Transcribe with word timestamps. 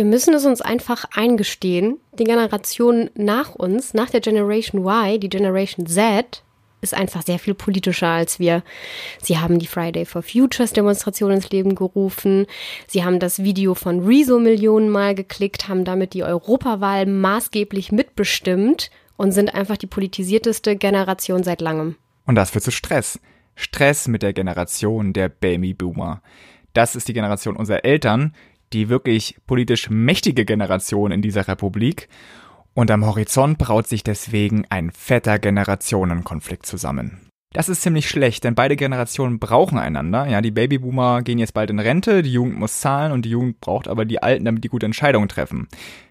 Wir 0.00 0.06
müssen 0.06 0.32
es 0.32 0.46
uns 0.46 0.62
einfach 0.62 1.04
eingestehen, 1.14 1.98
die 2.18 2.24
Generation 2.24 3.10
nach 3.16 3.54
uns, 3.54 3.92
nach 3.92 4.08
der 4.08 4.22
Generation 4.22 4.82
Y, 4.82 5.20
die 5.20 5.28
Generation 5.28 5.84
Z, 5.84 6.42
ist 6.80 6.94
einfach 6.94 7.20
sehr 7.20 7.38
viel 7.38 7.52
politischer 7.52 8.08
als 8.08 8.38
wir. 8.38 8.62
Sie 9.20 9.36
haben 9.36 9.58
die 9.58 9.66
Friday 9.66 10.06
for 10.06 10.22
Futures 10.22 10.72
Demonstration 10.72 11.32
ins 11.32 11.50
Leben 11.50 11.74
gerufen. 11.74 12.46
Sie 12.86 13.04
haben 13.04 13.18
das 13.18 13.42
Video 13.42 13.74
von 13.74 14.06
Rezo 14.06 14.38
Millionen 14.38 14.88
Mal 14.88 15.14
geklickt, 15.14 15.68
haben 15.68 15.84
damit 15.84 16.14
die 16.14 16.24
Europawahl 16.24 17.04
maßgeblich 17.04 17.92
mitbestimmt 17.92 18.90
und 19.18 19.32
sind 19.32 19.54
einfach 19.54 19.76
die 19.76 19.86
politisierteste 19.86 20.76
Generation 20.76 21.44
seit 21.44 21.60
langem. 21.60 21.96
Und 22.24 22.36
das 22.36 22.52
führt 22.52 22.64
zu 22.64 22.70
Stress. 22.70 23.20
Stress 23.54 24.08
mit 24.08 24.22
der 24.22 24.32
Generation 24.32 25.12
der 25.12 25.28
Babyboomer. 25.28 26.22
Das 26.72 26.96
ist 26.96 27.08
die 27.08 27.12
Generation 27.12 27.56
unserer 27.56 27.84
Eltern, 27.84 28.32
die 28.72 28.88
wirklich 28.88 29.36
politisch 29.46 29.90
mächtige 29.90 30.44
Generation 30.44 31.12
in 31.12 31.22
dieser 31.22 31.48
Republik. 31.48 32.08
Und 32.74 32.90
am 32.90 33.04
Horizont 33.04 33.58
braut 33.58 33.88
sich 33.88 34.04
deswegen 34.04 34.64
ein 34.70 34.90
fetter 34.90 35.38
Generationenkonflikt 35.38 36.66
zusammen. 36.66 37.30
Das 37.52 37.68
ist 37.68 37.82
ziemlich 37.82 38.08
schlecht, 38.08 38.44
denn 38.44 38.54
beide 38.54 38.76
Generationen 38.76 39.40
brauchen 39.40 39.76
einander. 39.76 40.26
Ja, 40.28 40.40
die 40.40 40.52
Babyboomer 40.52 41.22
gehen 41.22 41.38
jetzt 41.38 41.52
bald 41.52 41.70
in 41.70 41.80
Rente, 41.80 42.22
die 42.22 42.32
Jugend 42.32 42.56
muss 42.56 42.78
zahlen 42.78 43.10
und 43.10 43.24
die 43.24 43.30
Jugend 43.30 43.60
braucht 43.60 43.88
aber 43.88 44.04
die 44.04 44.22
Alten, 44.22 44.44
damit 44.44 44.62
die 44.62 44.68
gute 44.68 44.86
Entscheidungen 44.86 45.28
treffen. 45.28 45.66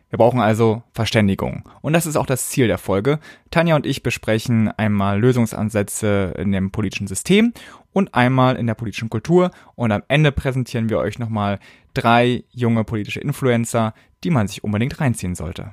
Wir 0.10 0.18
brauchen 0.18 0.41
also 0.41 0.84
Verständigung. 0.91 1.70
Und 1.82 1.94
das 1.94 2.07
ist 2.07 2.18
auch 2.18 2.26
das 2.26 2.49
Ziel 2.49 2.68
der 2.68 2.80
Folge. 2.80 3.20
Tanja 3.52 3.76
und 3.76 3.85
ich 3.85 4.04
besprechen 4.04 4.70
einmal 4.76 5.20
Lösungsansätze 5.20 6.34
in 6.38 6.52
dem 6.52 6.71
politischen 6.71 7.07
System 7.07 7.54
und 7.93 8.13
einmal 8.13 8.55
in 8.55 8.67
der 8.67 8.75
politischen 8.75 9.09
Kultur. 9.09 9.52
Und 9.75 9.91
am 9.91 10.03
Ende 10.07 10.31
präsentieren 10.31 10.89
wir 10.89 10.99
euch 10.99 11.20
nochmal 11.20 11.59
drei 11.93 12.43
junge 12.52 12.84
politische 12.84 13.20
Influencer, 13.20 13.93
die 14.23 14.29
man 14.29 14.48
sich 14.48 14.63
unbedingt 14.63 14.99
reinziehen 14.99 15.35
sollte. 15.35 15.71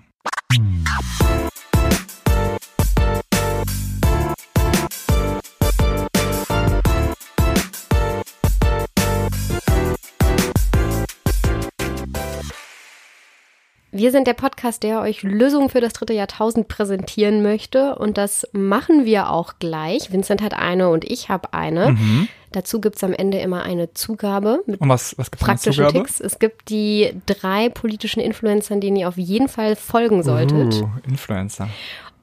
Wir 13.96 14.12
sind 14.12 14.26
der 14.26 14.34
Podcast, 14.34 14.82
der 14.82 15.00
euch 15.00 15.22
Lösungen 15.22 15.70
für 15.70 15.80
das 15.80 15.94
dritte 15.94 16.12
Jahrtausend 16.12 16.68
präsentieren 16.68 17.42
möchte. 17.42 17.94
Und 17.94 18.18
das 18.18 18.46
machen 18.52 19.06
wir 19.06 19.30
auch 19.30 19.54
gleich. 19.58 20.12
Vincent 20.12 20.42
hat 20.42 20.52
eine 20.52 20.90
und 20.90 21.04
ich 21.10 21.30
habe 21.30 21.54
eine. 21.54 21.92
Mhm. 21.92 22.28
Dazu 22.52 22.82
gibt 22.82 22.96
es 22.96 23.04
am 23.04 23.14
Ende 23.14 23.38
immer 23.38 23.62
eine 23.62 23.94
Zugabe 23.94 24.62
mit 24.66 24.82
und 24.82 24.90
was, 24.90 25.16
was 25.16 25.30
praktischen 25.30 25.88
Ticks. 25.88 26.20
Es 26.20 26.38
gibt 26.38 26.68
die 26.68 27.10
drei 27.24 27.70
politischen 27.70 28.20
Influencern, 28.20 28.82
denen 28.82 28.96
ihr 28.96 29.08
auf 29.08 29.16
jeden 29.16 29.48
Fall 29.48 29.76
folgen 29.76 30.22
solltet. 30.22 30.74
Uh, 30.74 30.88
Influencer. 31.08 31.68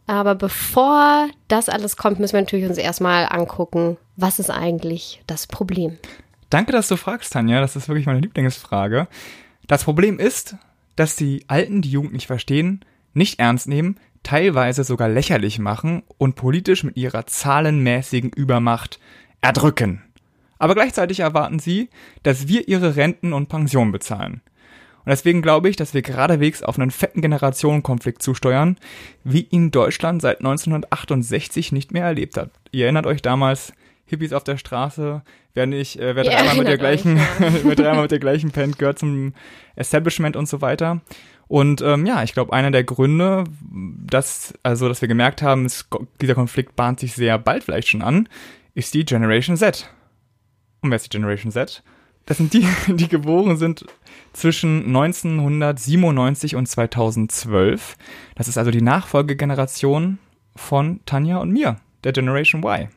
Aber 0.06 0.36
bevor 0.36 1.28
das 1.48 1.70
alles 1.70 1.98
kommt, 1.98 2.20
müssen 2.20 2.34
wir 2.34 2.42
natürlich 2.42 2.70
uns 2.70 2.78
erstmal 2.78 3.26
angucken, 3.28 3.98
was 4.16 4.38
ist 4.38 4.52
eigentlich 4.52 5.24
das 5.26 5.48
Problem? 5.48 5.98
Danke, 6.52 6.72
dass 6.72 6.88
du 6.88 6.98
fragst, 6.98 7.34
Tanja. 7.34 7.62
Das 7.62 7.76
ist 7.76 7.88
wirklich 7.88 8.06
meine 8.06 8.20
Lieblingsfrage. 8.20 9.08
Das 9.66 9.86
Problem 9.86 10.20
ist, 10.20 10.56
dass 10.96 11.16
die 11.16 11.44
Alten 11.48 11.82
die 11.82 11.92
Jugend 11.92 12.14
nicht 12.14 12.28
verstehen, 12.28 12.84
nicht 13.14 13.40
ernst 13.40 13.68
nehmen, 13.68 13.98
teilweise 14.24 14.84
sogar 14.84 15.10
lächerlich 15.10 15.60
machen 15.60 16.04
und 16.18 16.36
politisch 16.36 16.84
mit 16.84 16.98
ihrer 16.98 17.26
zahlenmäßigen 17.28 18.32
Übermacht 18.32 19.00
erdrücken. 19.42 20.02
Aber 20.58 20.76
gleichzeitig 20.76 21.20
erwarten 21.20 21.60
sie, 21.60 21.90
dass 22.24 22.48
wir 22.48 22.68
ihre 22.68 22.96
Renten 22.96 23.34
und 23.34 23.50
Pensionen 23.50 23.92
bezahlen. 23.92 24.42
Und 25.06 25.10
deswegen 25.10 25.42
glaube 25.42 25.70
ich, 25.70 25.76
dass 25.76 25.94
wir 25.94 26.02
geradewegs 26.02 26.64
auf 26.64 26.80
einen 26.80 26.92
fetten 26.92 27.22
Generationenkonflikt 27.22 28.22
zusteuern, 28.22 28.78
wie 29.26 29.42
ihn 29.42 29.72
Deutschland 29.72 30.22
seit 30.22 30.38
1968 30.40 31.74
nicht 31.74 31.92
mehr 31.92 32.06
erlebt 32.06 32.38
hat. 32.38 32.52
Ihr 32.72 32.86
erinnert 32.86 33.06
euch 33.06 33.22
damals, 33.22 33.74
Hippies 34.06 34.34
auf 34.34 34.44
der 34.44 34.58
Straße, 34.58 35.22
wer 35.54 35.66
nicht, 35.66 36.00
äh, 36.00 36.16
wer 36.16 36.24
dreimal 36.24 36.58
mit 36.58 36.68
der 36.68 36.78
gleichen, 36.78 37.20
wer 37.64 37.76
dreimal 37.76 38.04
mit 38.04 38.12
der 38.12 38.20
gleichen 38.20 38.52
pennt, 38.52 38.78
gehört 38.78 39.00
zum 39.00 39.34
Establishment 39.76 40.36
und 40.36 40.48
so 40.48 40.62
weiter. 40.62 41.02
Und 41.48 41.82
ähm, 41.82 42.06
ja, 42.06 42.24
ich 42.24 42.34
glaube, 42.34 42.54
einer 42.54 42.72
der 42.72 42.84
Gründe, 42.84 43.44
dass, 43.62 44.54
also, 44.64 44.88
dass 44.88 45.02
wir 45.02 45.08
gemerkt 45.08 45.42
haben, 45.42 45.66
es, 45.66 45.88
dieser 46.22 46.36
Konflikt 46.36 46.76
bahnt 46.76 47.00
sich 47.00 47.14
sehr 47.14 47.38
bald 47.38 47.64
vielleicht 47.64 47.90
schon 47.90 48.02
an, 48.02 48.28
ist 48.74 48.94
die 48.94 49.06
Generation 49.06 49.58
Z. 49.58 49.90
Und 50.82 50.90
wer 50.90 50.96
ist 50.96 51.06
die 51.06 51.18
Generation 51.18 51.52
Z? 51.52 51.84
Das 52.26 52.38
sind 52.38 52.54
die, 52.54 52.68
die 52.88 53.08
geboren 53.08 53.58
sind 53.58 53.86
zwischen 54.32 54.86
1997 54.88 56.56
und 56.56 56.68
2012. 56.68 57.98
Das 58.36 58.48
ist 58.48 58.58
also 58.58 58.72
die 58.72 58.82
Nachfolgegeneration 58.82 60.20
von 60.56 61.02
Tanja 61.06 61.38
und 61.38 61.52
mir, 61.52 61.78
der 62.04 62.14
Generation 62.14 62.64
Y. 62.64 62.90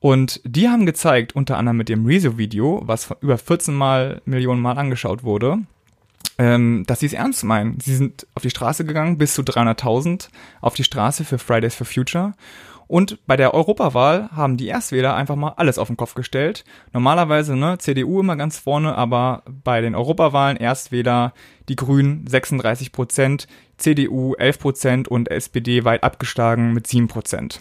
Und 0.00 0.40
die 0.44 0.68
haben 0.68 0.86
gezeigt, 0.86 1.34
unter 1.34 1.56
anderem 1.56 1.76
mit 1.76 1.88
dem 1.88 2.06
Rezo-Video, 2.06 2.82
was 2.84 3.10
über 3.20 3.36
14 3.36 3.74
mal 3.74 4.22
Millionen 4.24 4.62
Mal 4.62 4.78
angeschaut 4.78 5.24
wurde, 5.24 5.58
ähm, 6.38 6.84
dass 6.86 7.00
sie 7.00 7.06
es 7.06 7.12
ernst 7.12 7.42
meinen. 7.44 7.80
Sie 7.80 7.96
sind 7.96 8.26
auf 8.34 8.42
die 8.42 8.50
Straße 8.50 8.84
gegangen, 8.84 9.18
bis 9.18 9.34
zu 9.34 9.42
300.000 9.42 10.28
auf 10.60 10.74
die 10.74 10.84
Straße 10.84 11.24
für 11.24 11.38
Fridays 11.38 11.74
for 11.74 11.86
Future. 11.86 12.34
Und 12.86 13.18
bei 13.26 13.36
der 13.36 13.52
Europawahl 13.52 14.30
haben 14.34 14.56
die 14.56 14.68
Erstwähler 14.68 15.14
einfach 15.14 15.36
mal 15.36 15.52
alles 15.56 15.78
auf 15.78 15.88
den 15.88 15.98
Kopf 15.98 16.14
gestellt. 16.14 16.64
Normalerweise, 16.94 17.54
ne, 17.54 17.76
CDU 17.78 18.20
immer 18.20 18.36
ganz 18.36 18.58
vorne, 18.58 18.94
aber 18.96 19.42
bei 19.46 19.82
den 19.82 19.94
Europawahlen 19.94 20.56
Erstwähler 20.56 21.34
die 21.68 21.76
Grünen 21.76 22.26
36 22.26 22.92
Prozent, 22.92 23.46
CDU 23.76 24.34
11 24.34 24.58
Prozent 24.58 25.08
und 25.08 25.30
SPD 25.30 25.84
weit 25.84 26.02
abgeschlagen 26.02 26.72
mit 26.72 26.86
7 26.86 27.08
Prozent. 27.08 27.60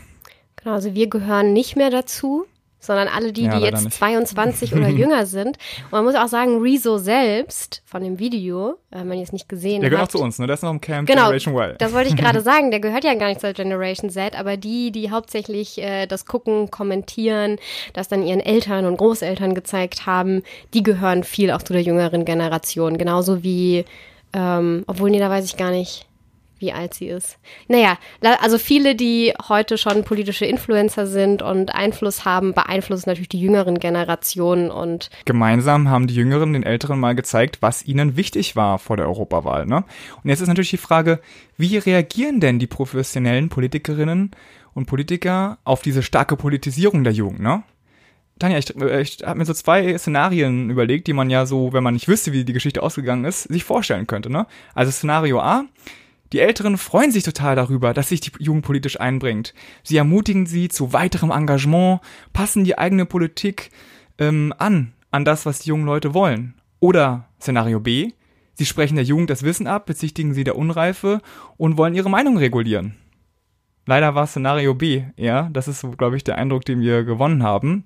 Genau, 0.67 0.75
also 0.75 0.93
wir 0.93 1.07
gehören 1.07 1.53
nicht 1.53 1.77
mehr 1.77 1.89
dazu, 1.89 2.45
sondern 2.81 3.07
alle 3.07 3.31
die, 3.31 3.43
ja, 3.43 3.57
die 3.57 3.63
jetzt 3.63 3.85
nicht. 3.85 3.95
22 3.95 4.75
oder 4.75 4.89
jünger 4.89 5.25
sind. 5.25 5.57
Und 5.85 5.91
man 5.93 6.03
muss 6.03 6.15
auch 6.15 6.27
sagen, 6.27 6.61
Rezo 6.61 6.97
selbst 6.97 7.83
von 7.85 8.03
dem 8.03 8.19
Video, 8.19 8.71
äh, 8.91 8.97
wenn 9.05 9.13
ihr 9.13 9.23
es 9.23 9.31
nicht 9.31 9.47
gesehen 9.47 9.75
habt. 9.75 9.83
Der 9.83 9.89
gehört 9.91 10.09
auch 10.09 10.11
zu 10.11 10.19
uns, 10.19 10.39
ne? 10.39 10.45
Der 10.45 10.55
ist 10.55 10.63
noch 10.63 10.71
im 10.71 10.81
Camp 10.81 11.07
genau, 11.07 11.27
Generation 11.27 11.55
Y. 11.55 11.75
Das 11.77 11.93
wollte 11.93 12.09
ich 12.09 12.15
gerade 12.21 12.41
sagen, 12.41 12.69
der 12.71 12.81
gehört 12.81 13.05
ja 13.05 13.13
gar 13.13 13.29
nicht 13.29 13.39
zur 13.39 13.53
Generation 13.53 14.09
Z, 14.09 14.37
aber 14.37 14.57
die, 14.57 14.91
die 14.91 15.09
hauptsächlich 15.09 15.77
äh, 15.77 16.05
das 16.05 16.25
gucken, 16.25 16.69
kommentieren, 16.69 17.59
das 17.93 18.09
dann 18.09 18.21
ihren 18.21 18.41
Eltern 18.41 18.87
und 18.87 18.97
Großeltern 18.97 19.55
gezeigt 19.55 20.05
haben, 20.05 20.43
die 20.73 20.83
gehören 20.83 21.23
viel 21.23 21.51
auch 21.51 21.61
zu 21.61 21.71
der 21.71 21.81
jüngeren 21.81 22.25
Generation. 22.25 22.97
Genauso 22.97 23.41
wie, 23.41 23.85
ähm, 24.33 24.83
obwohl, 24.85 25.11
nee, 25.11 25.19
da 25.19 25.29
weiß 25.29 25.45
ich 25.45 25.55
gar 25.55 25.71
nicht 25.71 26.07
wie 26.59 26.71
alt 26.71 26.93
sie 26.93 27.07
ist. 27.07 27.37
Naja, 27.67 27.97
also 28.41 28.57
viele, 28.57 28.95
die 28.95 29.33
heute 29.47 29.77
schon 29.77 30.03
politische 30.03 30.45
Influencer 30.45 31.07
sind 31.07 31.41
und 31.41 31.73
Einfluss 31.73 32.25
haben, 32.25 32.53
beeinflussen 32.53 33.09
natürlich 33.09 33.29
die 33.29 33.39
jüngeren 33.39 33.79
Generationen 33.79 34.71
und 34.71 35.09
gemeinsam 35.25 35.89
haben 35.89 36.07
die 36.07 36.15
Jüngeren 36.15 36.53
den 36.53 36.63
Älteren 36.63 36.99
mal 36.99 37.15
gezeigt, 37.15 37.57
was 37.61 37.85
ihnen 37.85 38.17
wichtig 38.17 38.55
war 38.55 38.79
vor 38.79 38.97
der 38.97 39.07
Europawahl. 39.07 39.65
Ne? 39.65 39.83
Und 40.23 40.29
jetzt 40.29 40.41
ist 40.41 40.47
natürlich 40.47 40.71
die 40.71 40.77
Frage, 40.77 41.19
wie 41.57 41.77
reagieren 41.77 42.39
denn 42.39 42.59
die 42.59 42.67
professionellen 42.67 43.49
Politikerinnen 43.49 44.31
und 44.73 44.85
Politiker 44.85 45.57
auf 45.63 45.81
diese 45.81 46.03
starke 46.03 46.35
Politisierung 46.35 47.03
der 47.03 47.13
Jugend? 47.13 47.39
Ne? 47.39 47.63
Tanja, 48.39 48.57
ich, 48.57 48.69
ich 48.69 49.17
habe 49.25 49.39
mir 49.39 49.45
so 49.45 49.53
zwei 49.53 49.97
Szenarien 49.97 50.69
überlegt, 50.69 51.07
die 51.07 51.13
man 51.13 51.29
ja 51.29 51.45
so, 51.45 51.73
wenn 51.73 51.83
man 51.83 51.93
nicht 51.93 52.07
wüsste, 52.07 52.33
wie 52.33 52.45
die 52.45 52.53
Geschichte 52.53 52.83
ausgegangen 52.83 53.25
ist, 53.25 53.43
sich 53.43 53.63
vorstellen 53.63 54.07
könnte. 54.07 54.29
Ne? 54.29 54.45
Also 54.75 54.91
Szenario 54.91 55.39
A, 55.39 55.65
die 56.33 56.39
Älteren 56.39 56.77
freuen 56.77 57.11
sich 57.11 57.23
total 57.23 57.55
darüber, 57.55 57.93
dass 57.93 58.09
sich 58.09 58.21
die 58.21 58.31
Jugend 58.39 58.65
politisch 58.65 58.99
einbringt. 58.99 59.53
Sie 59.83 59.97
ermutigen 59.97 60.45
sie 60.45 60.67
zu 60.69 60.93
weiterem 60.93 61.31
Engagement, 61.31 62.01
passen 62.33 62.63
die 62.63 62.77
eigene 62.77 63.05
Politik 63.05 63.71
ähm, 64.17 64.53
an, 64.57 64.93
an 65.11 65.25
das, 65.25 65.45
was 65.45 65.59
die 65.59 65.69
jungen 65.69 65.85
Leute 65.85 66.13
wollen. 66.13 66.55
Oder 66.79 67.27
Szenario 67.41 67.79
B, 67.79 68.11
sie 68.53 68.65
sprechen 68.65 68.95
der 68.95 69.05
Jugend 69.05 69.29
das 69.29 69.43
Wissen 69.43 69.67
ab, 69.67 69.85
bezichtigen 69.85 70.33
sie 70.33 70.43
der 70.43 70.57
Unreife 70.57 71.21
und 71.55 71.77
wollen 71.77 71.95
ihre 71.95 72.09
Meinung 72.09 72.37
regulieren. 72.37 72.95
Leider 73.85 74.15
war 74.15 74.27
Szenario 74.27 74.73
B, 74.73 75.03
ja, 75.15 75.49
das 75.53 75.69
ist, 75.69 75.85
glaube 75.97 76.17
ich, 76.17 76.23
der 76.25 76.37
Eindruck, 76.37 76.65
den 76.65 76.81
wir 76.81 77.05
gewonnen 77.05 77.41
haben. 77.41 77.85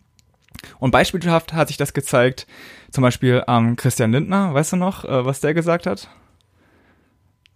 Und 0.79 0.91
beispielhaft 0.91 1.53
hat 1.53 1.67
sich 1.67 1.77
das 1.77 1.93
gezeigt, 1.93 2.47
zum 2.89 3.03
Beispiel 3.03 3.43
am 3.45 3.69
ähm, 3.69 3.75
Christian 3.75 4.11
Lindner, 4.11 4.53
weißt 4.53 4.73
du 4.73 4.77
noch, 4.77 5.05
äh, 5.05 5.25
was 5.25 5.41
der 5.41 5.53
gesagt 5.53 5.85
hat? 5.85 6.09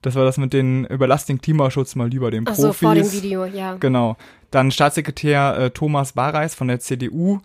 Das 0.06 0.14
war 0.14 0.24
das 0.24 0.38
mit 0.38 0.54
den 0.54 0.86
überlastigen 0.86 1.42
Klimaschutz 1.42 1.96
mal 1.96 2.08
lieber 2.08 2.30
den 2.30 2.44
Ach 2.48 2.54
Profis. 2.54 2.62
So, 2.62 2.74
vor 2.74 2.94
dem 2.94 3.12
Video, 3.12 3.46
ja. 3.46 3.74
Genau. 3.78 4.18
Dann 4.52 4.70
Staatssekretär 4.70 5.58
äh, 5.58 5.70
Thomas 5.72 6.14
Bareis 6.14 6.54
von 6.54 6.68
der 6.68 6.80
CDU 6.80 7.40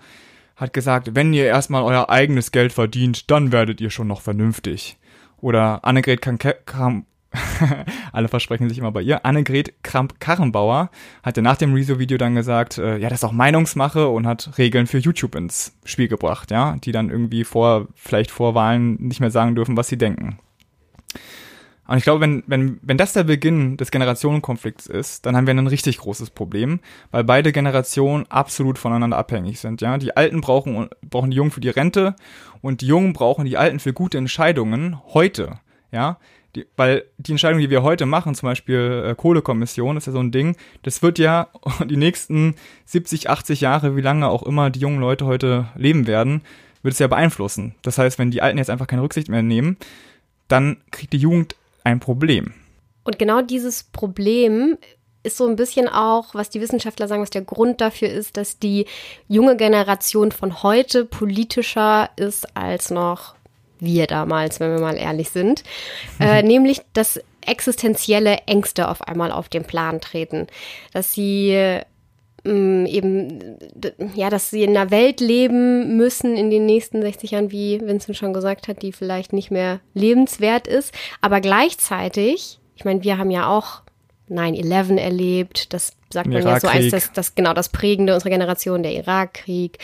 hat 0.56 0.74
gesagt, 0.74 1.14
wenn 1.14 1.32
ihr 1.32 1.46
erstmal 1.46 1.82
euer 1.82 2.10
eigenes 2.10 2.52
Geld 2.52 2.74
verdient, 2.74 3.30
dann 3.30 3.50
werdet 3.50 3.80
ihr 3.80 3.88
schon 3.88 4.08
noch 4.08 4.20
vernünftig. 4.20 4.98
Oder 5.38 5.86
Annegret 5.86 6.20
Kramp 6.20 7.06
alle 8.12 8.28
versprechen 8.28 8.68
sich 8.68 8.76
immer 8.76 8.92
bei 8.92 9.00
ihr. 9.00 9.24
Annegret 9.24 9.82
Kramp-Karrenbauer 9.82 10.90
hat 11.22 11.36
ja 11.36 11.42
nach 11.42 11.56
dem 11.56 11.72
Rezo-Video 11.72 12.18
dann 12.18 12.34
gesagt, 12.34 12.76
äh, 12.76 12.98
ja, 12.98 13.08
das 13.08 13.20
ist 13.20 13.24
auch 13.24 13.32
Meinungsmache 13.32 14.08
und 14.08 14.26
hat 14.26 14.58
Regeln 14.58 14.86
für 14.86 14.98
YouTube 14.98 15.34
ins 15.34 15.72
Spiel 15.84 16.08
gebracht, 16.08 16.50
ja, 16.50 16.76
die 16.82 16.92
dann 16.92 17.08
irgendwie 17.08 17.44
vor, 17.44 17.86
vielleicht 17.94 18.30
vor 18.30 18.54
Wahlen 18.54 18.96
nicht 18.96 19.20
mehr 19.20 19.30
sagen 19.30 19.54
dürfen, 19.54 19.78
was 19.78 19.88
sie 19.88 19.96
denken. 19.96 20.38
Und 21.90 21.98
ich 21.98 22.04
glaube, 22.04 22.20
wenn, 22.20 22.44
wenn, 22.46 22.78
wenn 22.82 22.98
das 22.98 23.14
der 23.14 23.24
Beginn 23.24 23.76
des 23.76 23.90
Generationenkonflikts 23.90 24.86
ist, 24.86 25.26
dann 25.26 25.36
haben 25.36 25.48
wir 25.48 25.54
ein 25.54 25.66
richtig 25.66 25.98
großes 25.98 26.30
Problem, 26.30 26.78
weil 27.10 27.24
beide 27.24 27.50
Generationen 27.50 28.26
absolut 28.28 28.78
voneinander 28.78 29.16
abhängig 29.16 29.58
sind. 29.58 29.80
Ja, 29.80 29.98
die 29.98 30.16
Alten 30.16 30.40
brauchen, 30.40 30.88
brauchen 31.02 31.32
die 31.32 31.36
Jungen 31.36 31.50
für 31.50 31.60
die 31.60 31.68
Rente 31.68 32.14
und 32.62 32.82
die 32.82 32.86
Jungen 32.86 33.12
brauchen 33.12 33.44
die 33.44 33.56
Alten 33.56 33.80
für 33.80 33.92
gute 33.92 34.18
Entscheidungen 34.18 35.00
heute. 35.14 35.58
Ja, 35.90 36.18
die, 36.54 36.64
weil 36.76 37.06
die 37.18 37.32
Entscheidung, 37.32 37.58
die 37.58 37.70
wir 37.70 37.82
heute 37.82 38.06
machen, 38.06 38.36
zum 38.36 38.46
Beispiel 38.46 39.06
äh, 39.08 39.14
Kohlekommission, 39.16 39.96
ist 39.96 40.06
ja 40.06 40.12
so 40.12 40.20
ein 40.20 40.30
Ding, 40.30 40.54
das 40.82 41.02
wird 41.02 41.18
ja 41.18 41.48
die 41.84 41.96
nächsten 41.96 42.54
70, 42.84 43.30
80 43.30 43.62
Jahre, 43.62 43.96
wie 43.96 44.00
lange 44.00 44.28
auch 44.28 44.44
immer 44.44 44.70
die 44.70 44.78
jungen 44.78 45.00
Leute 45.00 45.26
heute 45.26 45.66
leben 45.74 46.06
werden, 46.06 46.42
wird 46.84 46.92
es 46.92 47.00
ja 47.00 47.08
beeinflussen. 47.08 47.74
Das 47.82 47.98
heißt, 47.98 48.20
wenn 48.20 48.30
die 48.30 48.42
Alten 48.42 48.58
jetzt 48.58 48.70
einfach 48.70 48.86
keine 48.86 49.02
Rücksicht 49.02 49.28
mehr 49.28 49.42
nehmen, 49.42 49.76
dann 50.46 50.76
kriegt 50.92 51.12
die 51.12 51.18
Jugend 51.18 51.56
ein 51.90 52.00
Problem. 52.00 52.54
Und 53.04 53.18
genau 53.18 53.42
dieses 53.42 53.84
Problem 53.84 54.78
ist 55.22 55.36
so 55.36 55.46
ein 55.46 55.56
bisschen 55.56 55.88
auch, 55.88 56.34
was 56.34 56.50
die 56.50 56.60
Wissenschaftler 56.60 57.08
sagen, 57.08 57.22
was 57.22 57.30
der 57.30 57.42
Grund 57.42 57.80
dafür 57.80 58.08
ist, 58.08 58.36
dass 58.36 58.58
die 58.58 58.86
junge 59.28 59.56
Generation 59.56 60.32
von 60.32 60.62
heute 60.62 61.04
politischer 61.04 62.10
ist 62.16 62.56
als 62.56 62.90
noch 62.90 63.34
wir 63.78 64.06
damals, 64.06 64.60
wenn 64.60 64.72
wir 64.72 64.80
mal 64.80 64.96
ehrlich 64.96 65.30
sind. 65.30 65.64
Mhm. 66.18 66.26
Äh, 66.26 66.42
nämlich, 66.44 66.80
dass 66.92 67.20
existenzielle 67.46 68.38
Ängste 68.46 68.88
auf 68.88 69.02
einmal 69.02 69.32
auf 69.32 69.48
den 69.48 69.64
Plan 69.64 70.00
treten. 70.00 70.46
Dass 70.92 71.12
sie 71.12 71.80
eben, 72.44 73.58
ja, 74.14 74.30
dass 74.30 74.50
sie 74.50 74.62
in 74.62 74.76
einer 74.76 74.90
Welt 74.90 75.20
leben 75.20 75.96
müssen 75.96 76.36
in 76.36 76.50
den 76.50 76.66
nächsten 76.66 77.02
60 77.02 77.32
Jahren, 77.32 77.50
wie 77.50 77.80
Vincent 77.80 78.16
schon 78.16 78.32
gesagt 78.32 78.68
hat, 78.68 78.82
die 78.82 78.92
vielleicht 78.92 79.32
nicht 79.32 79.50
mehr 79.50 79.80
lebenswert 79.94 80.66
ist. 80.66 80.94
Aber 81.20 81.40
gleichzeitig, 81.40 82.58
ich 82.76 82.84
meine, 82.84 83.02
wir 83.02 83.18
haben 83.18 83.30
ja 83.30 83.48
auch 83.48 83.82
9-11 84.30 84.96
erlebt, 84.98 85.72
das 85.72 85.92
sagt 86.12 86.28
man 86.28 86.42
ja 86.42 86.60
so 86.60 86.68
als 86.68 86.90
das, 86.90 87.12
das 87.12 87.34
genau 87.34 87.52
das 87.52 87.68
Prägende 87.68 88.14
unserer 88.14 88.30
Generation, 88.30 88.82
der 88.82 88.92
Irakkrieg. 88.94 89.78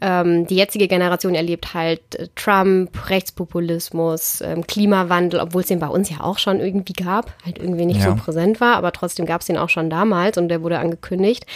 Ähm, 0.00 0.46
die 0.46 0.56
jetzige 0.56 0.88
Generation 0.88 1.34
erlebt 1.34 1.74
halt 1.74 2.14
äh, 2.14 2.28
Trump, 2.34 3.10
Rechtspopulismus, 3.10 4.40
ähm, 4.40 4.66
Klimawandel, 4.66 5.40
obwohl 5.40 5.62
es 5.62 5.68
den 5.68 5.78
bei 5.78 5.88
uns 5.88 6.10
ja 6.10 6.20
auch 6.20 6.38
schon 6.38 6.60
irgendwie 6.60 6.94
gab, 6.94 7.32
halt 7.44 7.58
irgendwie 7.58 7.86
nicht 7.86 8.00
ja. 8.00 8.10
so 8.10 8.16
präsent 8.16 8.60
war, 8.60 8.76
aber 8.76 8.92
trotzdem 8.92 9.26
gab 9.26 9.42
es 9.42 9.46
den 9.46 9.58
auch 9.58 9.68
schon 9.68 9.90
damals 9.90 10.38
und 10.38 10.48
der 10.48 10.62
wurde 10.62 10.78
angekündigt. 10.78 11.46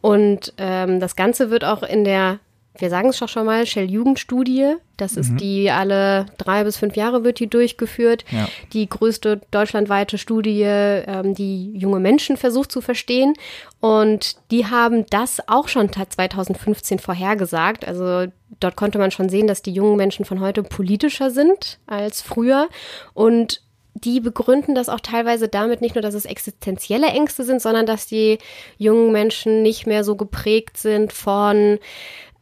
Und 0.00 0.52
ähm, 0.58 1.00
das 1.00 1.16
Ganze 1.16 1.50
wird 1.50 1.64
auch 1.64 1.82
in 1.82 2.04
der 2.04 2.40
wir 2.78 2.90
sagen 2.90 3.08
es 3.08 3.18
doch 3.18 3.28
schon 3.28 3.46
mal, 3.46 3.66
Shell-Jugendstudie. 3.66 4.76
Das 4.96 5.16
ist 5.16 5.32
mhm. 5.32 5.36
die 5.36 5.70
alle 5.70 6.26
drei 6.38 6.64
bis 6.64 6.76
fünf 6.76 6.96
Jahre 6.96 7.22
wird 7.24 7.38
die 7.38 7.48
durchgeführt. 7.48 8.24
Ja. 8.30 8.48
Die 8.72 8.88
größte 8.88 9.40
deutschlandweite 9.50 10.18
Studie, 10.18 10.62
ähm, 10.64 11.34
die 11.34 11.72
junge 11.72 12.00
Menschen 12.00 12.36
versucht 12.36 12.72
zu 12.72 12.80
verstehen. 12.80 13.34
Und 13.80 14.36
die 14.50 14.66
haben 14.66 15.06
das 15.10 15.40
auch 15.48 15.68
schon 15.68 15.92
2015 15.92 16.98
vorhergesagt. 16.98 17.86
Also 17.86 18.30
dort 18.60 18.76
konnte 18.76 18.98
man 18.98 19.10
schon 19.10 19.28
sehen, 19.28 19.46
dass 19.46 19.62
die 19.62 19.72
jungen 19.72 19.96
Menschen 19.96 20.24
von 20.24 20.40
heute 20.40 20.62
politischer 20.62 21.30
sind 21.30 21.78
als 21.86 22.22
früher. 22.22 22.68
Und 23.14 23.62
die 24.04 24.20
begründen 24.20 24.74
das 24.74 24.88
auch 24.88 25.00
teilweise 25.00 25.48
damit 25.48 25.80
nicht 25.80 25.94
nur, 25.94 26.02
dass 26.02 26.14
es 26.14 26.24
existenzielle 26.24 27.08
Ängste 27.08 27.44
sind, 27.44 27.60
sondern 27.60 27.86
dass 27.86 28.06
die 28.06 28.38
jungen 28.76 29.12
Menschen 29.12 29.62
nicht 29.62 29.86
mehr 29.86 30.04
so 30.04 30.16
geprägt 30.16 30.76
sind 30.76 31.12
von 31.12 31.78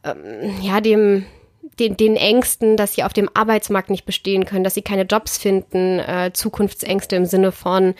ähm, 0.07 0.53
ja, 0.61 0.81
dem, 0.81 1.25
den, 1.79 1.97
den 1.97 2.15
Ängsten, 2.15 2.77
dass 2.77 2.93
sie 2.93 3.03
auf 3.03 3.13
dem 3.13 3.29
Arbeitsmarkt 3.33 3.89
nicht 3.89 4.05
bestehen 4.05 4.45
können, 4.45 4.63
dass 4.63 4.73
sie 4.73 4.81
keine 4.81 5.03
Jobs 5.03 5.37
finden, 5.37 5.99
äh, 5.99 6.31
Zukunftsängste 6.33 7.15
im 7.15 7.25
Sinne 7.25 7.51
von, 7.51 7.93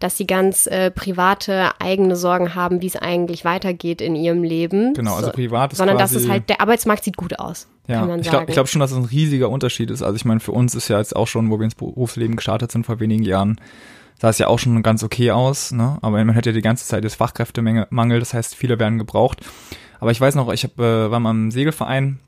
dass 0.00 0.16
sie 0.16 0.26
ganz 0.26 0.66
äh, 0.66 0.90
private 0.90 1.70
eigene 1.80 2.16
Sorgen 2.16 2.54
haben, 2.54 2.82
wie 2.82 2.86
es 2.86 2.96
eigentlich 2.96 3.44
weitergeht 3.44 4.00
in 4.00 4.16
ihrem 4.16 4.42
Leben. 4.42 4.94
Genau, 4.94 5.14
also 5.14 5.30
privat 5.30 5.72
ist 5.72 5.78
Sondern 5.78 5.98
dass 5.98 6.12
es 6.12 6.28
halt, 6.28 6.48
der 6.48 6.60
Arbeitsmarkt 6.60 7.04
sieht 7.04 7.16
gut 7.16 7.38
aus. 7.38 7.68
Ja, 7.88 8.16
ich 8.16 8.30
glaube 8.30 8.46
glaub 8.46 8.68
schon, 8.68 8.80
dass 8.80 8.92
es 8.92 8.96
ein 8.96 9.04
riesiger 9.04 9.48
Unterschied 9.48 9.90
ist. 9.90 10.02
Also 10.02 10.14
ich 10.14 10.24
meine, 10.24 10.40
für 10.40 10.52
uns 10.52 10.74
ist 10.74 10.88
ja 10.88 10.98
jetzt 10.98 11.16
auch 11.16 11.26
schon, 11.26 11.50
wo 11.50 11.58
wir 11.58 11.64
ins 11.64 11.74
Berufsleben 11.74 12.36
gestartet 12.36 12.70
sind 12.70 12.86
vor 12.86 13.00
wenigen 13.00 13.24
Jahren, 13.24 13.60
sah 14.20 14.28
es 14.28 14.38
ja 14.38 14.46
auch 14.46 14.58
schon 14.58 14.80
ganz 14.82 15.02
okay 15.02 15.32
aus, 15.32 15.72
ne? 15.72 15.98
Aber 16.00 16.24
man 16.24 16.34
hört 16.34 16.46
ja 16.46 16.52
die 16.52 16.60
ganze 16.60 16.86
Zeit 16.86 17.04
das 17.04 17.16
Fachkräftemangel, 17.16 18.20
das 18.20 18.34
heißt, 18.34 18.54
viele 18.54 18.78
werden 18.78 18.98
gebraucht. 18.98 19.40
Aber 20.02 20.10
ich 20.10 20.20
weiß 20.20 20.34
noch, 20.34 20.52
ich 20.52 20.64
hab, 20.64 20.80
äh, 20.80 21.12
war 21.12 21.20
mal 21.20 21.30
im 21.30 21.52
Segelverein 21.52 22.18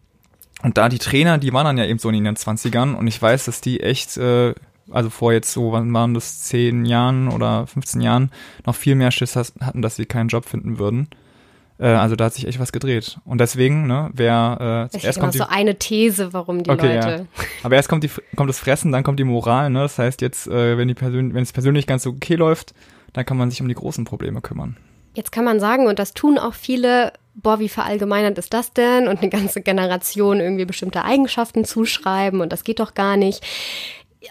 und 0.62 0.79
da 0.79 0.88
die 0.88 0.99
Trainer, 0.99 1.38
die 1.38 1.53
waren 1.53 1.65
dann 1.65 1.76
ja 1.76 1.85
eben 1.85 1.99
so 1.99 2.09
in 2.09 2.23
den 2.23 2.37
20ern 2.37 2.94
und 2.94 3.09
ich 3.09 3.21
weiß, 3.21 3.47
dass 3.47 3.61
die 3.61 3.81
echt, 3.81 4.17
äh, 4.17 4.55
also 4.93 5.11
vor 5.11 5.32
jetzt 5.32 5.53
so, 5.53 5.73
wann 5.73 5.93
waren 5.93 6.15
das, 6.15 6.44
10 6.44 6.85
Jahren 6.85 7.26
oder 7.26 7.67
15 7.67 8.00
Jahren, 8.00 8.31
noch 8.65 8.76
viel 8.76 8.94
mehr 8.94 9.11
Schiss 9.11 9.35
hatten, 9.35 9.82
dass 9.82 9.97
sie 9.97 10.06
keinen 10.06 10.29
Job 10.29 10.44
finden 10.44 10.79
würden. 10.79 11.09
Äh, 11.81 11.88
also 11.88 12.15
da 12.15 12.26
hat 12.26 12.35
sich 12.35 12.47
echt 12.47 12.61
was 12.61 12.71
gedreht. 12.71 13.19
Und 13.25 13.41
deswegen, 13.41 13.88
ne, 13.88 14.09
wer 14.12 14.88
äh, 14.94 15.05
erst 15.05 15.19
kommt 15.19 15.35
die, 15.35 15.38
so 15.38 15.47
eine 15.49 15.77
These, 15.77 16.32
warum 16.32 16.62
die 16.62 16.70
okay, 16.70 16.94
Leute. 16.94 17.27
Ja. 17.37 17.44
Aber 17.65 17.75
erst 17.75 17.88
kommt 17.88 18.05
die 18.05 18.11
kommt 18.37 18.49
das 18.49 18.61
Fressen, 18.61 18.93
dann 18.93 19.03
kommt 19.03 19.19
die 19.19 19.25
Moral, 19.25 19.70
ne? 19.70 19.81
Das 19.81 19.99
heißt 19.99 20.20
jetzt, 20.20 20.47
äh, 20.47 20.79
wenn 20.79 20.87
die 20.87 20.94
Persön 20.94 21.35
wenn 21.35 21.43
es 21.43 21.53
persönlich 21.53 21.88
ganz 21.88 22.06
okay 22.06 22.37
läuft, 22.37 22.73
dann 23.15 23.27
kann 23.27 23.37
man 23.37 23.50
sich 23.50 23.61
um 23.61 23.67
die 23.67 23.75
großen 23.75 24.05
Probleme 24.05 24.41
kümmern. 24.43 24.77
Jetzt 25.15 25.32
kann 25.32 25.44
man 25.44 25.59
sagen, 25.59 25.88
und 25.88 25.99
das 25.99 26.15
tun 26.15 26.38
auch 26.38 26.55
viele, 26.55 27.12
boah, 27.35 27.59
wie 27.59 27.69
verallgemeinert 27.69 28.39
ist 28.39 28.55
das 28.55 28.73
denn? 28.73 29.09
Und 29.09 29.21
eine 29.21 29.31
ganze 29.31 29.61
Generation 29.61 30.41
irgendwie 30.41 30.65
bestimmte 30.65 31.05
Eigenschaften 31.05 31.65
zuschreiben 31.65 32.41
und 32.41 32.53
das 32.53 32.65
geht 32.65 32.81
doch 32.81 32.95
gar 32.95 33.17
nicht. 33.17 33.45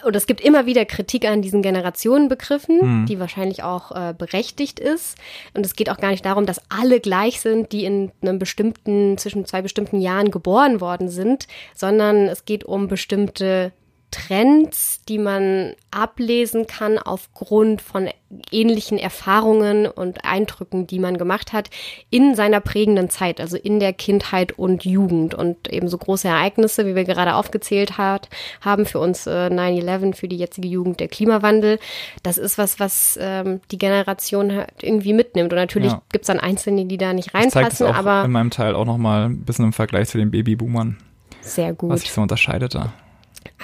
Und 0.03 0.15
es 0.15 0.25
gibt 0.25 0.41
immer 0.41 0.65
wieder 0.65 0.85
Kritik 0.85 1.25
an 1.25 1.43
diesen 1.43 1.61
Generationenbegriffen, 1.61 3.01
mhm. 3.01 3.05
die 3.05 3.19
wahrscheinlich 3.19 3.61
auch 3.61 3.91
äh, 3.91 4.13
berechtigt 4.17 4.79
ist. 4.79 5.17
Und 5.53 5.65
es 5.65 5.75
geht 5.75 5.89
auch 5.89 5.97
gar 5.97 6.09
nicht 6.09 6.25
darum, 6.25 6.47
dass 6.47 6.61
alle 6.69 6.99
gleich 6.99 7.41
sind, 7.41 7.71
die 7.71 7.85
in 7.85 8.11
einem 8.21 8.39
bestimmten, 8.39 9.19
zwischen 9.19 9.45
zwei 9.45 9.61
bestimmten 9.61 10.01
Jahren 10.01 10.31
geboren 10.31 10.81
worden 10.81 11.09
sind, 11.09 11.47
sondern 11.75 12.27
es 12.27 12.45
geht 12.45 12.63
um 12.63 12.87
bestimmte 12.87 13.71
Trends, 14.13 15.01
die 15.09 15.17
man 15.17 15.73
ablesen 15.89 16.67
kann 16.67 16.99
aufgrund 16.99 17.81
von 17.81 18.09
ähnlichen 18.51 18.99
Erfahrungen 18.99 19.87
und 19.87 20.23
Eindrücken, 20.23 20.85
die 20.85 20.99
man 20.99 21.17
gemacht 21.17 21.51
hat 21.51 21.71
in 22.11 22.35
seiner 22.35 22.59
prägenden 22.59 23.09
Zeit, 23.09 23.41
also 23.41 23.57
in 23.57 23.79
der 23.79 23.91
Kindheit 23.91 24.51
und 24.51 24.85
Jugend 24.85 25.33
und 25.33 25.67
eben 25.71 25.87
so 25.87 25.97
große 25.97 26.27
Ereignisse, 26.27 26.85
wie 26.85 26.95
wir 26.95 27.05
gerade 27.05 27.33
aufgezählt 27.33 27.97
hat, 27.97 28.29
haben 28.61 28.85
für 28.85 28.99
uns 28.99 29.25
äh, 29.25 29.49
9-11, 29.49 30.13
für 30.13 30.27
die 30.27 30.37
jetzige 30.37 30.67
Jugend 30.67 30.99
der 30.99 31.07
Klimawandel. 31.07 31.79
Das 32.21 32.37
ist 32.37 32.59
was, 32.59 32.79
was 32.79 33.17
ähm, 33.19 33.61
die 33.71 33.79
Generation 33.79 34.53
halt 34.53 34.83
irgendwie 34.83 35.13
mitnimmt. 35.13 35.51
Und 35.51 35.57
natürlich 35.57 35.91
ja. 35.91 36.01
gibt 36.11 36.23
es 36.23 36.27
dann 36.27 36.39
Einzelne, 36.39 36.85
die 36.85 36.97
da 36.97 37.13
nicht 37.13 37.33
reinpassen, 37.33 37.87
aber 37.87 38.25
in 38.25 38.31
meinem 38.31 38.51
Teil 38.51 38.75
auch 38.75 38.85
nochmal 38.85 39.25
ein 39.25 39.41
bisschen 39.41 39.65
im 39.65 39.73
Vergleich 39.73 40.09
zu 40.09 40.19
den 40.19 40.29
Babyboomern. 40.29 40.97
Sehr 41.41 41.73
gut. 41.73 41.89
Was 41.89 42.01
sich 42.01 42.11
so 42.11 42.21
unterscheidet 42.21 42.75
da. 42.75 42.93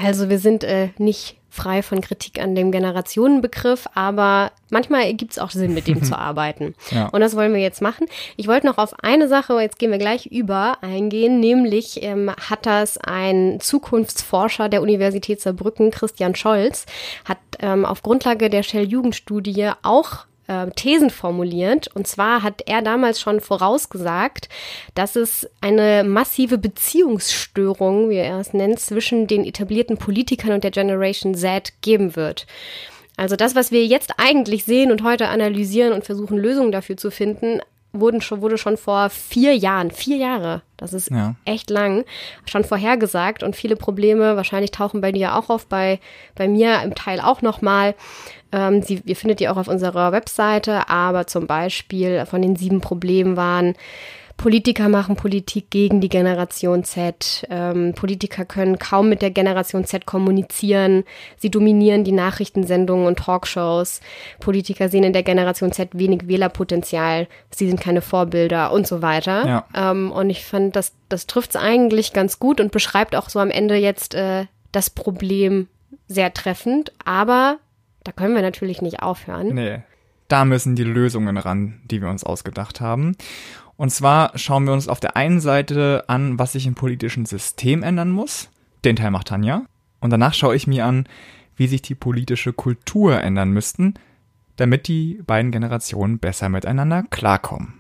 Also 0.02 0.30
wir 0.30 0.40
sind 0.40 0.64
äh, 0.64 0.90
nicht 0.98 1.40
frei 1.50 1.82
von 1.82 2.00
Kritik 2.02 2.42
an 2.42 2.56
dem 2.56 2.72
Generationenbegriff, 2.72 3.88
aber 3.96 4.52
manchmal 4.70 5.14
gibt 5.16 5.32
es 5.32 5.40
auch 5.40 5.50
Sinn, 5.50 5.74
mit 5.74 5.88
dem 5.88 6.04
zu 6.04 6.16
arbeiten. 6.18 6.76
Ja. 6.92 7.08
Und 7.08 7.22
das 7.22 7.36
wollen 7.36 7.54
wir 7.54 7.60
jetzt 7.60 7.82
machen. 7.82 8.08
Ich 8.38 8.48
wollte 8.48 8.68
noch 8.68 8.78
auf 8.78 8.94
eine 9.04 9.28
Sache, 9.28 9.60
jetzt 9.60 9.80
gehen 9.80 9.92
wir 9.92 9.98
gleich 9.98 10.28
über, 10.28 10.78
eingehen, 10.82 11.40
nämlich 11.40 12.04
ähm, 12.04 12.32
hat 12.50 12.66
das 12.66 12.98
ein 12.98 13.60
Zukunftsforscher 13.60 14.70
der 14.70 14.82
Universität 14.82 15.42
Saarbrücken, 15.42 15.92
Christian 15.92 16.36
Scholz, 16.36 16.86
hat 17.26 17.40
ähm, 17.60 17.86
auf 17.86 18.04
Grundlage 18.04 18.50
der 18.50 18.64
Shell-Jugendstudie 18.64 19.72
auch 19.82 20.29
äh, 20.50 20.70
Thesen 20.72 21.12
formuliert. 21.12 21.88
Und 21.94 22.08
zwar 22.08 22.44
hat 22.44 22.64
er 22.66 22.82
damals 22.82 23.22
schon 23.22 23.40
vorausgesagt, 23.40 24.50
dass 24.96 25.16
es 25.16 25.48
eine 25.62 26.04
massive 26.04 26.58
Beziehungsstörung, 26.58 28.10
wie 28.10 28.16
er 28.16 28.40
es 28.40 28.54
nennt, 28.54 28.80
zwischen 28.80 29.28
den 29.28 29.46
etablierten 29.46 29.98
Politikern 29.98 30.52
und 30.52 30.64
der 30.64 30.72
Generation 30.72 31.36
Z 31.36 31.74
geben 31.82 32.16
wird. 32.16 32.48
Also 33.16 33.36
das, 33.36 33.54
was 33.54 33.72
wir 33.72 33.86
jetzt 33.86 34.14
eigentlich 34.18 34.64
sehen 34.64 34.92
und 34.92 35.04
heute 35.04 35.28
analysieren 35.28 35.94
und 35.94 36.06
versuchen, 36.06 36.38
Lösungen 36.38 36.72
dafür 36.72 36.98
zu 36.98 37.12
finden, 37.12 37.62
wurden 37.92 38.22
schon, 38.22 38.42
wurde 38.42 38.58
schon 38.58 38.78
vor 38.78 39.10
vier 39.10 39.56
Jahren, 39.56 39.92
vier 39.92 40.18
Jahre, 40.18 40.62
das 40.78 40.94
ist 40.94 41.10
ja. 41.10 41.36
echt 41.46 41.70
lang, 41.70 42.06
schon 42.46 42.64
vorhergesagt 42.64 43.42
und 43.44 43.56
viele 43.56 43.76
Probleme, 43.76 44.36
wahrscheinlich 44.36 44.72
tauchen 44.72 45.02
bei 45.02 45.12
dir 45.12 45.36
auch 45.36 45.50
auf, 45.50 45.66
bei, 45.66 46.00
bei 46.36 46.48
mir 46.48 46.82
im 46.84 46.96
Teil 46.96 47.20
auch 47.20 47.42
nochmal. 47.42 47.96
Ähm, 48.52 48.82
sie, 48.82 49.02
ihr 49.06 49.16
findet 49.16 49.40
die 49.40 49.50
auch 49.50 49.58
auf 49.58 49.68
unserer 49.68 50.12
Webseite, 50.12 50.90
aber 50.90 51.28
zum 51.28 51.48
Beispiel 51.48 52.26
von 52.26 52.42
den 52.42 52.56
sieben 52.56 52.82
Problemen 52.82 53.36
waren, 53.36 53.76
Politiker 54.40 54.88
machen 54.88 55.18
Politik 55.18 55.70
gegen 55.70 56.00
die 56.00 56.08
Generation 56.08 56.86
Z. 56.86 57.46
Ähm, 57.50 57.94
Politiker 57.94 58.46
können 58.46 58.80
kaum 58.80 59.10
mit 59.10 59.22
der 59.22 59.32
Generation 59.32 59.84
Z 59.84 60.06
kommunizieren. 60.06 61.04
Sie 61.36 61.52
dominieren 61.52 62.06
die 62.06 62.14
Nachrichtensendungen 62.14 63.06
und 63.06 63.20
Talkshows. 63.20 64.00
Politiker 64.40 64.88
sehen 64.88 65.04
in 65.04 65.12
der 65.12 65.24
Generation 65.24 65.74
Z 65.74 65.90
wenig 65.92 66.30
Wählerpotenzial. 66.30 67.28
Sie 67.52 67.68
sind 67.68 67.82
keine 67.82 68.02
Vorbilder 68.02 68.72
und 68.72 68.88
so 68.88 69.02
weiter. 69.02 69.46
Ja. 69.46 69.92
Ähm, 69.92 70.10
und 70.10 70.30
ich 70.30 70.46
fand, 70.46 70.74
das, 70.74 70.94
das 71.10 71.28
trifft 71.28 71.50
es 71.50 71.56
eigentlich 71.58 72.14
ganz 72.14 72.40
gut 72.40 72.62
und 72.62 72.72
beschreibt 72.72 73.18
auch 73.18 73.28
so 73.28 73.40
am 73.40 73.52
Ende 73.52 73.76
jetzt 73.76 74.16
äh, 74.16 74.46
das 74.72 74.90
Problem 74.90 75.68
sehr 76.08 76.34
treffend, 76.34 76.94
aber 77.04 77.58
da 78.10 78.14
können 78.14 78.34
wir 78.34 78.42
natürlich 78.42 78.82
nicht 78.82 79.04
aufhören. 79.04 79.54
Nee, 79.54 79.84
da 80.30 80.44
müssen 80.44 80.76
die 80.76 80.84
Lösungen 80.84 81.38
ran, 81.38 81.80
die 81.86 82.02
wir 82.02 82.10
uns 82.10 82.24
ausgedacht 82.24 82.82
haben. 82.82 83.16
Und 83.78 83.92
zwar 83.92 84.36
schauen 84.36 84.66
wir 84.66 84.74
uns 84.74 84.88
auf 84.88 85.00
der 85.00 85.16
einen 85.16 85.40
Seite 85.40 86.06
an, 86.08 86.40
was 86.40 86.54
sich 86.54 86.66
im 86.66 86.74
politischen 86.74 87.28
System 87.28 87.84
ändern 87.84 88.10
muss. 88.10 88.50
Den 88.84 88.96
Teil 88.96 89.12
macht 89.12 89.28
Tanja. 89.28 89.62
Und 90.00 90.10
danach 90.10 90.34
schaue 90.34 90.56
ich 90.56 90.66
mir 90.66 90.88
an, 90.88 91.08
wie 91.56 91.68
sich 91.68 91.84
die 91.84 91.94
politische 91.94 92.52
Kultur 92.52 93.22
ändern 93.22 93.52
müssten, 93.52 93.94
damit 94.56 94.88
die 94.88 95.22
beiden 95.28 95.52
Generationen 95.52 96.18
besser 96.18 96.50
miteinander 96.50 97.04
klarkommen. 97.12 97.76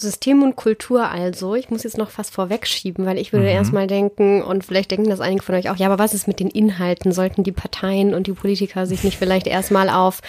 System 0.00 0.42
und 0.42 0.56
Kultur 0.56 1.08
also. 1.08 1.54
Ich 1.54 1.70
muss 1.70 1.82
jetzt 1.82 1.98
noch 1.98 2.10
fast 2.10 2.32
vorwegschieben, 2.32 3.04
weil 3.04 3.18
ich 3.18 3.32
würde 3.32 3.46
mhm. 3.46 3.52
erstmal 3.52 3.86
denken, 3.86 4.42
und 4.42 4.64
vielleicht 4.64 4.90
denken 4.90 5.10
das 5.10 5.20
einige 5.20 5.42
von 5.42 5.54
euch 5.54 5.68
auch, 5.70 5.76
ja, 5.76 5.86
aber 5.86 5.98
was 5.98 6.14
ist 6.14 6.28
mit 6.28 6.40
den 6.40 6.48
Inhalten? 6.48 7.12
Sollten 7.12 7.42
die 7.42 7.52
Parteien 7.52 8.14
und 8.14 8.26
die 8.26 8.32
Politiker 8.32 8.86
sich 8.86 9.04
nicht 9.04 9.18
vielleicht 9.18 9.46
erstmal 9.46 9.90
auf 9.90 10.20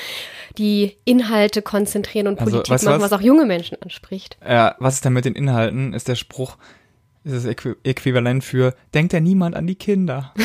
die 0.58 0.98
Inhalte 1.06 1.62
konzentrieren 1.62 2.28
und 2.28 2.40
also, 2.40 2.52
Politik 2.52 2.72
machen, 2.84 3.02
was? 3.02 3.12
was? 3.12 3.14
auch 3.14 3.22
junge 3.22 3.46
Menschen 3.46 3.82
anspricht? 3.82 4.38
Ja, 4.48 4.76
was 4.80 4.96
ist 4.96 5.06
denn 5.06 5.14
mit 5.14 5.26
den 5.26 5.36
Inhalten? 5.36 5.94
Ist 5.94 6.08
der 6.08 6.16
Spruch, 6.16 6.58
ist 7.30 7.46
das 7.46 7.76
Äquivalent 7.84 8.44
für, 8.44 8.74
denkt 8.94 9.14
ja 9.14 9.20
niemand 9.20 9.56
an 9.56 9.68
die 9.68 9.76
Kinder. 9.76 10.34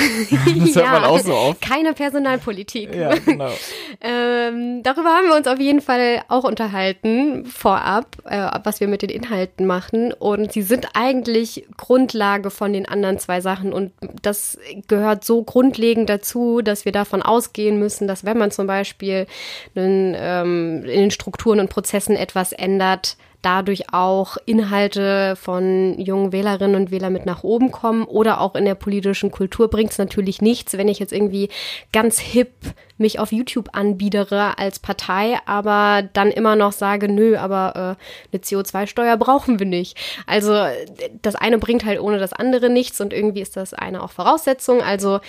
Das 0.64 0.76
hört 0.76 0.86
ja, 0.86 0.92
man 0.92 1.04
auch 1.04 1.18
so 1.18 1.34
oft. 1.34 1.60
Keine 1.60 1.92
Personalpolitik. 1.92 2.94
Ja, 2.94 3.14
genau. 3.14 3.50
ähm, 4.00 4.82
darüber 4.82 5.10
haben 5.10 5.26
wir 5.26 5.36
uns 5.36 5.46
auf 5.46 5.58
jeden 5.58 5.80
Fall 5.80 6.22
auch 6.28 6.44
unterhalten 6.44 7.44
vorab, 7.46 8.16
äh, 8.24 8.48
was 8.62 8.80
wir 8.80 8.88
mit 8.88 9.02
den 9.02 9.10
Inhalten 9.10 9.66
machen. 9.66 10.12
Und 10.12 10.52
sie 10.52 10.62
sind 10.62 10.88
eigentlich 10.94 11.66
Grundlage 11.76 12.50
von 12.50 12.72
den 12.72 12.86
anderen 12.86 13.18
zwei 13.18 13.40
Sachen. 13.40 13.72
Und 13.72 13.92
das 14.22 14.58
gehört 14.88 15.24
so 15.24 15.42
grundlegend 15.42 16.08
dazu, 16.08 16.60
dass 16.62 16.84
wir 16.84 16.92
davon 16.92 17.22
ausgehen 17.22 17.78
müssen, 17.78 18.08
dass 18.08 18.24
wenn 18.24 18.38
man 18.38 18.50
zum 18.50 18.66
Beispiel 18.66 19.26
einen, 19.74 20.14
ähm, 20.16 20.84
in 20.84 21.00
den 21.00 21.10
Strukturen 21.10 21.60
und 21.60 21.70
Prozessen 21.70 22.16
etwas 22.16 22.52
ändert, 22.52 23.16
dadurch 23.44 23.92
auch 23.92 24.36
Inhalte 24.46 25.36
von 25.36 25.98
jungen 25.98 26.32
Wählerinnen 26.32 26.76
und 26.76 26.90
Wählern 26.90 27.12
mit 27.12 27.26
nach 27.26 27.44
oben 27.44 27.70
kommen 27.70 28.04
oder 28.04 28.40
auch 28.40 28.54
in 28.54 28.64
der 28.64 28.74
politischen 28.74 29.30
Kultur 29.30 29.68
bringt 29.68 29.92
es 29.92 29.98
natürlich 29.98 30.40
nichts, 30.40 30.78
wenn 30.78 30.88
ich 30.88 30.98
jetzt 30.98 31.12
irgendwie 31.12 31.50
ganz 31.92 32.18
hip 32.18 32.52
mich 32.96 33.18
auf 33.18 33.32
YouTube 33.32 33.70
anbiedere 33.72 34.58
als 34.58 34.78
Partei, 34.78 35.38
aber 35.46 36.08
dann 36.12 36.30
immer 36.30 36.56
noch 36.56 36.72
sage, 36.72 37.08
nö, 37.08 37.36
aber 37.36 37.96
äh, 38.32 38.32
eine 38.32 38.42
CO2-Steuer 38.42 39.16
brauchen 39.16 39.58
wir 39.58 39.66
nicht. 39.66 39.98
Also 40.26 40.66
das 41.20 41.34
eine 41.34 41.58
bringt 41.58 41.84
halt 41.84 42.00
ohne 42.00 42.18
das 42.18 42.32
andere 42.32 42.70
nichts 42.70 43.00
und 43.00 43.12
irgendwie 43.12 43.42
ist 43.42 43.56
das 43.56 43.74
eine 43.74 44.02
auch 44.02 44.10
Voraussetzung. 44.10 44.80
Also 44.80 45.20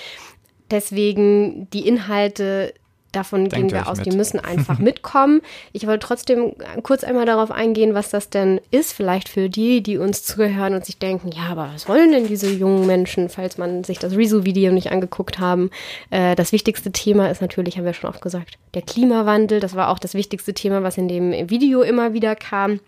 deswegen 0.72 1.70
die 1.72 1.88
Inhalte 1.88 2.74
Davon 3.16 3.48
Denkt 3.48 3.56
gehen 3.56 3.72
wir 3.72 3.88
aus, 3.88 4.00
mit. 4.00 4.08
die 4.08 4.18
müssen 4.18 4.40
einfach 4.40 4.78
mitkommen. 4.80 5.42
Ich 5.72 5.88
wollte 5.88 6.06
trotzdem 6.06 6.54
kurz 6.84 7.06
einmal 7.06 7.26
darauf 7.26 7.50
eingehen, 7.50 7.94
was 7.94 8.10
das 8.10 8.30
denn 8.30 8.60
ist, 8.72 8.92
vielleicht 8.92 9.30
für 9.30 9.50
die, 9.50 9.82
die 9.82 9.98
uns 9.98 10.24
zuhören 10.24 10.74
und 10.74 10.84
sich 10.84 10.98
denken, 10.98 11.30
ja, 11.32 11.44
aber 11.44 11.70
was 11.74 11.88
wollen 11.88 12.12
denn 12.12 12.28
diese 12.28 12.52
jungen 12.52 12.86
Menschen, 12.86 13.30
falls 13.30 13.58
man 13.58 13.86
sich 13.86 14.00
das 14.00 14.18
Rezo-Video 14.18 14.74
nicht 14.74 14.92
angeguckt 14.92 15.40
haben. 15.40 15.70
Äh, 16.10 16.36
das 16.36 16.52
wichtigste 16.52 16.92
Thema 16.92 17.30
ist 17.30 17.42
natürlich, 17.42 17.78
haben 17.78 17.86
wir 17.86 17.94
schon 17.94 18.10
oft 18.10 18.22
gesagt, 18.22 18.58
der 18.74 18.82
Klimawandel. 18.82 19.62
Das 19.62 19.76
war 19.76 19.90
auch 19.90 20.00
das 20.00 20.14
wichtigste 20.14 20.54
Thema, 20.54 20.84
was 20.84 20.98
in 20.98 21.08
dem 21.08 21.50
Video 21.50 21.84
immer 21.84 22.12
wieder 22.12 22.36
kam. 22.36 22.82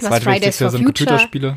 Was 0.00 0.22
Fridays 0.24 0.58
for 0.58 0.70
sind 0.70 0.84
Future. 0.84 1.06
Computerspiele. 1.06 1.56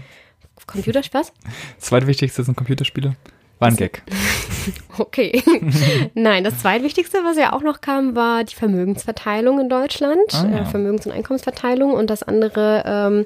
Computerspaß? 0.68 1.34
Zweitwichtigste 1.80 2.44
sind 2.44 2.56
Computerspiele. 2.56 3.16
War 3.62 3.68
ein 3.68 3.76
Gag. 3.76 4.02
Okay. 4.98 5.42
Nein, 6.14 6.44
das 6.44 6.60
zweitwichtigste, 6.60 7.20
was 7.24 7.38
ja 7.38 7.54
auch 7.54 7.62
noch 7.62 7.82
kam, 7.82 8.16
war 8.16 8.44
die 8.44 8.54
Vermögensverteilung 8.54 9.60
in 9.60 9.70
Deutschland. 9.70 10.20
Ah, 10.34 10.46
ja. 10.52 10.60
äh, 10.60 10.66
Vermögens- 10.66 11.06
und 11.06 11.14
Einkommensverteilung 11.14 11.94
und 11.94 12.10
das 12.10 12.22
andere 12.22 12.84
ähm, 12.86 13.26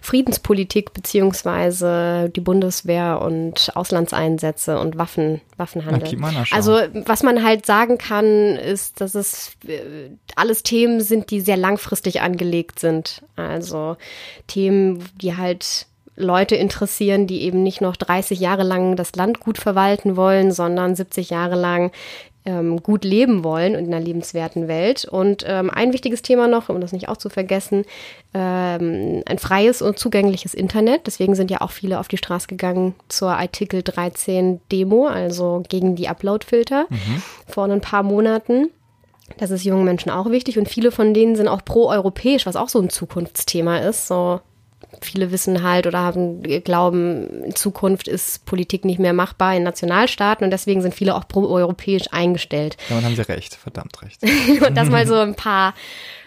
Friedenspolitik 0.00 0.92
beziehungsweise 0.92 2.30
die 2.34 2.40
Bundeswehr 2.40 3.20
und 3.20 3.70
Auslandseinsätze 3.76 4.78
und 4.78 4.98
Waffen, 4.98 5.42
Waffenhandel. 5.58 6.18
Also 6.50 6.80
was 7.06 7.22
man 7.22 7.44
halt 7.44 7.66
sagen 7.66 7.98
kann, 7.98 8.56
ist, 8.56 9.00
dass 9.00 9.14
es 9.14 9.52
äh, 9.68 10.10
alles 10.34 10.62
Themen 10.62 11.00
sind, 11.00 11.30
die 11.30 11.40
sehr 11.40 11.58
langfristig 11.58 12.22
angelegt 12.22 12.80
sind. 12.80 13.22
Also 13.36 13.96
Themen, 14.48 15.04
die 15.20 15.36
halt 15.36 15.86
Leute 16.16 16.56
interessieren, 16.56 17.26
die 17.26 17.42
eben 17.42 17.62
nicht 17.62 17.80
noch 17.80 17.96
30 17.96 18.38
Jahre 18.38 18.62
lang 18.62 18.96
das 18.96 19.14
Land 19.16 19.40
gut 19.40 19.58
verwalten 19.58 20.16
wollen, 20.16 20.52
sondern 20.52 20.94
70 20.94 21.30
Jahre 21.30 21.56
lang 21.56 21.90
ähm, 22.46 22.82
gut 22.82 23.04
leben 23.04 23.42
wollen 23.42 23.74
in 23.74 23.86
einer 23.86 24.04
lebenswerten 24.04 24.68
Welt. 24.68 25.04
Und 25.06 25.44
ähm, 25.46 25.70
ein 25.70 25.92
wichtiges 25.92 26.22
Thema 26.22 26.46
noch, 26.46 26.68
um 26.68 26.80
das 26.80 26.92
nicht 26.92 27.08
auch 27.08 27.16
zu 27.16 27.30
vergessen, 27.30 27.84
ähm, 28.34 29.22
ein 29.26 29.38
freies 29.38 29.82
und 29.82 29.98
zugängliches 29.98 30.54
Internet. 30.54 31.06
Deswegen 31.06 31.34
sind 31.34 31.50
ja 31.50 31.60
auch 31.62 31.70
viele 31.70 31.98
auf 31.98 32.08
die 32.08 32.18
Straße 32.18 32.46
gegangen 32.46 32.94
zur 33.08 33.30
Artikel 33.30 33.82
13 33.82 34.60
Demo, 34.70 35.06
also 35.06 35.62
gegen 35.68 35.96
die 35.96 36.08
Upload-Filter 36.08 36.86
mhm. 36.90 37.22
vor 37.46 37.64
ein 37.64 37.80
paar 37.80 38.02
Monaten. 38.02 38.70
Das 39.38 39.50
ist 39.50 39.64
jungen 39.64 39.84
Menschen 39.84 40.10
auch 40.10 40.30
wichtig 40.30 40.58
und 40.58 40.68
viele 40.68 40.90
von 40.90 41.14
denen 41.14 41.34
sind 41.34 41.48
auch 41.48 41.64
pro-europäisch, 41.64 42.44
was 42.44 42.56
auch 42.56 42.68
so 42.68 42.78
ein 42.78 42.90
Zukunftsthema 42.90 43.78
ist. 43.78 44.06
So 44.06 44.40
viele 45.00 45.30
wissen 45.30 45.62
halt 45.62 45.86
oder 45.86 46.00
haben 46.00 46.42
glauben, 46.62 47.44
in 47.44 47.54
Zukunft 47.54 48.08
ist 48.08 48.44
Politik 48.44 48.84
nicht 48.84 48.98
mehr 48.98 49.12
machbar 49.12 49.54
in 49.54 49.62
Nationalstaaten 49.62 50.44
und 50.44 50.50
deswegen 50.50 50.82
sind 50.82 50.94
viele 50.94 51.14
auch 51.14 51.26
pro-europäisch 51.28 52.06
eingestellt. 52.12 52.76
Ja, 52.88 52.98
und 52.98 53.04
haben 53.04 53.16
sie 53.16 53.28
recht, 53.28 53.54
verdammt 53.54 54.02
recht. 54.02 54.22
und 54.66 54.76
das 54.76 54.90
mal 54.90 55.06
so 55.06 55.14
ein 55.14 55.34
paar, 55.34 55.74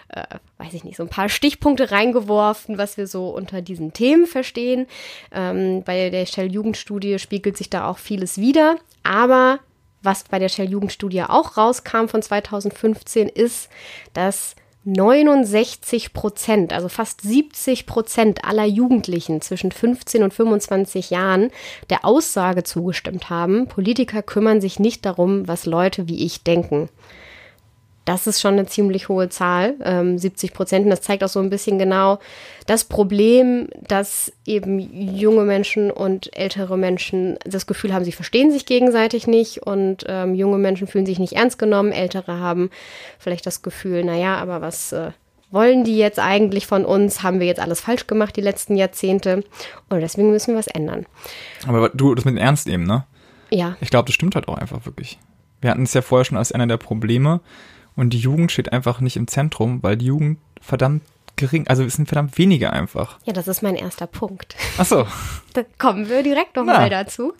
äh, 0.08 0.22
weiß 0.58 0.74
ich 0.74 0.84
nicht, 0.84 0.96
so 0.96 1.02
ein 1.02 1.08
paar 1.08 1.28
Stichpunkte 1.28 1.90
reingeworfen, 1.90 2.78
was 2.78 2.96
wir 2.96 3.06
so 3.06 3.28
unter 3.30 3.62
diesen 3.62 3.92
Themen 3.92 4.26
verstehen. 4.26 4.86
Ähm, 5.32 5.82
bei 5.84 6.10
der 6.10 6.26
Shell-Jugendstudie 6.26 7.18
spiegelt 7.18 7.56
sich 7.56 7.70
da 7.70 7.88
auch 7.88 7.98
vieles 7.98 8.38
wieder, 8.38 8.76
aber 9.02 9.60
was 10.02 10.24
bei 10.24 10.38
der 10.38 10.48
Shell-Jugendstudie 10.48 11.22
auch 11.22 11.56
rauskam 11.56 12.06
von 12.06 12.22
2015 12.22 13.28
ist, 13.28 13.68
dass 14.12 14.54
69 14.92 16.14
Prozent, 16.14 16.72
also 16.72 16.88
fast 16.88 17.20
70 17.20 17.84
Prozent 17.84 18.44
aller 18.44 18.64
Jugendlichen 18.64 19.42
zwischen 19.42 19.70
15 19.70 20.22
und 20.22 20.32
25 20.32 21.10
Jahren 21.10 21.50
der 21.90 22.04
Aussage 22.06 22.64
zugestimmt 22.64 23.28
haben, 23.28 23.66
Politiker 23.66 24.22
kümmern 24.22 24.60
sich 24.62 24.78
nicht 24.78 25.04
darum, 25.04 25.46
was 25.46 25.66
Leute 25.66 26.08
wie 26.08 26.24
ich 26.24 26.42
denken. 26.42 26.88
Das 28.08 28.26
ist 28.26 28.40
schon 28.40 28.54
eine 28.54 28.64
ziemlich 28.64 29.10
hohe 29.10 29.28
Zahl, 29.28 29.74
ähm, 29.84 30.16
70 30.16 30.54
Prozent. 30.54 30.84
Und 30.84 30.90
das 30.90 31.02
zeigt 31.02 31.22
auch 31.22 31.28
so 31.28 31.40
ein 31.40 31.50
bisschen 31.50 31.78
genau 31.78 32.20
das 32.64 32.84
Problem, 32.84 33.68
dass 33.86 34.32
eben 34.46 34.78
junge 34.78 35.44
Menschen 35.44 35.90
und 35.90 36.34
ältere 36.34 36.78
Menschen 36.78 37.38
das 37.44 37.66
Gefühl 37.66 37.92
haben, 37.92 38.06
sie 38.06 38.12
verstehen 38.12 38.50
sich 38.50 38.64
gegenseitig 38.64 39.26
nicht 39.26 39.58
und 39.66 40.06
ähm, 40.08 40.34
junge 40.34 40.56
Menschen 40.56 40.86
fühlen 40.86 41.04
sich 41.04 41.18
nicht 41.18 41.34
ernst 41.34 41.58
genommen. 41.58 41.92
Ältere 41.92 42.40
haben 42.40 42.70
vielleicht 43.18 43.44
das 43.44 43.60
Gefühl, 43.60 44.02
naja, 44.04 44.36
aber 44.36 44.62
was 44.62 44.92
äh, 44.92 45.10
wollen 45.50 45.84
die 45.84 45.98
jetzt 45.98 46.18
eigentlich 46.18 46.66
von 46.66 46.86
uns? 46.86 47.22
Haben 47.22 47.40
wir 47.40 47.46
jetzt 47.46 47.60
alles 47.60 47.82
falsch 47.82 48.06
gemacht 48.06 48.34
die 48.36 48.40
letzten 48.40 48.76
Jahrzehnte? 48.76 49.44
Und 49.90 50.00
deswegen 50.00 50.30
müssen 50.30 50.54
wir 50.54 50.58
was 50.58 50.68
ändern. 50.68 51.04
Aber 51.66 51.90
du, 51.90 52.14
das 52.14 52.24
mit 52.24 52.36
dem 52.36 52.38
Ernst 52.38 52.68
nehmen, 52.68 52.86
ne? 52.86 53.04
Ja. 53.50 53.76
Ich 53.82 53.90
glaube, 53.90 54.06
das 54.06 54.14
stimmt 54.14 54.34
halt 54.34 54.48
auch 54.48 54.56
einfach 54.56 54.86
wirklich. 54.86 55.18
Wir 55.60 55.70
hatten 55.70 55.82
es 55.82 55.92
ja 55.92 56.00
vorher 56.00 56.24
schon 56.24 56.38
als 56.38 56.52
einer 56.52 56.66
der 56.66 56.78
Probleme, 56.78 57.40
und 57.98 58.10
die 58.10 58.18
Jugend 58.18 58.52
steht 58.52 58.72
einfach 58.72 59.00
nicht 59.00 59.16
im 59.16 59.26
Zentrum, 59.26 59.82
weil 59.82 59.96
die 59.96 60.06
Jugend 60.06 60.38
verdammt 60.60 61.02
gering, 61.38 61.66
also 61.68 61.84
es 61.84 61.94
sind 61.94 62.06
verdammt 62.06 62.36
wenige 62.36 62.72
einfach. 62.72 63.18
Ja, 63.24 63.32
das 63.32 63.48
ist 63.48 63.62
mein 63.62 63.74
erster 63.74 64.06
Punkt. 64.06 64.54
Ach 64.76 64.84
so. 64.84 65.06
Da 65.54 65.64
kommen 65.78 66.08
wir 66.08 66.22
direkt 66.22 66.54
nochmal 66.54 66.88
dazu. 66.88 67.32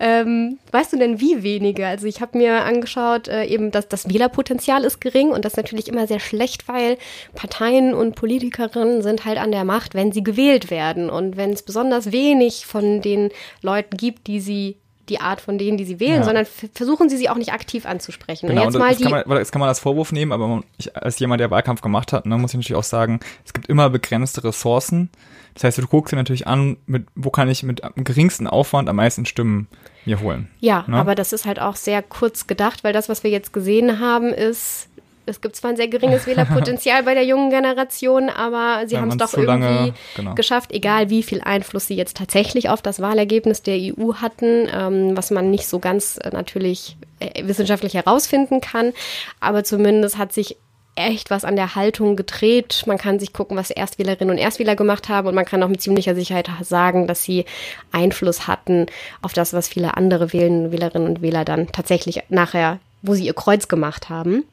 Ähm, 0.00 0.58
weißt 0.72 0.94
du 0.94 0.96
denn, 0.96 1.20
wie 1.20 1.44
wenige? 1.44 1.86
Also 1.86 2.08
ich 2.08 2.20
habe 2.20 2.38
mir 2.38 2.64
angeschaut, 2.64 3.28
äh, 3.28 3.44
eben, 3.44 3.70
dass 3.70 3.86
das 3.86 4.08
Wählerpotenzial 4.08 4.82
ist 4.82 5.00
gering 5.00 5.28
und 5.28 5.44
das 5.44 5.52
ist 5.52 5.58
natürlich 5.58 5.86
immer 5.86 6.08
sehr 6.08 6.18
schlecht, 6.18 6.66
weil 6.66 6.98
Parteien 7.36 7.94
und 7.94 8.16
Politikerinnen 8.16 9.02
sind 9.02 9.26
halt 9.26 9.38
an 9.38 9.52
der 9.52 9.64
Macht, 9.64 9.94
wenn 9.94 10.10
sie 10.10 10.24
gewählt 10.24 10.70
werden. 10.72 11.08
Und 11.08 11.36
wenn 11.36 11.50
es 11.50 11.62
besonders 11.62 12.10
wenig 12.10 12.66
von 12.66 13.00
den 13.00 13.28
Leuten 13.60 13.96
gibt, 13.96 14.26
die 14.26 14.40
sie 14.40 14.78
die 15.08 15.20
Art 15.20 15.40
von 15.40 15.58
denen, 15.58 15.76
die 15.76 15.84
sie 15.84 16.00
wählen, 16.00 16.20
ja. 16.20 16.24
sondern 16.24 16.46
versuchen 16.46 17.08
sie 17.08 17.16
sie 17.16 17.28
auch 17.28 17.36
nicht 17.36 17.52
aktiv 17.52 17.86
anzusprechen. 17.86 18.48
Genau, 18.48 18.62
und 18.62 18.68
jetzt, 18.68 18.74
und 18.76 18.80
mal 18.80 18.92
das, 18.92 19.02
kann 19.02 19.10
man, 19.10 19.38
das 19.38 19.52
kann 19.52 19.60
man 19.60 19.68
als 19.68 19.80
Vorwurf 19.80 20.12
nehmen, 20.12 20.32
aber 20.32 20.62
ich, 20.78 20.96
als 20.96 21.18
jemand, 21.18 21.40
der 21.40 21.50
Wahlkampf 21.50 21.80
gemacht 21.80 22.12
hat, 22.12 22.26
ne, 22.26 22.38
muss 22.38 22.52
ich 22.52 22.58
natürlich 22.58 22.78
auch 22.78 22.84
sagen, 22.84 23.20
es 23.44 23.52
gibt 23.52 23.68
immer 23.68 23.90
begrenzte 23.90 24.44
Ressourcen. 24.44 25.10
Das 25.54 25.64
heißt, 25.64 25.78
du 25.78 25.86
guckst 25.86 26.12
dir 26.12 26.16
natürlich 26.16 26.46
an, 26.46 26.76
mit, 26.86 27.06
wo 27.14 27.30
kann 27.30 27.50
ich 27.50 27.62
mit 27.62 27.84
am 27.84 27.92
geringsten 27.96 28.46
Aufwand 28.46 28.88
am 28.88 28.96
meisten 28.96 29.26
Stimmen 29.26 29.68
mir 30.06 30.20
holen. 30.20 30.48
Ja, 30.60 30.84
ne? 30.86 30.96
aber 30.96 31.14
das 31.14 31.32
ist 31.32 31.44
halt 31.44 31.60
auch 31.60 31.76
sehr 31.76 32.02
kurz 32.02 32.46
gedacht, 32.46 32.84
weil 32.84 32.92
das, 32.92 33.08
was 33.08 33.22
wir 33.22 33.30
jetzt 33.30 33.52
gesehen 33.52 34.00
haben, 34.00 34.28
ist, 34.32 34.88
es 35.26 35.40
gibt 35.40 35.56
zwar 35.56 35.70
ein 35.70 35.76
sehr 35.76 35.88
geringes 35.88 36.26
Wählerpotenzial 36.26 37.02
bei 37.04 37.14
der 37.14 37.24
jungen 37.24 37.50
Generation, 37.50 38.28
aber 38.28 38.86
sie 38.86 38.98
haben 38.98 39.08
es 39.08 39.16
doch 39.16 39.28
so 39.28 39.40
lange- 39.40 39.66
irgendwie 39.66 39.94
genau. 40.16 40.34
geschafft, 40.34 40.72
egal 40.72 41.10
wie 41.10 41.22
viel 41.22 41.40
Einfluss 41.40 41.86
sie 41.86 41.96
jetzt 41.96 42.16
tatsächlich 42.16 42.68
auf 42.68 42.82
das 42.82 43.00
Wahlergebnis 43.00 43.62
der 43.62 43.76
EU 43.76 44.14
hatten, 44.14 44.68
ähm, 44.72 45.16
was 45.16 45.30
man 45.30 45.50
nicht 45.50 45.66
so 45.66 45.78
ganz 45.78 46.18
äh, 46.22 46.30
natürlich 46.30 46.96
äh, 47.20 47.46
wissenschaftlich 47.46 47.94
herausfinden 47.94 48.60
kann, 48.60 48.92
aber 49.40 49.64
zumindest 49.64 50.18
hat 50.18 50.32
sich 50.32 50.56
echt 50.94 51.30
was 51.30 51.44
an 51.44 51.56
der 51.56 51.74
Haltung 51.74 52.16
gedreht. 52.16 52.84
Man 52.86 52.98
kann 52.98 53.18
sich 53.18 53.32
gucken, 53.32 53.56
was 53.56 53.70
Erstwählerinnen 53.70 54.30
und 54.30 54.38
Erstwähler 54.38 54.76
gemacht 54.76 55.08
haben 55.08 55.28
und 55.28 55.34
man 55.34 55.44
kann 55.44 55.62
auch 55.62 55.68
mit 55.68 55.80
ziemlicher 55.80 56.14
Sicherheit 56.14 56.50
sagen, 56.62 57.06
dass 57.06 57.22
sie 57.22 57.44
Einfluss 57.92 58.46
hatten 58.46 58.86
auf 59.22 59.32
das, 59.32 59.54
was 59.54 59.68
viele 59.68 59.96
andere 59.96 60.32
Wählen, 60.32 60.70
Wählerinnen 60.70 61.08
und 61.08 61.22
Wähler 61.22 61.44
dann 61.44 61.68
tatsächlich 61.72 62.22
nachher, 62.28 62.78
wo 63.00 63.14
sie 63.14 63.26
ihr 63.26 63.34
Kreuz 63.34 63.68
gemacht 63.68 64.10
haben. 64.10 64.44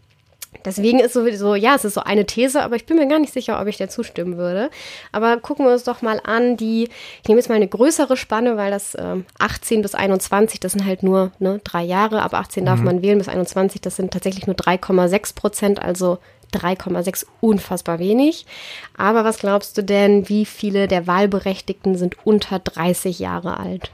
Deswegen 0.65 0.99
ist 0.99 1.13
sowieso, 1.13 1.55
ja, 1.55 1.75
es 1.75 1.85
ist 1.85 1.93
so 1.93 2.01
eine 2.01 2.25
These, 2.25 2.61
aber 2.61 2.75
ich 2.75 2.85
bin 2.85 2.97
mir 2.97 3.07
gar 3.07 3.19
nicht 3.19 3.31
sicher, 3.31 3.61
ob 3.61 3.67
ich 3.67 3.77
der 3.77 3.89
zustimmen 3.89 4.37
würde. 4.37 4.69
Aber 5.11 5.37
gucken 5.37 5.65
wir 5.65 5.71
uns 5.71 5.83
doch 5.83 6.01
mal 6.01 6.19
an, 6.23 6.57
die, 6.57 6.89
ich 7.21 7.29
nehme 7.29 7.39
jetzt 7.39 7.49
mal 7.49 7.55
eine 7.55 7.67
größere 7.67 8.17
Spanne, 8.17 8.57
weil 8.57 8.71
das 8.71 8.97
ähm, 8.99 9.25
18 9.37 9.81
bis 9.81 9.95
21, 9.95 10.59
das 10.59 10.73
sind 10.73 10.85
halt 10.85 11.03
nur 11.03 11.31
ne, 11.39 11.61
drei 11.63 11.83
Jahre, 11.83 12.23
ab 12.23 12.33
18 12.33 12.65
darf 12.65 12.81
man 12.81 13.01
wählen, 13.01 13.19
bis 13.19 13.29
21, 13.29 13.79
das 13.81 13.95
sind 13.95 14.11
tatsächlich 14.11 14.47
nur 14.47 14.55
3,6 14.55 15.35
Prozent, 15.35 15.81
also 15.81 16.17
3,6 16.53 17.25
unfassbar 17.41 17.99
wenig. 17.99 18.45
Aber 18.97 19.23
was 19.23 19.39
glaubst 19.39 19.77
du 19.77 19.83
denn, 19.83 20.29
wie 20.29 20.45
viele 20.45 20.87
der 20.87 21.07
Wahlberechtigten 21.07 21.95
sind 21.95 22.15
unter 22.25 22.59
30 22.59 23.19
Jahre 23.19 23.57
alt? 23.57 23.91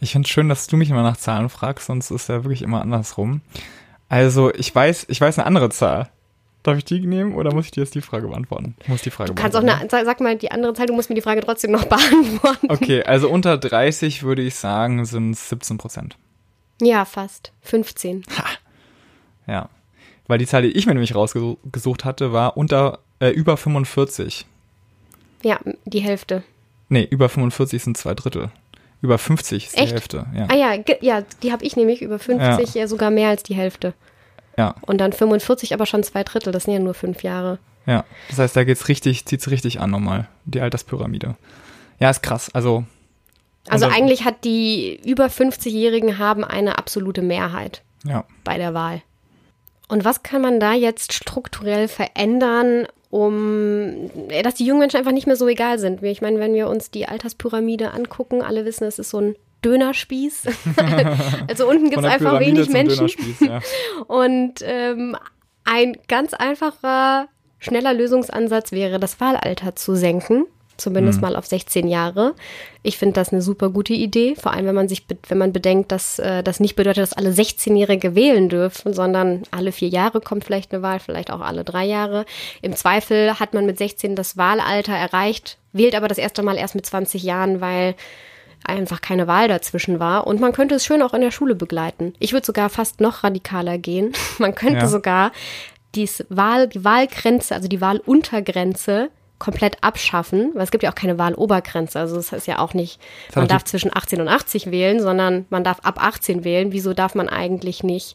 Ich 0.00 0.12
finde 0.12 0.26
es 0.26 0.30
schön, 0.30 0.48
dass 0.48 0.66
du 0.66 0.76
mich 0.76 0.90
immer 0.90 1.02
nach 1.02 1.16
Zahlen 1.16 1.48
fragst, 1.48 1.86
sonst 1.86 2.10
ist 2.10 2.28
ja 2.28 2.42
wirklich 2.42 2.62
immer 2.62 2.80
andersrum. 2.80 3.42
Also, 4.08 4.52
ich 4.54 4.74
weiß, 4.74 5.06
ich 5.08 5.20
weiß 5.20 5.38
eine 5.38 5.46
andere 5.46 5.70
Zahl. 5.70 6.08
Darf 6.62 6.76
ich 6.76 6.84
die 6.84 7.00
nehmen 7.06 7.34
oder 7.34 7.54
muss 7.54 7.66
ich 7.66 7.70
dir 7.70 7.82
jetzt 7.82 7.94
die 7.94 8.02
Frage 8.02 8.28
beantworten? 8.28 8.76
Ich 8.82 8.88
muss 8.88 9.00
die 9.02 9.10
Frage 9.10 9.32
Kannst 9.34 9.56
auch 9.56 9.62
eine, 9.62 9.88
sag, 9.88 10.20
mal 10.20 10.36
die 10.36 10.50
andere 10.50 10.74
Zahl, 10.74 10.86
du 10.86 10.94
musst 10.94 11.08
mir 11.08 11.14
die 11.14 11.22
Frage 11.22 11.40
trotzdem 11.40 11.70
noch 11.70 11.84
beantworten. 11.86 12.66
Okay, 12.70 13.02
also 13.02 13.30
unter 13.30 13.56
30 13.56 14.22
würde 14.22 14.42
ich 14.42 14.56
sagen, 14.56 15.04
sind 15.06 15.32
es 15.32 15.48
17 15.48 15.78
Prozent. 15.78 16.16
Ja, 16.82 17.04
fast. 17.04 17.52
15. 17.62 18.24
Ja. 19.46 19.68
Weil 20.26 20.38
die 20.38 20.46
Zahl, 20.46 20.62
die 20.62 20.68
ich 20.68 20.86
mir 20.86 20.92
nämlich 20.92 21.14
rausgesucht 21.14 22.04
hatte, 22.04 22.32
war 22.32 22.56
unter 22.56 23.00
äh, 23.20 23.30
über 23.30 23.56
45. 23.56 24.46
Ja, 25.42 25.58
die 25.84 26.00
Hälfte. 26.00 26.42
Nee, 26.88 27.06
über 27.10 27.28
45 27.28 27.82
sind 27.82 27.96
zwei 27.96 28.14
Drittel. 28.14 28.50
Über 29.02 29.18
50 29.18 29.66
ist 29.66 29.76
die 29.76 29.80
Echt? 29.82 29.92
Hälfte. 29.92 30.26
Ja. 30.34 30.46
Ah 30.50 30.54
ja, 30.56 30.74
ja, 31.00 31.22
die 31.42 31.52
habe 31.52 31.64
ich 31.64 31.76
nämlich 31.76 32.02
über 32.02 32.18
50, 32.18 32.74
ja. 32.74 32.86
sogar 32.86 33.10
mehr 33.10 33.28
als 33.30 33.42
die 33.42 33.54
Hälfte. 33.54 33.94
ja, 34.58 34.74
Und 34.82 34.98
dann 34.98 35.12
45 35.12 35.72
aber 35.72 35.86
schon 35.86 36.02
zwei 36.02 36.22
Drittel, 36.22 36.52
das 36.52 36.64
sind 36.64 36.74
ja 36.74 36.80
nur 36.80 36.94
fünf 36.94 37.22
Jahre. 37.22 37.58
ja. 37.86 38.04
Das 38.28 38.38
heißt, 38.38 38.56
da 38.56 38.64
geht's 38.64 38.88
richtig, 38.88 39.24
zieht's 39.26 39.50
richtig 39.50 39.80
an 39.80 39.90
nochmal, 39.90 40.28
die 40.44 40.60
Alterspyramide. 40.60 41.36
Ja, 41.98 42.10
ist 42.10 42.22
krass. 42.22 42.50
Also, 42.54 42.84
Also 43.68 43.86
Also- 43.86 43.96
eigentlich 43.96 44.24
hat 44.24 44.44
die 44.44 45.00
über 45.04 45.26
50-Jährigen 45.30 46.18
haben 46.18 46.44
eine 46.44 46.78
absolute 46.78 47.22
Mehrheit 47.22 47.82
ja. 48.04 48.24
bei 48.44 48.56
der 48.58 48.74
Wahl. 48.74 49.02
Und 49.88 50.04
was 50.04 50.22
kann 50.22 50.40
man 50.42 50.60
da 50.60 50.72
jetzt 50.72 51.12
strukturell 51.12 51.88
verändern, 51.88 52.86
um, 53.10 54.10
äh, 54.28 54.42
dass 54.42 54.54
die 54.54 54.64
jungen 54.64 54.80
Menschen 54.80 54.96
einfach 54.96 55.12
nicht 55.12 55.26
mehr 55.26 55.36
so 55.36 55.48
egal 55.48 55.78
sind? 55.78 56.02
Ich 56.02 56.22
meine, 56.22 56.38
wenn 56.38 56.54
wir 56.54 56.68
uns 56.68 56.90
die 56.90 57.06
Alterspyramide 57.06 57.92
angucken, 57.92 58.42
alle 58.42 58.64
wissen, 58.64 58.84
es 58.84 58.98
ist 58.98 59.10
so 59.10 59.20
ein 59.20 59.36
Dönerspieß. 59.64 60.46
also 61.48 61.68
unten 61.68 61.90
gibt 61.90 62.02
es 62.02 62.10
einfach 62.10 62.38
Pyramide 62.38 62.56
wenig 62.56 62.70
Menschen. 62.70 63.10
Ja. 63.40 63.60
Und 64.06 64.54
ähm, 64.62 65.16
ein 65.64 65.96
ganz 66.08 66.34
einfacher, 66.34 67.28
schneller 67.58 67.92
Lösungsansatz 67.92 68.72
wäre, 68.72 68.98
das 68.98 69.20
Wahlalter 69.20 69.76
zu 69.76 69.94
senken. 69.94 70.46
Zumindest 70.80 71.20
mal 71.20 71.36
auf 71.36 71.46
16 71.46 71.86
Jahre. 71.88 72.34
Ich 72.82 72.96
finde 72.96 73.14
das 73.14 73.30
eine 73.32 73.42
super 73.42 73.68
gute 73.70 73.92
Idee, 73.92 74.34
vor 74.34 74.52
allem 74.52 74.66
wenn 74.66 74.74
man 74.74 74.88
sich, 74.88 75.04
wenn 75.28 75.38
man 75.38 75.52
bedenkt, 75.52 75.92
dass 75.92 76.18
äh, 76.18 76.42
das 76.42 76.58
nicht 76.58 76.74
bedeutet, 76.76 77.02
dass 77.02 77.12
alle 77.12 77.30
16-Jährige 77.30 78.14
wählen 78.14 78.48
dürfen, 78.48 78.94
sondern 78.94 79.42
alle 79.50 79.72
vier 79.72 79.88
Jahre 79.88 80.20
kommt 80.20 80.44
vielleicht 80.44 80.72
eine 80.72 80.82
Wahl, 80.82 80.98
vielleicht 80.98 81.30
auch 81.30 81.40
alle 81.40 81.62
drei 81.64 81.84
Jahre. 81.84 82.24
Im 82.62 82.74
Zweifel 82.74 83.38
hat 83.38 83.52
man 83.54 83.66
mit 83.66 83.78
16 83.78 84.16
das 84.16 84.36
Wahlalter 84.36 84.94
erreicht, 84.94 85.58
wählt 85.72 85.94
aber 85.94 86.08
das 86.08 86.18
erste 86.18 86.42
Mal 86.42 86.56
erst 86.56 86.74
mit 86.74 86.86
20 86.86 87.22
Jahren, 87.22 87.60
weil 87.60 87.94
einfach 88.64 89.00
keine 89.00 89.26
Wahl 89.26 89.48
dazwischen 89.48 90.00
war. 90.00 90.26
Und 90.26 90.40
man 90.40 90.52
könnte 90.52 90.74
es 90.74 90.84
schön 90.84 91.02
auch 91.02 91.14
in 91.14 91.20
der 91.22 91.30
Schule 91.30 91.54
begleiten. 91.54 92.14
Ich 92.18 92.32
würde 92.32 92.44
sogar 92.46 92.68
fast 92.70 93.00
noch 93.00 93.24
radikaler 93.24 93.78
gehen. 93.78 94.12
Man 94.38 94.54
könnte 94.54 94.80
Ja. 94.80 94.86
sogar 94.86 95.32
dies 95.94 96.24
Wahl, 96.28 96.68
die 96.68 96.84
Wahlgrenze, 96.84 97.54
also 97.54 97.68
die 97.68 97.80
Wahluntergrenze 97.80 99.08
komplett 99.40 99.82
abschaffen, 99.82 100.52
weil 100.54 100.62
es 100.62 100.70
gibt 100.70 100.84
ja 100.84 100.90
auch 100.90 100.94
keine 100.94 101.18
Wahlobergrenze. 101.18 101.98
Also 101.98 102.14
das 102.14 102.30
heißt 102.30 102.46
ja 102.46 102.60
auch 102.60 102.74
nicht, 102.74 103.00
man 103.34 103.48
darf 103.48 103.64
zwischen 103.64 103.90
18 103.92 104.20
und 104.20 104.28
80 104.28 104.70
wählen, 104.70 105.00
sondern 105.00 105.46
man 105.50 105.64
darf 105.64 105.80
ab 105.82 106.00
18 106.00 106.44
wählen. 106.44 106.70
Wieso 106.70 106.94
darf 106.94 107.16
man 107.16 107.28
eigentlich 107.28 107.82
nicht 107.82 108.14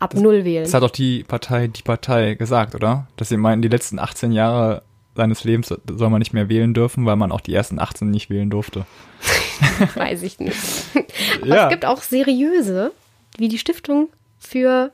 ab 0.00 0.14
null 0.14 0.44
wählen? 0.44 0.64
Das 0.64 0.74
hat 0.74 0.82
doch 0.82 0.90
die 0.90 1.22
Partei, 1.22 1.68
die 1.68 1.82
Partei 1.82 2.34
gesagt, 2.34 2.74
oder? 2.74 3.06
Dass 3.16 3.28
sie 3.28 3.36
meinen, 3.36 3.62
die 3.62 3.68
letzten 3.68 3.98
18 4.00 4.32
Jahre 4.32 4.82
seines 5.14 5.44
Lebens 5.44 5.68
soll 5.68 6.10
man 6.10 6.18
nicht 6.18 6.32
mehr 6.34 6.48
wählen 6.48 6.74
dürfen, 6.74 7.06
weil 7.06 7.16
man 7.16 7.32
auch 7.32 7.40
die 7.40 7.54
ersten 7.54 7.78
18 7.78 8.10
nicht 8.10 8.28
wählen 8.28 8.50
durfte. 8.50 8.84
Weiß 9.94 10.22
ich 10.22 10.38
nicht. 10.40 10.58
Aber 11.42 11.46
Ja. 11.54 11.64
es 11.64 11.70
gibt 11.70 11.84
auch 11.86 12.02
seriöse, 12.02 12.92
wie 13.38 13.48
die 13.48 13.58
Stiftung 13.58 14.08
für 14.38 14.90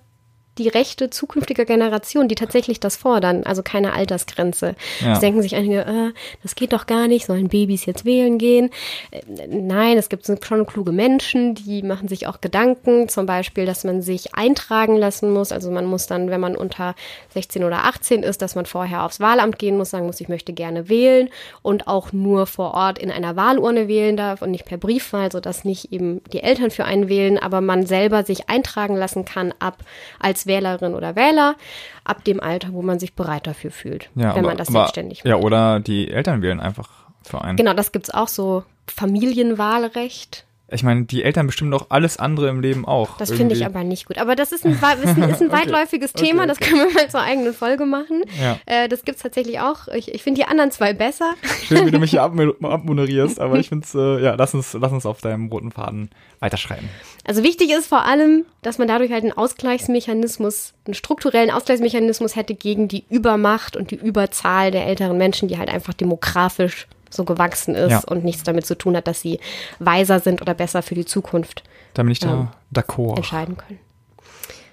die 0.59 0.69
Rechte 0.69 1.09
zukünftiger 1.09 1.65
Generationen, 1.65 2.29
die 2.29 2.35
tatsächlich 2.35 2.79
das 2.79 2.97
fordern, 2.97 3.45
also 3.45 3.63
keine 3.63 3.95
Altersgrenze. 3.95 4.75
Ja. 5.01 5.15
Es 5.15 5.21
denken 5.21 5.41
sich 5.41 5.57
einige, 5.57 5.81
äh, 5.81 6.13
das 6.43 6.55
geht 6.55 6.75
doch 6.75 6.87
gar 6.87 7.09
nicht, 7.09 7.25
sollen 7.25 7.49
Babys 7.49 7.87
jetzt 7.87 8.05
wählen 8.05 8.37
gehen? 8.37 8.71
Äh, 9.11 9.23
nein, 9.49 9.97
es 9.97 10.11
gibt 10.11 10.27
schon 10.27 10.67
kluge 10.67 10.93
Menschen, 10.93 11.55
die 11.55 11.83
machen 11.83 12.07
sich 12.07 12.27
auch 12.27 12.43
Gedanken, 12.43 13.09
zum 13.09 13.25
Beispiel, 13.25 13.65
dass 13.65 13.85
man 13.85 14.03
sich 14.03 14.35
eintragen 14.35 14.97
lassen 14.97 15.33
muss. 15.33 15.53
Also 15.53 15.71
man 15.71 15.87
muss 15.87 16.07
dann, 16.07 16.29
wenn 16.29 16.41
man 16.41 16.55
unter 16.55 16.95
16 17.31 17.65
oder 17.65 17.85
18 17.85 18.23
ist, 18.23 18.43
dass 18.43 18.55
man 18.55 18.67
vorher 18.67 19.05
aufs 19.05 19.21
Wahlamt 19.21 19.59
gehen 19.59 19.79
muss, 19.79 19.91
sagen 19.91 20.07
muss, 20.07 20.21
ich 20.21 20.29
möchte 20.29 20.53
gerne 20.53 20.91
wählen 20.91 21.31
und 21.63 21.89
auch 21.89 22.13
nur 22.13 22.47
vor 22.47 22.75
Ort 22.75 22.99
in 22.99 23.11
einer 23.11 23.37
Wahlurne 23.37 23.89
wählen 23.89 24.19
darf 24.19 24.43
und 24.43 24.51
nicht 24.51 24.67
per 24.67 24.77
Briefwahl, 24.77 25.33
sodass 25.33 25.65
nicht 25.65 25.93
eben 25.93 26.23
die 26.33 26.43
Eltern 26.43 26.71
für 26.71 26.85
einen 26.85 27.09
wählen, 27.09 27.39
aber 27.39 27.63
man 27.63 27.87
selber 27.87 28.25
sich 28.25 28.51
eintragen 28.51 28.97
lassen 28.97 29.25
kann 29.25 29.55
ab 29.59 29.79
als 30.19 30.42
Wählerin 30.47 30.95
oder 30.95 31.17
Wähler 31.17 31.57
ab 32.05 32.25
dem 32.25 32.41
Alter, 32.41 32.69
wo 32.73 32.83
man 32.83 32.99
sich 32.99 33.15
bereit 33.15 33.47
dafür 33.47 33.71
fühlt, 33.71 34.11
Ja, 34.15 34.35
wenn 34.35 34.41
aber, 34.41 34.49
man 34.49 34.57
das 34.57 34.69
aber, 34.69 34.81
selbstständig 34.81 35.23
Ja, 35.25 35.37
macht. 35.37 35.45
oder 35.45 35.81
die 35.81 36.11
Eltern 36.11 36.43
wählen 36.43 36.61
einfach 36.61 36.89
für 37.25 37.41
einen. 37.43 37.57
Genau, 37.57 37.73
das 37.75 37.93
gibt's 37.93 38.11
auch 38.11 38.29
so 38.29 38.65
Familienwahlrecht. 38.89 40.45
Ich 40.73 40.83
meine, 40.83 41.05
die 41.05 41.23
Eltern 41.23 41.47
bestimmen 41.47 41.71
doch 41.71 41.87
alles 41.91 42.17
andere 42.17 42.49
im 42.49 42.61
Leben 42.61 42.87
auch. 42.87 43.17
Das 43.19 43.31
finde 43.31 43.55
ich 43.55 43.65
aber 43.65 43.85
nicht 43.85 44.07
gut. 44.07 44.19
Aber 44.19 44.35
das 44.37 44.53
ist 44.53 44.65
ein, 44.65 44.73
ist 44.73 44.83
ein, 44.83 45.31
ist 45.31 45.43
ein 45.43 45.53
weitläufiges 45.53 46.15
Okay, 46.15 46.27
Thema, 46.27 46.43
okay. 46.43 46.49
das 46.49 46.61
können 46.61 46.87
wir 46.87 46.93
mal 46.93 47.11
zur 47.11 47.21
eigenen 47.21 47.55
Folge 47.55 47.85
machen. 47.85 48.23
Ja. 48.41 48.59
Äh, 48.67 48.89
das 48.89 49.05
gibt's 49.05 49.23
tatsächlich 49.23 49.61
auch. 49.61 49.89
Ich, 49.89 50.13
ich 50.13 50.23
finde 50.23 50.41
die 50.41 50.47
anderen 50.47 50.71
zwei 50.71 50.93
besser. 50.93 51.35
Schön, 51.67 51.87
wie 51.87 51.91
du 51.91 51.99
mich 51.99 52.11
hier 52.11 52.23
ab, 52.23 52.33
abmoderierst, 52.63 53.41
aber 53.41 53.59
ich 53.59 53.69
finde 53.69 53.87
es, 53.87 53.95
äh, 53.95 54.23
ja, 54.23 54.35
lass 54.35 54.55
uns, 54.55 54.73
lass 54.73 54.93
uns 54.93 55.07
auf 55.07 55.21
deinem 55.21 55.49
roten 55.49 55.71
Faden 55.73 56.11
weiterschreiben. 56.41 56.89
Also 57.25 57.43
wichtig 57.43 57.71
ist 57.71 57.87
vor 57.87 58.05
allem, 58.05 58.45
dass 58.63 58.79
man 58.79 58.89
dadurch 58.89 59.13
halt 59.13 59.23
einen 59.23 59.33
Ausgleichsmechanismus, 59.33 60.75
einen 60.87 60.95
strukturellen 60.95 61.51
Ausgleichsmechanismus 61.51 62.37
hätte 62.37 62.55
gegen 62.55 62.89
die 62.89 63.05
Übermacht 63.09 63.77
und 63.77 63.91
die 63.91 63.97
Überzahl 63.97 64.71
der 64.71 64.87
älteren 64.87 65.19
Menschen, 65.19 65.49
die 65.49 65.59
halt 65.59 65.69
einfach 65.69 65.95
demografisch 65.95 66.87
so 67.13 67.25
gewachsen 67.25 67.75
ist 67.75 67.91
Ja. 67.91 68.03
und 68.09 68.25
nichts 68.25 68.43
damit 68.43 68.67
zu 68.67 68.77
tun 68.77 68.97
hat, 68.97 69.07
dass 69.07 69.21
sie 69.21 69.39
weiser 69.79 70.19
sind 70.21 70.41
oder 70.43 70.55
besser 70.55 70.83
für 70.83 70.95
die 70.95 71.05
Zukunft 71.05 71.63
Da 71.95 72.03
bin 72.03 72.13
ich 72.13 72.23
Ja. 72.23 72.53
da 72.71 72.83
entscheiden 73.17 73.57
können. 73.57 73.79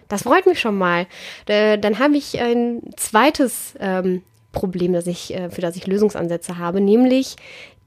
Das 0.08 0.23
freut 0.23 0.45
mich 0.47 0.60
schon 0.60 0.78
mal. 0.78 1.06
Äh, 1.45 1.78
Dann 1.78 1.99
habe 1.99 2.17
ich 2.17 2.39
ein 2.39 2.82
zweites 2.97 3.75
ähm, 3.80 4.23
Problem, 4.52 4.93
das 4.93 5.06
ich, 5.06 5.34
äh, 5.36 5.49
für 5.52 5.62
das 5.62 5.75
ich 5.75 5.86
Lösungsansätze 5.86 6.58
habe, 6.58 6.82
nämlich 6.82 7.36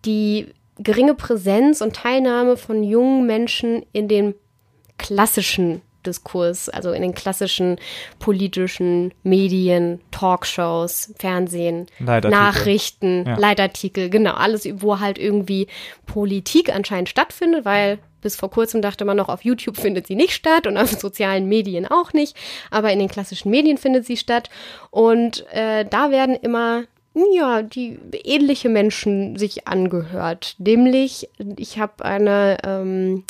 die 0.05 0.47
geringe 0.79 1.15
Präsenz 1.15 1.81
und 1.81 1.97
Teilnahme 1.97 2.57
von 2.57 2.85
jungen 2.85 3.27
Menschen 3.27 3.85
in 3.93 4.07
den 4.09 4.35
klassischen 4.99 5.83
Diskurs, 6.07 6.69
also 6.69 6.93
in 6.93 7.03
den 7.03 7.15
klassischen 7.15 7.77
politischen 8.19 9.13
Medien, 9.23 10.01
Talkshows, 10.11 11.13
Fernsehen. 11.19 11.87
Nachrichten, 11.99 13.25
Ja. 13.27 13.37
Leitartikel, 13.37 14.11
genau, 14.11 14.35
alles, 14.35 14.69
wo 14.77 15.01
halt 15.01 15.19
irgendwie 15.19 15.67
Politik 16.07 16.75
anscheinend 16.75 17.09
stattfindet, 17.09 17.65
weil 17.65 17.99
bis 18.21 18.37
vor 18.37 18.51
kurzem 18.51 18.83
dachte 18.83 19.05
man 19.05 19.17
noch, 19.17 19.29
auf 19.29 19.45
YouTube 19.45 19.77
findet 19.77 20.07
sie 20.07 20.15
nicht 20.15 20.33
statt 20.33 20.67
und 20.67 20.77
auf 20.77 20.91
sozialen 21.01 21.49
Medien 21.49 21.87
auch 21.87 22.13
nicht, 22.13 22.37
aber 22.71 22.93
in 22.93 23.01
den 23.01 23.09
klassischen 23.09 23.51
Medien 23.51 23.79
findet 23.79 24.07
sie 24.07 24.17
statt. 24.17 24.49
Und 24.91 25.45
äh, 25.53 25.85
da 25.85 26.11
werden 26.11 26.37
immer 26.37 26.85
ja, 27.35 27.63
die 27.63 27.99
ähnliche 28.25 28.69
Menschen 28.69 29.37
sich 29.37 29.69
angehört. 29.69 30.55
Nämlich, 30.59 31.29
ich 31.57 31.79
habe 31.79 32.05
eine, 32.05 32.59
ähm, 32.65 33.25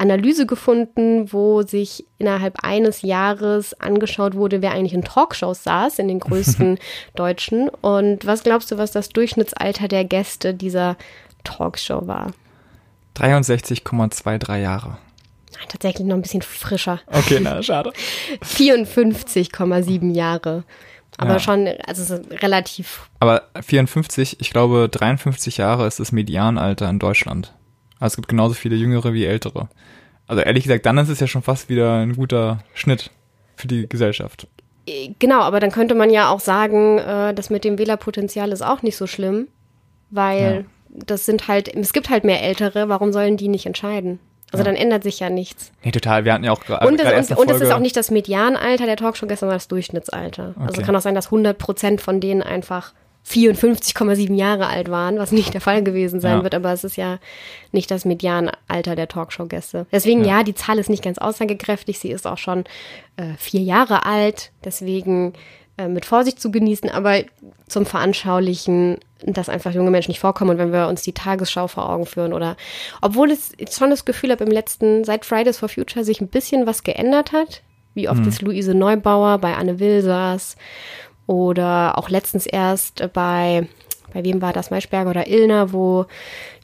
Analyse 0.00 0.46
gefunden, 0.46 1.30
wo 1.32 1.62
sich 1.62 2.06
innerhalb 2.18 2.64
eines 2.64 3.02
Jahres 3.02 3.78
angeschaut 3.78 4.34
wurde, 4.34 4.62
wer 4.62 4.72
eigentlich 4.72 4.94
in 4.94 5.02
Talkshows 5.04 5.62
saß, 5.62 5.98
in 5.98 6.08
den 6.08 6.20
größten 6.26 6.78
deutschen. 7.14 7.68
Und 7.68 8.26
was 8.26 8.42
glaubst 8.42 8.70
du, 8.70 8.78
was 8.78 8.92
das 8.92 9.10
Durchschnittsalter 9.10 9.88
der 9.88 10.04
Gäste 10.04 10.54
dieser 10.54 10.96
Talkshow 11.44 12.06
war? 12.06 12.32
63,23 13.16 14.56
Jahre. 14.56 14.96
Tatsächlich 15.68 16.06
noch 16.06 16.14
ein 16.14 16.22
bisschen 16.22 16.42
frischer. 16.42 17.00
Okay, 17.06 17.38
na, 17.42 17.62
schade. 17.62 17.92
54,7 18.42 20.14
Jahre. 20.14 20.64
Aber 21.18 21.32
Ja. 21.34 21.40
schon, 21.40 21.68
also 21.86 22.02
so 22.04 22.22
relativ 22.36 23.10
Aber 23.18 23.42
54, 23.60 24.40
ich 24.40 24.50
glaube 24.50 24.88
53 24.88 25.58
Jahre 25.58 25.86
ist 25.86 26.00
das 26.00 26.12
Medianalter 26.12 26.88
in 26.88 26.98
Deutschland. 26.98 27.52
Also 28.00 28.14
es 28.14 28.16
gibt 28.16 28.28
genauso 28.28 28.54
viele 28.54 28.74
Jüngere 28.74 29.12
wie 29.14 29.24
Ältere. 29.24 29.68
Also 30.26 30.42
ehrlich 30.42 30.64
gesagt, 30.64 30.86
dann 30.86 30.98
ist 30.98 31.08
es 31.08 31.20
ja 31.20 31.26
schon 31.26 31.42
fast 31.42 31.68
wieder 31.68 31.98
ein 32.00 32.16
guter 32.16 32.64
Schnitt 32.74 33.10
für 33.56 33.68
die 33.68 33.88
Gesellschaft. 33.88 34.48
Genau, 35.18 35.40
aber 35.40 35.60
dann 35.60 35.70
könnte 35.70 35.94
man 35.94 36.10
ja 36.10 36.30
auch 36.30 36.40
sagen, 36.40 36.98
äh, 36.98 37.34
das 37.34 37.50
mit 37.50 37.64
dem 37.64 37.78
Wählerpotenzial 37.78 38.50
ist 38.50 38.62
auch 38.62 38.82
nicht 38.82 38.96
so 38.96 39.06
schlimm, 39.06 39.46
weil 40.10 40.64
das 40.88 41.26
sind 41.26 41.46
halt, 41.46 41.72
es 41.72 41.92
gibt 41.92 42.10
halt 42.10 42.24
mehr 42.24 42.42
Ältere, 42.42 42.88
warum 42.88 43.12
sollen 43.12 43.36
die 43.36 43.48
nicht 43.48 43.66
entscheiden? 43.66 44.18
Also 44.52 44.64
dann 44.64 44.74
ändert 44.74 45.04
sich 45.04 45.20
ja 45.20 45.30
nichts. 45.30 45.70
Nee, 45.84 45.92
total. 45.92 46.24
Wir 46.24 46.32
hatten 46.32 46.42
ja 46.42 46.50
auch 46.50 46.60
gerade 46.60 46.84
Und, 46.84 47.00
und, 47.00 47.38
und 47.38 47.50
es 47.50 47.60
ist 47.60 47.70
auch 47.70 47.78
nicht 47.78 47.96
das 47.96 48.10
Medianalter 48.10 48.86
der 48.86 48.96
Talkshow-Gäste, 48.96 49.40
sondern 49.40 49.56
das 49.56 49.68
Durchschnittsalter. 49.68 50.54
Also 50.58 50.78
Okay. 50.78 50.82
kann 50.82 50.96
auch 50.96 51.00
sein, 51.00 51.14
dass 51.14 51.26
100 51.26 51.56
Prozent 51.56 52.00
von 52.00 52.20
denen 52.20 52.42
einfach 52.42 52.92
54,7 53.28 54.34
Jahre 54.34 54.66
alt 54.66 54.90
waren, 54.90 55.18
was 55.18 55.30
nicht 55.32 55.54
der 55.54 55.60
Fall 55.60 55.82
gewesen 55.82 56.20
sein 56.20 56.38
Ja. 56.38 56.42
wird, 56.42 56.54
aber 56.54 56.72
es 56.72 56.84
ist 56.84 56.96
ja 56.96 57.18
nicht 57.72 57.90
das 57.90 58.04
Medianalter 58.04 58.96
der 58.96 59.08
Talkshow-Gäste. 59.08 59.86
Deswegen, 59.92 60.24
ja. 60.24 60.38
Ja. 60.38 60.42
die 60.42 60.54
Zahl 60.54 60.78
ist 60.78 60.90
nicht 60.90 61.04
ganz 61.04 61.18
aussagekräftig, 61.18 61.98
sie 61.98 62.10
ist 62.10 62.26
auch 62.26 62.38
schon 62.38 62.64
äh, 63.16 63.34
vier 63.38 63.60
Jahre 63.60 64.04
alt, 64.06 64.50
deswegen 64.64 65.34
äh, 65.76 65.86
mit 65.88 66.04
Vorsicht 66.06 66.40
zu 66.40 66.50
genießen, 66.50 66.90
aber 66.90 67.20
zum 67.68 67.86
Veranschaulichen, 67.86 68.98
dass 69.22 69.48
einfach 69.48 69.72
junge 69.72 69.90
Menschen 69.90 70.10
nicht 70.10 70.20
vorkommen 70.20 70.52
und 70.52 70.58
wenn 70.58 70.72
wir 70.72 70.88
uns 70.88 71.02
die 71.02 71.12
Tagesschau 71.12 71.68
vor 71.68 71.88
Augen 71.90 72.06
führen 72.06 72.32
oder 72.32 72.56
obwohl 73.02 73.30
es 73.30 73.52
ich 73.58 73.70
schon 73.70 73.90
das 73.90 74.04
Gefühl 74.06 74.30
habe, 74.30 74.44
im 74.44 74.50
letzten, 74.50 75.04
seit 75.04 75.24
Fridays 75.26 75.58
for 75.58 75.68
Future 75.68 76.04
sich 76.04 76.20
ein 76.20 76.28
bisschen 76.28 76.66
was 76.66 76.82
geändert 76.82 77.32
hat, 77.32 77.62
wie 77.92 78.08
oft 78.08 78.24
ist 78.26 78.40
Luise 78.40 78.72
Neubauer 78.74 79.38
bei 79.38 79.54
Anne 79.54 79.78
Will 79.78 80.00
saß 80.00 80.56
oder 81.30 81.96
auch 81.96 82.08
letztens 82.08 82.44
erst 82.44 83.12
bei, 83.12 83.68
bei 84.12 84.24
wem 84.24 84.42
war 84.42 84.52
das, 84.52 84.72
Maischberger 84.72 85.10
oder 85.10 85.28
Illner, 85.28 85.72
wo 85.72 86.06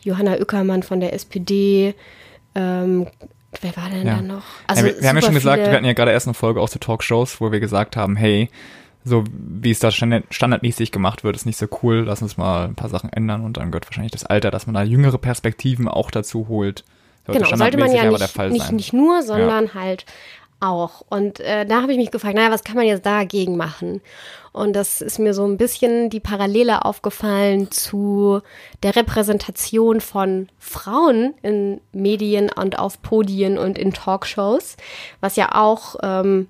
Johanna 0.03 0.33
Ueckermann 0.33 0.83
von 0.83 0.99
der 0.99 1.13
SPD, 1.13 1.95
ähm, 2.57 3.07
wer 3.61 3.77
war 3.77 3.89
denn 3.91 4.05
Ja. 4.05 4.17
da 4.17 4.23
noch? 4.23 4.43
ja, 4.75 4.85
wir, 4.85 5.01
wir 5.01 5.09
haben 5.09 5.15
ja 5.17 5.23
schon 5.23 5.35
gesagt, 5.35 5.63
wir 5.65 5.71
hatten 5.71 5.85
ja 5.85 5.93
gerade 5.93 6.11
erst 6.11 6.27
eine 6.27 6.35
Folge 6.35 6.61
aus 6.61 6.73
zu 6.73 6.81
Talkshows, 6.81 7.41
wo 7.41 7.53
wir 7.53 7.61
gesagt 7.61 7.97
haben, 7.97 8.17
hey, 8.17 8.51
so 9.05 9.23
wie 9.31 9.71
es 9.71 9.79
da 9.79 9.93
standard, 9.93 10.25
standardmäßig 10.31 10.91
gemacht 10.91 11.23
wird, 11.23 11.37
ist 11.37 11.47
nicht 11.47 11.59
so 11.59 11.69
cool. 11.85 12.03
Lass 12.05 12.23
uns 12.23 12.37
mal 12.37 12.65
ein 12.65 12.75
paar 12.75 12.89
Sachen 12.89 13.13
ändern 13.13 13.45
und 13.45 13.59
dann 13.59 13.71
gehört 13.71 13.87
wahrscheinlich 13.87 14.11
das 14.11 14.27
Alter, 14.27 14.51
dass 14.51 14.67
man 14.67 14.75
da 14.75 14.83
jüngere 14.83 15.19
Perspektiven 15.19 15.87
auch 15.87 16.11
dazu 16.11 16.49
holt. 16.49 16.83
Sollte 17.25 17.45
Genau, 17.45 17.57
sollte 17.57 17.79
man 17.79 17.93
ja 17.93 18.11
nicht, 18.11 18.51
nicht, 18.51 18.73
nicht 18.73 18.93
nur, 18.93 19.23
sondern 19.23 19.75
halt 19.75 20.07
auch. 20.61 21.03
Und 21.09 21.41
äh, 21.41 21.67
da 21.67 21.83
habe 21.83 21.93
ich 21.93 21.99
mich 21.99 22.11
gefragt, 22.11 22.35
naja, 22.35 22.51
was 22.51 22.65
kann 22.65 22.77
man 22.77 22.87
jetzt 22.87 23.05
dagegen 23.07 23.57
machen? 23.57 24.01
Und 24.53 24.75
das 24.75 25.03
ist 25.03 25.19
mir 25.19 25.35
so 25.35 25.45
ein 25.47 25.59
bisschen 25.59 26.09
die 26.09 26.21
Parallele 26.21 26.85
aufgefallen 26.85 27.71
zu 27.71 28.41
der 28.83 28.97
Repräsentation 28.97 30.01
von 30.01 30.49
Frauen 30.59 31.35
in 31.43 31.81
Medien 31.93 32.51
und 32.51 32.79
auf 32.79 33.03
Podien 33.03 33.59
und 33.59 33.77
in 33.77 33.93
Talkshows, 33.93 34.77
was 35.21 35.37
ja 35.37 35.55
auch, 35.55 35.97
ähm, 36.03 36.49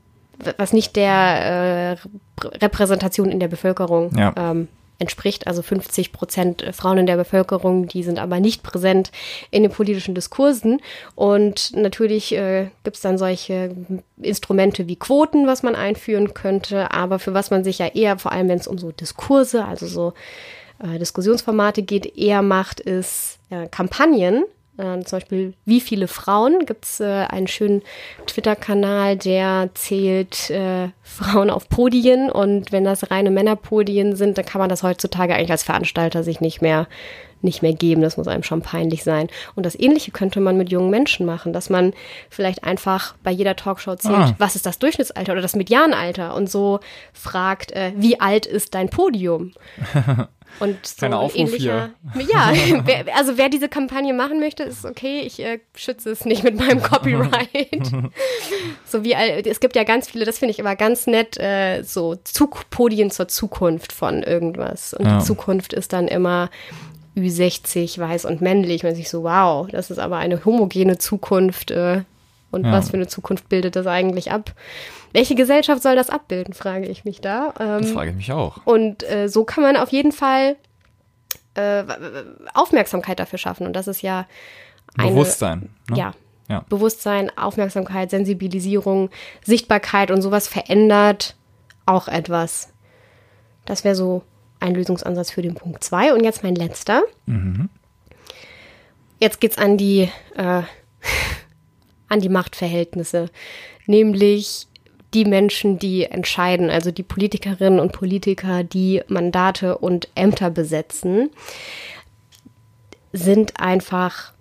was 0.57 0.73
nicht 0.73 0.95
der 0.95 1.97
äh, 2.43 2.47
Repräsentation 2.59 3.29
in 3.31 3.41
der 3.41 3.49
Bevölkerung 3.49 4.11
Ja. 4.17 4.33
ähm, 4.37 4.69
entspricht. 4.99 5.47
Also 5.47 5.63
50 5.63 6.13
Prozent 6.13 6.65
Frauen 6.73 6.99
in 6.99 7.07
der 7.07 7.17
Bevölkerung, 7.17 7.89
die 7.89 8.03
sind 8.03 8.19
aber 8.19 8.41
nicht 8.41 8.63
präsent 8.63 9.11
in 9.51 9.63
den 9.63 9.73
politischen 9.73 10.15
Diskursen. 10.15 10.81
Und 11.15 11.75
natürlich 11.75 12.33
äh, 12.35 12.69
gibt 12.85 12.97
es 12.97 13.03
dann 13.03 13.19
solche 13.19 13.75
Instrumente 14.21 14.89
wie 14.89 14.97
Quoten, 14.97 15.47
was 15.47 15.63
man 15.63 15.75
einführen 15.75 16.35
könnte, 16.35 16.93
aber 16.93 17.19
für 17.19 17.35
was 17.35 17.51
man 17.51 17.65
sich 17.65 17.79
ja 17.79 17.89
eher, 17.89 18.19
vor 18.19 18.33
allem 18.33 18.49
wenn 18.49 18.59
es 18.59 18.69
um 18.69 18.79
so 18.79 18.93
Diskurse, 18.93 19.65
also 19.65 19.87
so 19.87 20.15
äh, 20.83 20.99
Diskussionsformate 20.99 21.83
geht, 21.83 22.17
eher 22.17 22.43
macht, 22.43 22.81
ist 22.81 23.39
äh, 23.51 23.67
Kampagnen. 23.69 24.45
Äh, 24.79 25.01
zum 25.05 25.19
Beispiel, 25.19 25.55
wie 25.65 25.81
viele 25.81 26.07
Frauen? 26.09 26.67
Gibt 26.67 26.85
es 26.85 27.01
äh, 27.01 27.05
einen 27.05 27.47
schönen 27.49 27.83
Twitter-Kanal, 28.27 29.17
der 29.17 29.71
zählt 29.75 30.51
äh, 30.51 30.89
Frauen 31.03 31.51
auf 31.51 31.69
Podien 31.69 32.31
und 32.31 32.73
wenn 32.73 32.85
das 32.85 33.11
reine 33.11 33.31
Männerpodien 33.31 34.17
sind, 34.17 34.37
dann 34.39 34.45
kann 34.45 34.61
man 34.61 34.69
das 34.69 34.83
heutzutage 34.83 35.35
eigentlich 35.35 35.51
als 35.51 35.63
Veranstalter 35.63 36.23
sich 36.23 36.41
nicht 36.41 36.61
mehr 36.63 36.87
nicht 37.43 37.61
mehr 37.63 37.75
geben. 37.75 38.01
Das 38.01 38.17
muss 38.17 38.29
einem 38.29 38.43
schon 38.43 38.63
peinlich 38.63 39.05
sein. 39.05 39.29
Und 39.55 39.67
das 39.67 39.79
Ähnliche 39.79 40.11
könnte 40.11 40.41
man 40.41 40.57
mit 40.57 40.71
jungen 40.71 40.89
Menschen 40.91 41.27
machen, 41.27 41.53
dass 41.53 41.69
man 41.69 41.93
vielleicht 42.31 42.65
einfach 42.65 43.15
bei 43.23 43.31
jeder 43.31 43.55
Talkshow 43.55 43.95
zählt, 43.95 44.15
Ah. 44.15 44.35
was 44.39 44.57
ist 44.57 44.65
das 44.65 44.79
Durchschnittsalter 44.79 45.33
oder 45.33 45.43
das 45.43 45.55
Medianalter 45.55 46.35
und 46.35 46.51
so 46.51 46.81
fragt, 47.13 47.73
äh, 47.73 47.93
wie 47.95 48.19
alt 48.21 48.47
ist 48.47 48.75
dein 48.75 48.89
Podium? 48.89 49.53
Und 50.59 50.87
so 50.87 50.97
Kleiner 50.97 51.17
ein 51.19 51.25
Aufruf 51.25 51.41
ähnlicher, 51.41 51.91
ja, 52.15 52.53
wer, 52.85 53.17
also 53.17 53.37
wer 53.37 53.49
diese 53.49 53.69
Kampagne 53.69 54.15
machen 54.15 54.41
möchte, 54.41 54.63
ist 54.63 54.85
okay. 54.85 55.21
Ich 55.21 55.41
äh, 55.41 55.61
schütze 55.75 56.11
es 56.11 56.25
nicht 56.25 56.43
mit 56.45 56.57
meinem 56.57 56.83
Copyright. 56.83 57.93
so 58.87 59.05
wie 59.05 59.13
es 59.13 59.61
gibt 59.61 59.77
ja 59.77 59.85
ganz 59.85 60.09
viele, 60.09 60.25
das 60.25 60.39
finde 60.39 60.53
ich 60.53 60.59
immer 60.59 60.77
ganz 60.77 61.07
nett, 61.07 61.39
äh, 61.39 61.83
so 61.83 62.17
Zug 62.25 62.71
Podien 62.71 63.11
zur 63.11 63.29
Zukunft 63.29 63.93
von 63.93 64.23
irgendwas. 64.23 64.95
Und 64.95 65.05
Ja. 65.07 65.19
die 65.19 65.25
Zukunft 65.25 65.73
ist 65.73 65.93
dann 65.93 66.09
immer 66.09 66.51
Ü60, 67.17 67.99
weiß 67.99 68.25
und 68.27 68.41
männlich. 68.41 68.83
Man 68.83 68.95
sich 68.95 69.09
so, 69.09 69.23
wow, 69.25 69.67
das 69.71 69.91
ist 69.91 69.99
aber 69.99 70.17
eine 70.19 70.45
homogene 70.45 70.99
Zukunft. 70.99 71.71
Äh, 71.71 72.03
und 72.51 72.65
Ja. 72.65 72.73
was 72.73 72.91
für 72.91 72.97
eine 72.97 73.09
Zukunft 73.09 73.49
bildet 73.49 73.77
das 73.77 73.87
eigentlich 73.87 74.31
ab? 74.33 74.53
Welche 75.17 75.35
Gesellschaft 75.35 75.83
soll 75.83 75.97
das 75.97 76.11
abbilden, 76.11 76.53
frage 76.53 76.85
ich 76.89 77.07
mich 77.07 77.23
da. 77.23 77.55
Ähm, 77.59 77.81
Das 77.81 77.91
frage 77.93 78.11
ich 78.11 78.17
mich 78.17 78.33
auch. 78.33 78.67
und 78.67 79.03
äh, 79.11 79.29
so 79.31 79.45
kann 79.45 79.63
man 79.63 79.79
auf 79.79 79.89
jeden 79.89 80.13
Fall 80.13 80.57
äh, 81.55 81.85
Aufmerksamkeit 82.53 83.19
dafür 83.19 83.39
schaffen. 83.39 83.67
Und 83.67 83.73
das 83.73 83.89
ist 83.89 84.03
ja 84.03 84.27
eine, 84.99 85.09
Bewusstsein. 85.09 85.71
Ne? 85.89 85.97
ja, 85.97 86.13
Ja. 86.51 86.67
Bewusstsein, 86.69 87.31
Aufmerksamkeit, 87.35 88.11
Sensibilisierung, 88.11 89.09
Sichtbarkeit 89.43 90.11
und 90.11 90.21
sowas 90.21 90.49
verändert 90.49 91.35
auch 91.87 92.09
etwas. 92.09 92.75
Das 93.65 93.85
wäre 93.85 93.95
so 93.95 94.23
ein 94.61 94.75
Lösungsansatz 94.75 95.31
für 95.31 95.41
den 95.41 95.55
Punkt 95.55 95.83
2. 95.83 96.13
Und 96.13 96.25
jetzt 96.25 96.43
mein 96.43 96.57
letzter. 96.57 97.03
Jetzt 99.19 99.41
geht's 99.41 99.57
an 99.57 99.79
die, 99.79 100.11
äh, 100.37 100.63
an 102.09 102.21
die 102.21 102.29
Machtverhältnisse. 102.29 103.31
Nämlich 103.87 104.67
die 105.15 105.25
Menschen, 105.25 105.79
die 105.79 106.05
entscheiden, 106.05 106.71
also 106.71 106.91
die 106.91 107.03
Politikerinnen 107.03 107.81
und 107.81 107.93
Politiker, 107.93 108.65
die 108.65 109.03
Mandate 109.09 109.79
und 109.79 110.09
Ämter 110.15 110.51
besetzen, 110.51 111.31
sind 113.13 113.61
einfach 113.61 114.33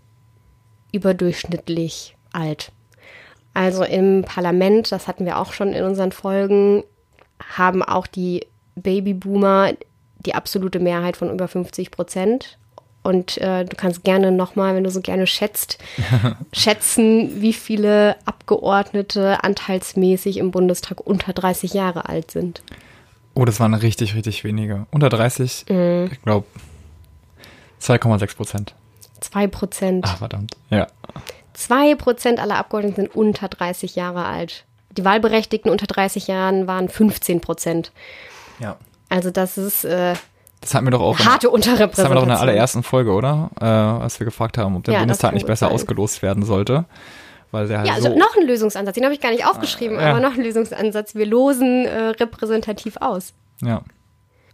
überdurchschnittlich 0.92 2.16
alt. 2.32 2.72
Also 3.54 3.84
im 3.84 4.24
Parlament, 4.24 4.92
das 4.92 5.08
hatten 5.08 5.26
wir 5.26 5.40
auch 5.40 5.54
schon 5.54 5.72
in 5.72 5.86
unseren 5.86 6.12
Folgen, 6.12 6.84
haben 7.56 7.84
auch 7.84 8.08
die 8.08 8.46
Babyboomer 8.76 9.74
die 10.26 10.36
absolute 10.36 10.80
Mehrheit 10.80 11.16
von 11.16 11.32
über 11.32 11.48
50 11.48 11.92
Prozent. 11.92 12.58
Und 13.06 13.38
äh, 13.38 13.64
du 13.66 13.76
kannst 13.76 14.04
gerne 14.04 14.32
nochmal, 14.32 14.76
wenn 14.76 14.84
du 14.84 14.90
so 14.90 15.00
gerne 15.00 15.28
schätzt, 15.28 15.78
schätzen, 16.54 17.42
wie 17.42 17.54
viele 17.54 18.16
Abgeordnete 18.26 19.44
anteilsmäßig 19.44 20.38
im 20.38 20.52
Bundestag 20.52 21.00
unter 21.02 21.32
30 21.32 21.74
Jahre 21.74 22.10
alt 22.10 22.32
sind. 22.32 22.62
Oh, 23.36 23.46
das 23.46 23.60
waren 23.60 23.74
richtig, 23.74 24.16
richtig 24.16 24.44
wenige. 24.44 24.88
Unter 24.92 25.10
30, 25.10 25.66
Mhm. 25.70 26.10
ich 26.12 26.22
glaube 26.22 26.46
2,6 27.82 28.36
Prozent. 28.36 28.74
Zwei 29.20 29.48
Prozent. 29.48 30.06
Ah, 30.06 30.16
verdammt. 30.16 30.56
Ja. 30.70 30.88
Zwei 31.54 31.96
Prozent 31.96 32.40
aller 32.40 32.58
Abgeordneten 32.58 32.96
sind 32.96 33.16
unter 33.16 33.48
30 33.48 33.96
Jahre 33.96 34.26
alt. 34.26 34.66
Die 34.98 35.06
Wahlberechtigten 35.06 35.70
unter 35.72 35.86
30 35.88 36.28
Jahren 36.28 36.68
waren 36.68 36.90
15 36.90 37.42
Prozent. 37.42 37.92
Ja. 38.60 38.78
Also 39.10 39.30
das 39.32 39.58
ist 39.58 39.86
äh, 39.86 40.14
Das 40.66 40.74
hatten 40.74 40.86
wir 40.88 40.92
doch 40.92 41.02
auch. 41.02 41.20
in- 41.20 41.26
harte 41.26 41.48
Das 41.48 41.52
haben 41.52 41.52
wir 41.52 41.54
Unterrepräsentation. 41.54 42.16
doch 42.16 42.24
in 42.24 42.30
der 42.30 42.40
allerersten 42.40 42.82
Folge, 42.84 43.12
oder? 43.12 43.52
Äh, 43.62 43.66
als 43.66 44.20
wir 44.20 44.26
gefragt 44.26 44.58
haben, 44.58 44.76
ob 44.76 44.84
der 44.84 44.96
Ja, 44.96 45.00
Bundestag 45.02 45.34
nicht 45.34 45.46
besser 45.46 45.68
sein. 45.68 45.76
ausgelost 45.76 46.22
werden 46.22 46.44
sollte. 46.44 46.86
Weil 47.52 47.68
der 47.68 47.78
halt 47.80 47.88
Ja, 47.88 47.94
also 47.94 48.10
so. 48.10 48.18
noch 48.18 48.36
ein 48.36 48.48
Lösungsansatz. 48.48 48.96
Den 48.96 49.04
habe 49.06 49.14
ich 49.14 49.22
gar 49.22 49.32
nicht 49.32 49.46
aufgeschrieben, 49.46 49.98
Ah, 50.00 50.02
ja. 50.02 50.10
aber 50.12 50.20
noch 50.20 50.34
ein 50.34 50.42
Lösungsansatz. 50.44 51.14
Wir 51.16 51.26
losen 51.28 51.86
äh, 51.86 52.08
repräsentativ 52.20 52.98
aus. 53.00 53.34
Ja. 53.62 53.82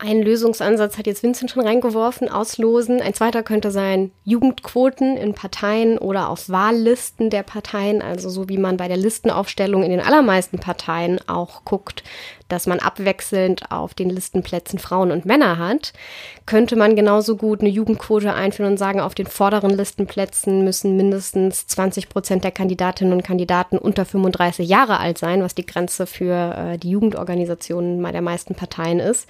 ein 0.04 0.24
Lösungsansatz 0.24 0.98
hat 0.98 1.06
jetzt 1.06 1.22
Vincent 1.22 1.52
schon 1.52 1.64
reingeworfen, 1.64 2.28
auslosen. 2.28 3.02
Ein 3.04 3.14
zweiter 3.14 3.44
könnte 3.44 3.70
sein 3.70 4.10
Jugendquoten 4.24 5.16
in 5.16 5.36
Parteien 5.36 6.00
oder 6.00 6.30
auf 6.30 6.50
Wahllisten 6.50 7.30
der 7.30 7.44
Parteien, 7.44 8.02
also 8.02 8.28
so 8.28 8.50
wie 8.50 8.58
man 8.58 8.78
bei 8.78 8.88
der 8.88 8.98
Listenaufstellung 8.98 9.84
in 9.84 9.92
den 9.92 10.02
allermeisten 10.02 10.58
Parteien 10.58 11.20
auch 11.30 11.66
guckt, 11.66 12.04
dass 12.52 12.68
man 12.68 12.80
abwechselnd 12.80 13.72
auf 13.72 13.94
den 13.94 14.10
Listenplätzen 14.10 14.80
Frauen 14.80 15.12
und 15.12 15.26
Männer 15.26 15.58
hat, 15.58 15.94
könnte 16.46 16.76
man 16.76 16.96
genauso 16.96 17.38
gut 17.38 17.62
eine 17.62 17.70
Jugendquote 17.70 18.34
einführen 18.34 18.72
und 18.72 18.78
sagen, 18.78 19.00
auf 19.00 19.16
den 19.16 19.28
vorderen 19.28 19.72
Listenplätzen 19.72 20.64
müssen 20.64 20.98
mindestens 20.98 21.68
20 21.68 22.10
Prozent 22.10 22.44
der 22.44 22.52
Kandidatinnen 22.52 23.14
und 23.14 23.24
Kandidaten 23.24 23.78
unter 23.78 24.06
35 24.06 24.68
Jahre 24.68 25.00
alt 25.00 25.18
sein, 25.18 25.44
was 25.44 25.56
die 25.56 25.66
Grenze 25.66 26.06
für 26.06 26.56
äh, 26.56 26.78
die 26.78 26.90
Jugendorganisationen 26.90 28.04
der 28.12 28.22
meisten 28.22 28.56
Parteien 28.56 29.00
ist, 29.00 29.28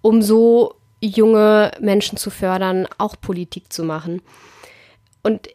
um 0.00 0.22
so 0.22 0.76
junge 1.00 1.72
Menschen 1.80 2.16
zu 2.16 2.30
fördern, 2.30 2.88
auch 2.98 3.16
Politik 3.20 3.72
zu 3.72 3.84
machen. 3.84 4.22
Und 5.22 5.48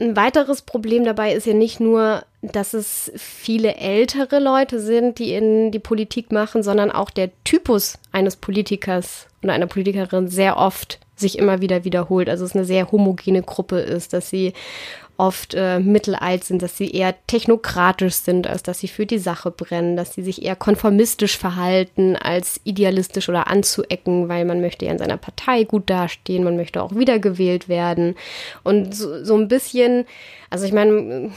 ein 0.00 0.16
weiteres 0.16 0.62
Problem 0.62 1.04
dabei 1.04 1.32
ist 1.32 1.46
ja 1.46 1.54
nicht 1.54 1.80
nur, 1.80 2.24
dass 2.42 2.74
es 2.74 3.10
viele 3.16 3.76
ältere 3.76 4.38
Leute 4.38 4.80
sind, 4.80 5.18
die 5.18 5.32
in 5.32 5.70
die 5.70 5.78
Politik 5.78 6.32
machen, 6.32 6.62
sondern 6.62 6.90
auch 6.90 7.10
der 7.10 7.30
Typus 7.44 7.98
eines 8.12 8.36
Politikers 8.36 9.26
oder 9.42 9.54
einer 9.54 9.66
Politikerin 9.66 10.28
sehr 10.28 10.56
oft 10.56 10.98
sich 11.16 11.38
immer 11.38 11.62
wieder 11.62 11.84
wiederholt. 11.84 12.28
Also 12.28 12.44
es 12.44 12.54
eine 12.54 12.66
sehr 12.66 12.92
homogene 12.92 13.42
Gruppe 13.42 13.78
ist, 13.78 14.12
dass 14.12 14.28
sie 14.28 14.52
oft 15.18 15.54
äh, 15.54 15.80
mittelalt 15.80 16.44
sind, 16.44 16.62
dass 16.62 16.76
sie 16.76 16.90
eher 16.90 17.14
technokratisch 17.26 18.14
sind, 18.14 18.46
als 18.46 18.62
dass 18.62 18.80
sie 18.80 18.88
für 18.88 19.06
die 19.06 19.18
Sache 19.18 19.50
brennen, 19.50 19.96
dass 19.96 20.14
sie 20.14 20.22
sich 20.22 20.42
eher 20.42 20.56
konformistisch 20.56 21.38
verhalten, 21.38 22.16
als 22.16 22.60
idealistisch 22.64 23.28
oder 23.28 23.46
anzuecken, 23.46 24.28
weil 24.28 24.44
man 24.44 24.60
möchte 24.60 24.84
ja 24.84 24.92
in 24.92 24.98
seiner 24.98 25.16
Partei 25.16 25.64
gut 25.64 25.88
dastehen, 25.88 26.44
man 26.44 26.56
möchte 26.56 26.82
auch 26.82 26.94
wiedergewählt 26.94 27.68
werden. 27.68 28.14
Und 28.62 28.94
so, 28.94 29.24
so 29.24 29.36
ein 29.36 29.48
bisschen, 29.48 30.04
also 30.50 30.66
ich 30.66 30.72
meine, 30.72 31.30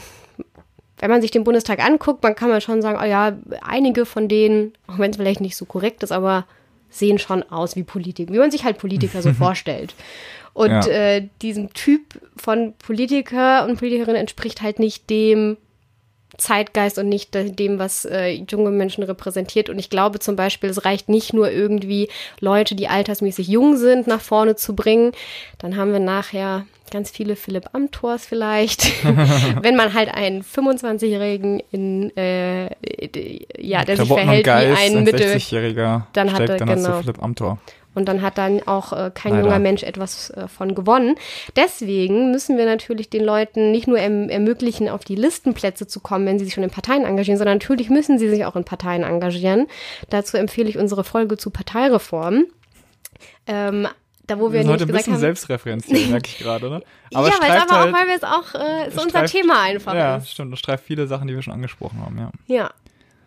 wenn 0.98 1.10
man 1.10 1.22
sich 1.22 1.30
den 1.30 1.44
Bundestag 1.44 1.82
anguckt, 1.82 2.22
man 2.22 2.34
kann 2.34 2.50
man 2.50 2.60
schon 2.60 2.82
sagen, 2.82 2.98
oh 3.02 3.06
ja, 3.06 3.32
einige 3.62 4.04
von 4.04 4.28
denen, 4.28 4.74
auch 4.86 4.98
wenn 4.98 5.10
es 5.10 5.16
vielleicht 5.16 5.40
nicht 5.40 5.56
so 5.56 5.64
korrekt 5.64 6.02
ist, 6.02 6.12
aber 6.12 6.44
sehen 6.90 7.18
schon 7.18 7.42
aus 7.44 7.76
wie 7.76 7.84
Politiker, 7.84 8.32
wie 8.32 8.38
man 8.38 8.50
sich 8.50 8.64
halt 8.64 8.78
Politiker 8.78 9.22
so 9.22 9.32
vorstellt. 9.34 9.94
Und 10.52 10.70
ja. 10.70 10.86
äh, 10.86 11.28
diesem 11.42 11.72
Typ 11.72 12.20
von 12.36 12.74
Politiker 12.78 13.66
und 13.66 13.78
Politikerin 13.78 14.16
entspricht 14.16 14.62
halt 14.62 14.78
nicht 14.78 15.08
dem 15.10 15.56
Zeitgeist 16.40 16.98
und 16.98 17.08
nicht 17.08 17.34
dem, 17.34 17.78
was 17.78 18.04
äh, 18.04 18.28
junge 18.50 18.70
Menschen 18.70 19.04
repräsentiert. 19.04 19.68
Und 19.68 19.78
ich 19.78 19.90
glaube 19.90 20.18
zum 20.18 20.36
Beispiel, 20.36 20.70
es 20.70 20.84
reicht 20.84 21.08
nicht 21.08 21.32
nur 21.32 21.50
irgendwie 21.50 22.08
Leute, 22.40 22.74
die 22.74 22.88
altersmäßig 22.88 23.48
jung 23.48 23.76
sind, 23.76 24.06
nach 24.06 24.20
vorne 24.20 24.56
zu 24.56 24.74
bringen. 24.74 25.12
Dann 25.58 25.76
haben 25.76 25.92
wir 25.92 26.00
nachher 26.00 26.66
ganz 26.90 27.10
viele 27.10 27.36
Philipp 27.36 27.70
Amthors 27.72 28.26
vielleicht. 28.26 29.04
Wenn 29.62 29.76
man 29.76 29.94
halt 29.94 30.12
einen 30.12 30.42
25-Jährigen 30.42 31.62
in, 31.70 32.16
äh, 32.16 32.70
ja, 33.58 33.84
der 33.84 33.96
sich 33.96 34.08
verhält 34.08 34.44
Geist, 34.44 34.80
wie 34.80 34.96
ein 34.96 35.04
Mitte, 35.04 35.24
60-Jähriger, 35.24 36.02
dann 36.12 36.32
hat 36.32 36.40
er, 36.40 36.56
dann 36.56 36.68
genau. 36.68 37.00
Philipp 37.00 37.22
Amthor. 37.22 37.58
Und 37.94 38.06
dann 38.08 38.22
hat 38.22 38.38
dann 38.38 38.62
auch 38.66 38.92
äh, 38.92 39.10
kein 39.12 39.32
Leider. 39.32 39.44
junger 39.44 39.58
Mensch 39.58 39.82
etwas 39.82 40.30
äh, 40.30 40.46
von 40.46 40.74
gewonnen. 40.74 41.16
Deswegen 41.56 42.30
müssen 42.30 42.56
wir 42.56 42.64
natürlich 42.64 43.10
den 43.10 43.24
Leuten 43.24 43.72
nicht 43.72 43.88
nur 43.88 43.98
erm 43.98 44.28
ermöglichen, 44.28 44.88
auf 44.88 45.04
die 45.04 45.16
Listenplätze 45.16 45.86
zu 45.86 46.00
kommen, 46.00 46.26
wenn 46.26 46.38
sie 46.38 46.44
sich 46.44 46.54
schon 46.54 46.64
in 46.64 46.70
Parteien 46.70 47.04
engagieren, 47.04 47.38
sondern 47.38 47.58
natürlich 47.58 47.90
müssen 47.90 48.18
sie 48.18 48.28
sich 48.30 48.44
auch 48.44 48.54
in 48.54 48.64
Parteien 48.64 49.02
engagieren. 49.02 49.66
Dazu 50.08 50.36
empfehle 50.36 50.68
ich 50.68 50.78
unsere 50.78 51.02
Folge 51.02 51.36
zu 51.36 51.50
Parteireform. 51.50 52.44
Ähm, 53.46 53.88
da 54.30 54.38
wo 54.38 54.52
wir, 54.52 54.62
wir 54.62 54.70
heute 54.70 54.84
ein 54.84 54.92
bisschen 54.92 55.14
haben, 55.14 55.20
selbstreferenziell, 55.20 56.06
merke 56.06 56.28
ich 56.28 56.38
gerade, 56.38 56.70
ne? 56.70 56.82
Aber 57.14 57.26
ja, 57.26 57.34
weil 57.40 57.50
aber 57.50 57.80
halt, 57.80 57.88
auch, 57.88 57.98
weil 57.98 58.06
wir 58.06 58.14
es 58.14 58.22
auch, 58.22 58.54
äh, 58.54 58.88
ist 58.88 58.96
unser 58.96 59.26
streift, 59.26 59.32
Thema 59.32 59.62
einfach 59.62 59.94
Ja, 59.94 60.16
ist. 60.18 60.30
stimmt, 60.30 60.52
das 60.52 60.60
streift 60.60 60.84
viele 60.84 61.08
Sachen, 61.08 61.26
die 61.26 61.34
wir 61.34 61.42
schon 61.42 61.52
angesprochen 61.52 62.00
haben, 62.04 62.16
ja. 62.16 62.30
Ja. 62.46 62.70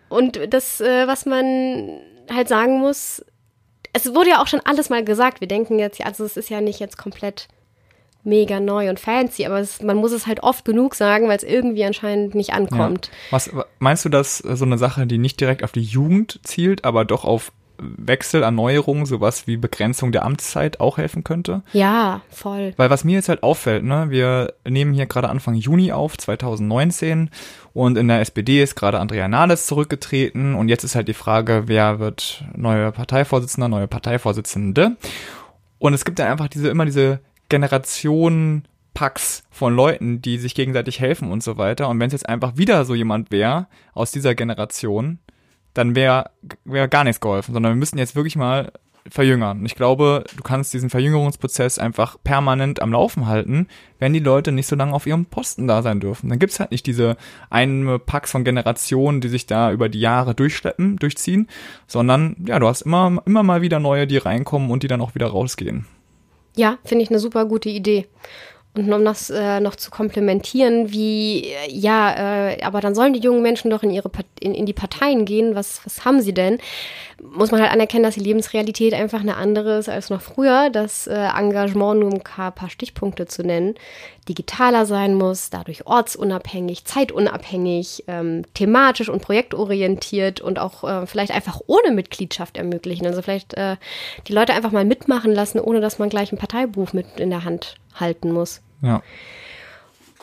Und 0.08 0.40
das, 0.54 0.80
äh, 0.80 1.06
was 1.06 1.26
man 1.26 2.00
halt 2.34 2.48
sagen 2.48 2.80
muss, 2.80 3.26
es 3.94 4.14
wurde 4.14 4.32
ja 4.32 4.42
auch 4.42 4.48
schon 4.48 4.62
alles 4.66 4.90
mal 4.90 5.04
gesagt. 5.04 5.40
Wir 5.40 5.48
denken 5.48 5.80
jetzt, 5.80 6.04
also 6.04 6.26
es 6.26 6.36
ist 6.36 6.50
ja 6.50 6.62
nicht 6.62 6.80
jetzt 6.80 6.98
komplett 6.98 7.48
mega 8.24 8.60
neu 8.60 8.90
und 8.90 9.00
fancy, 9.00 9.46
aber 9.46 9.60
es, 9.60 9.82
man 9.82 9.98
muss 9.98 10.12
es 10.12 10.28
halt 10.28 10.44
oft 10.44 10.66
genug 10.66 10.96
sagen, 10.96 11.28
weil 11.28 11.38
es 11.38 11.44
irgendwie 11.44 11.84
anscheinend 11.84 12.36
nicht 12.36 12.54
ankommt. 12.54 13.08
Ja. 13.08 13.14
Was 13.32 13.52
meinst 13.80 14.06
du, 14.06 14.10
dass 14.10 14.38
so 14.38 14.66
eine 14.66 14.78
Sache, 14.78 15.06
die 15.06 15.18
nicht 15.18 15.40
direkt 15.40 15.64
auf 15.64 15.74
die 15.74 15.82
Jugend 15.82 16.40
zielt, 16.44 16.86
aber 16.86 17.06
doch 17.06 17.26
auf 17.26 17.52
Wechsel, 17.98 18.44
Erneuerung, 18.44 19.06
sowas 19.06 19.48
wie 19.48 19.58
Begrenzung 19.58 20.12
der 20.12 20.26
Amtszeit 20.26 20.80
auch 20.80 20.98
helfen 20.98 21.24
könnte? 21.24 21.62
Ja, 21.74 22.22
voll. 22.30 22.74
Weil 22.78 22.90
was 22.90 23.04
mir 23.04 23.14
jetzt 23.14 23.30
halt 23.30 23.44
auffällt, 23.44 23.84
ne, 23.84 24.10
wir 24.10 24.54
nehmen 24.68 24.94
hier 24.94 25.06
gerade 25.06 25.30
Anfang 25.30 25.56
Juni 25.56 25.92
auf, 25.92 26.18
2019, 26.18 27.30
und 27.74 27.98
in 27.98 28.08
der 28.08 28.22
SPD 28.22 28.62
ist 28.62 28.76
gerade 28.76 29.00
Andrea 29.00 29.28
Nahles 29.28 29.66
zurückgetreten 29.66 30.56
und 30.56 30.70
jetzt 30.70 30.84
ist 30.84 30.96
halt 30.96 31.08
die 31.08 31.14
Frage, 31.14 31.64
wer 31.66 32.00
wird 32.00 32.44
neuer 32.56 32.92
Parteivorsitzender, 32.92 33.68
neue 33.68 33.88
Parteivorsitzende? 33.88 34.98
Und 35.80 35.94
es 35.94 36.06
gibt 36.06 36.20
dann 36.20 36.28
einfach 36.28 36.48
diese, 36.48 36.70
immer 36.70 36.86
diese 36.86 37.20
Generation 37.50 38.64
Packs 38.94 39.44
von 39.50 39.76
Leuten, 39.76 40.22
die 40.22 40.38
sich 40.38 40.56
gegenseitig 40.56 41.00
helfen 41.00 41.32
und 41.32 41.44
so 41.44 41.58
weiter. 41.58 41.90
Und 41.90 42.00
wenn 42.00 42.08
es 42.08 42.14
jetzt 42.14 42.30
einfach 42.30 42.58
wieder 42.58 42.86
so 42.86 42.94
jemand 42.94 43.32
wäre 43.32 43.68
aus 43.94 44.12
dieser 44.12 44.36
Generation, 44.36 45.20
dann 45.74 45.96
wäre 45.96 46.32
wär 46.66 46.88
gar 46.88 47.04
nichts 47.04 47.22
geholfen, 47.22 47.54
sondern 47.54 47.74
wir 47.74 47.80
müssen 47.80 47.98
jetzt 47.98 48.16
wirklich 48.16 48.36
mal 48.36 48.72
verjüngern. 49.10 49.60
Und 49.60 49.66
ich 49.66 49.76
glaube, 49.76 50.24
du 50.36 50.44
kannst 50.44 50.74
diesen 50.74 50.90
Verjüngerungsprozess 50.90 51.78
einfach 51.78 52.18
permanent 52.24 52.82
am 52.82 52.92
Laufen 52.94 53.28
halten, 53.28 53.68
wenn 54.00 54.14
die 54.14 54.20
Leute 54.20 54.52
nicht 54.52 54.68
so 54.68 54.76
lange 54.76 54.94
auf 54.94 55.06
ihrem 55.06 55.26
Posten 55.26 55.68
da 55.68 55.82
sein 55.82 56.00
dürfen. 56.00 56.30
Dann 56.30 56.40
gibt's 56.40 56.60
halt 56.60 56.72
nicht 56.72 56.86
diese 56.86 57.18
einen 57.50 58.00
Packs 58.00 58.32
von 58.32 58.44
Generationen, 58.44 59.22
die 59.22 59.28
sich 59.28 59.46
da 59.46 59.72
über 59.72 59.90
die 59.90 60.00
Jahre 60.00 60.36
durchschleppen, 60.36 60.98
durchziehen, 60.98 61.48
sondern 61.88 62.38
ja, 62.48 62.60
du 62.60 62.68
hast 62.68 62.82
immer, 62.82 63.22
immer 63.26 63.44
mal 63.44 63.62
wieder 63.62 63.80
neue, 63.80 64.08
die 64.08 64.18
reinkommen 64.18 64.72
und 64.72 64.84
die 64.84 64.88
dann 64.88 65.02
auch 65.02 65.16
wieder 65.16 65.28
rausgehen. 65.28 65.86
Ja, 66.56 66.78
finde 66.86 67.04
ich 67.04 67.10
eine 67.10 67.20
super 67.20 67.46
gute 67.46 67.70
Idee. 67.70 68.08
Und 68.76 68.92
um 68.92 69.06
das 69.06 69.30
äh, 69.30 69.60
noch 69.60 69.76
zu 69.76 69.92
komplementieren, 69.92 70.92
wie, 70.92 71.44
äh, 71.46 71.70
ja, 71.70 72.50
äh, 72.50 72.64
aber 72.64 72.82
dann 72.82 72.96
sollen 72.96 73.14
die 73.14 73.20
jungen 73.20 73.44
Menschen 73.44 73.70
doch 73.70 73.84
in 73.84 73.92
ihre 73.92 74.10
in, 74.40 74.56
in 74.56 74.66
die 74.66 74.74
Parteien 74.74 75.26
gehen. 75.26 75.54
Was, 75.54 75.82
was 75.86 76.06
haben 76.06 76.22
sie 76.22 76.34
denn? 76.34 76.58
Muss 77.22 77.52
man 77.52 77.62
halt 77.62 77.72
anerkennen, 77.72 78.04
dass 78.04 78.16
die 78.16 78.22
Lebensrealität 78.22 78.96
einfach 78.96 79.20
eine 79.20 79.38
andere 79.38 79.78
ist 79.78 79.90
als 79.90 80.10
noch 80.10 80.22
früher. 80.22 80.72
Das 80.72 81.06
äh, 81.06 81.14
Engagement, 81.14 82.00
nur 82.00 82.14
um 82.14 82.20
ein 82.20 82.54
paar 82.54 82.70
Stichpunkte 82.70 83.28
zu 83.28 83.44
nennen, 83.44 83.76
digitaler 84.26 84.86
sein 84.86 85.16
muss, 85.16 85.50
dadurch 85.50 85.86
ortsunabhängig, 85.86 86.86
zeitunabhängig, 86.86 88.04
ähm, 88.08 88.44
thematisch 88.54 89.10
und 89.10 89.22
projektorientiert 89.22 90.42
und 90.42 90.60
auch 90.60 90.84
äh, 90.84 91.06
vielleicht 91.06 91.32
einfach 91.32 91.62
ohne 91.68 91.92
Mitgliedschaft 91.92 92.58
ermöglichen. 92.58 93.06
Also 93.06 93.22
vielleicht 93.22 93.54
äh, 93.56 93.78
die 94.28 94.34
Leute 94.34 94.54
einfach 94.54 94.72
mal 94.72 94.86
mitmachen 94.86 95.32
lassen, 95.32 95.60
ohne 95.60 95.82
dass 95.82 96.00
man 96.00 96.10
gleich 96.10 96.32
ein 96.32 96.38
Parteibuch 96.38 96.94
mit 96.94 97.20
in 97.20 97.30
der 97.30 97.44
Hand 97.44 97.76
halten 97.96 98.32
muss. 98.32 98.62
Ja. 98.82 99.02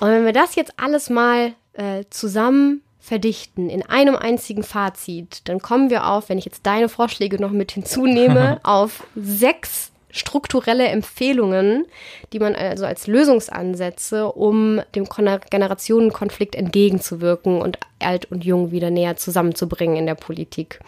Und 0.00 0.08
wenn 0.08 0.24
wir 0.24 0.32
das 0.32 0.54
jetzt 0.54 0.72
alles 0.78 1.10
mal 1.10 1.52
äh, 1.74 2.04
zusammen 2.10 2.82
verdichten 3.00 3.70
in 3.70 3.82
einem 3.82 4.16
einzigen 4.16 4.62
Fazit, 4.62 5.48
dann 5.48 5.60
kommen 5.60 5.90
wir 5.90 6.06
auf, 6.06 6.28
wenn 6.28 6.38
ich 6.38 6.44
jetzt 6.44 6.66
deine 6.66 6.88
Vorschläge 6.88 7.40
noch 7.40 7.50
mit 7.50 7.72
hinzunehme, 7.72 8.60
auf 8.62 9.04
sechs 9.14 9.89
strukturelle 10.12 10.88
Empfehlungen, 10.88 11.86
die 12.32 12.38
man 12.38 12.54
also 12.54 12.84
als 12.84 13.06
Lösungsansätze, 13.06 14.32
um 14.32 14.80
dem 14.94 15.06
Generationenkonflikt 15.06 16.54
entgegenzuwirken 16.54 17.60
und 17.60 17.78
alt 17.98 18.30
und 18.30 18.44
jung 18.44 18.70
wieder 18.70 18.90
näher 18.90 19.16
zusammenzubringen 19.16 19.96
in 19.96 20.06
der 20.06 20.14
Politik. 20.14 20.80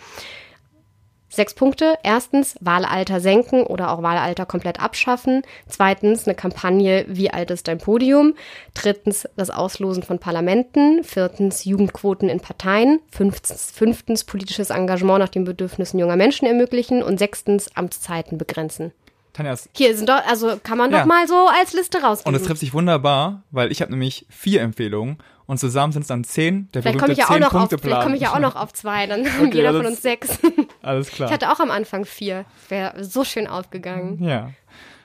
Sechs 1.34 1.54
Punkte. 1.54 1.94
Erstens, 2.02 2.56
Wahlalter 2.60 3.18
senken 3.18 3.62
oder 3.62 3.90
auch 3.90 4.02
Wahlalter 4.02 4.44
komplett 4.44 4.80
abschaffen. 4.80 5.40
Zweitens, 5.66 6.26
eine 6.26 6.34
Kampagne, 6.34 7.06
wie 7.08 7.30
alt 7.30 7.50
ist 7.50 7.68
dein 7.68 7.78
Podium? 7.78 8.34
Drittens, 8.74 9.26
das 9.34 9.48
Auslosen 9.48 10.02
von 10.02 10.18
Parlamenten. 10.18 11.02
Viertens, 11.02 11.64
Jugendquoten 11.64 12.28
in 12.28 12.40
Parteien. 12.40 13.00
Fünftens, 13.10 13.70
fünftens 13.70 14.24
politisches 14.24 14.68
Engagement 14.68 15.20
nach 15.20 15.30
den 15.30 15.44
Bedürfnissen 15.44 15.98
junger 15.98 16.16
Menschen 16.16 16.46
ermöglichen. 16.46 17.02
Und 17.02 17.18
sechstens, 17.18 17.74
Amtszeiten 17.74 18.36
begrenzen. 18.36 18.92
Tanja, 19.32 19.56
Hier 19.74 19.96
sind 19.96 20.08
doch, 20.08 20.24
also 20.26 20.58
kann 20.62 20.76
man 20.76 20.90
ja. 20.90 21.00
doch 21.00 21.06
mal 21.06 21.26
so 21.26 21.48
als 21.48 21.72
Liste 21.72 22.02
rausgeben. 22.02 22.34
Und 22.34 22.40
es 22.40 22.46
trifft 22.46 22.60
sich 22.60 22.74
wunderbar, 22.74 23.42
weil 23.50 23.72
ich 23.72 23.80
habe 23.80 23.90
nämlich 23.90 24.26
vier 24.28 24.60
Empfehlungen 24.60 25.18
und 25.46 25.58
zusammen 25.58 25.92
sind 25.92 26.02
es 26.02 26.08
dann 26.08 26.24
zehn. 26.24 26.68
Der 26.72 26.82
vielleicht 26.82 26.98
komme 26.98 27.12
ich, 27.12 27.18
ja 27.18 27.30
auch 27.30 27.38
noch 27.38 27.54
auf, 27.54 27.70
vielleicht 27.70 28.02
komm 28.02 28.14
ich 28.14 28.20
ja 28.20 28.34
auch 28.34 28.38
noch 28.38 28.56
auf 28.56 28.72
zwei, 28.72 29.06
dann 29.06 29.26
haben 29.26 29.46
okay, 29.46 29.56
jeder 29.56 29.72
von 29.72 29.86
uns 29.86 30.02
sechs. 30.02 30.38
Alles 30.82 31.08
klar. 31.08 31.28
Ich 31.28 31.34
hatte 31.34 31.50
auch 31.50 31.60
am 31.60 31.70
Anfang 31.70 32.04
vier. 32.04 32.44
Wäre 32.68 33.02
so 33.04 33.24
schön 33.24 33.46
aufgegangen. 33.46 34.22
Ja. 34.22 34.50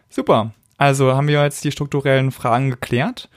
Super. 0.09 0.51
Also 0.77 1.13
haben 1.15 1.27
wir 1.27 1.41
jetzt 1.43 1.63
die 1.63 1.71
strukturellen 1.71 2.31
Fragen 2.31 2.69
geklärt. 2.69 3.29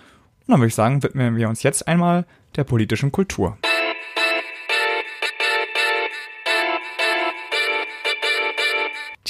Und 0.47 0.53
dann 0.53 0.61
würde 0.61 0.69
ich 0.69 0.75
sagen, 0.75 1.03
widmen 1.03 1.37
wir 1.37 1.49
uns 1.49 1.63
jetzt 1.63 1.87
einmal 1.87 2.27
der 2.57 2.65
politischen 2.65 3.13
Kultur. 3.13 3.57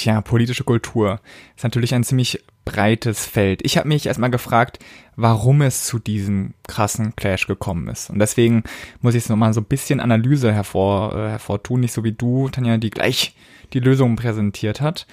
Tja, 0.01 0.19
politische 0.21 0.63
Kultur 0.63 1.19
ist 1.55 1.63
natürlich 1.63 1.93
ein 1.93 2.03
ziemlich 2.03 2.43
breites 2.65 3.27
Feld. 3.27 3.63
Ich 3.63 3.77
habe 3.77 3.87
mich 3.87 4.07
erstmal 4.07 4.31
gefragt, 4.31 4.79
warum 5.15 5.61
es 5.61 5.85
zu 5.85 5.99
diesem 5.99 6.55
krassen 6.67 7.15
Clash 7.15 7.45
gekommen 7.45 7.87
ist. 7.87 8.09
Und 8.09 8.17
deswegen 8.17 8.63
muss 9.01 9.13
ich 9.13 9.25
es 9.25 9.29
nochmal 9.29 9.53
so 9.53 9.61
ein 9.61 9.65
bisschen 9.65 9.99
Analyse 9.99 10.51
hervor, 10.51 11.13
äh, 11.13 11.29
hervortun, 11.29 11.81
nicht 11.81 11.93
so 11.93 12.03
wie 12.03 12.13
du, 12.13 12.49
Tanja, 12.49 12.77
die 12.77 12.89
gleich 12.89 13.35
die 13.73 13.79
Lösung 13.79 14.15
präsentiert 14.15 14.81
hat, 14.81 15.05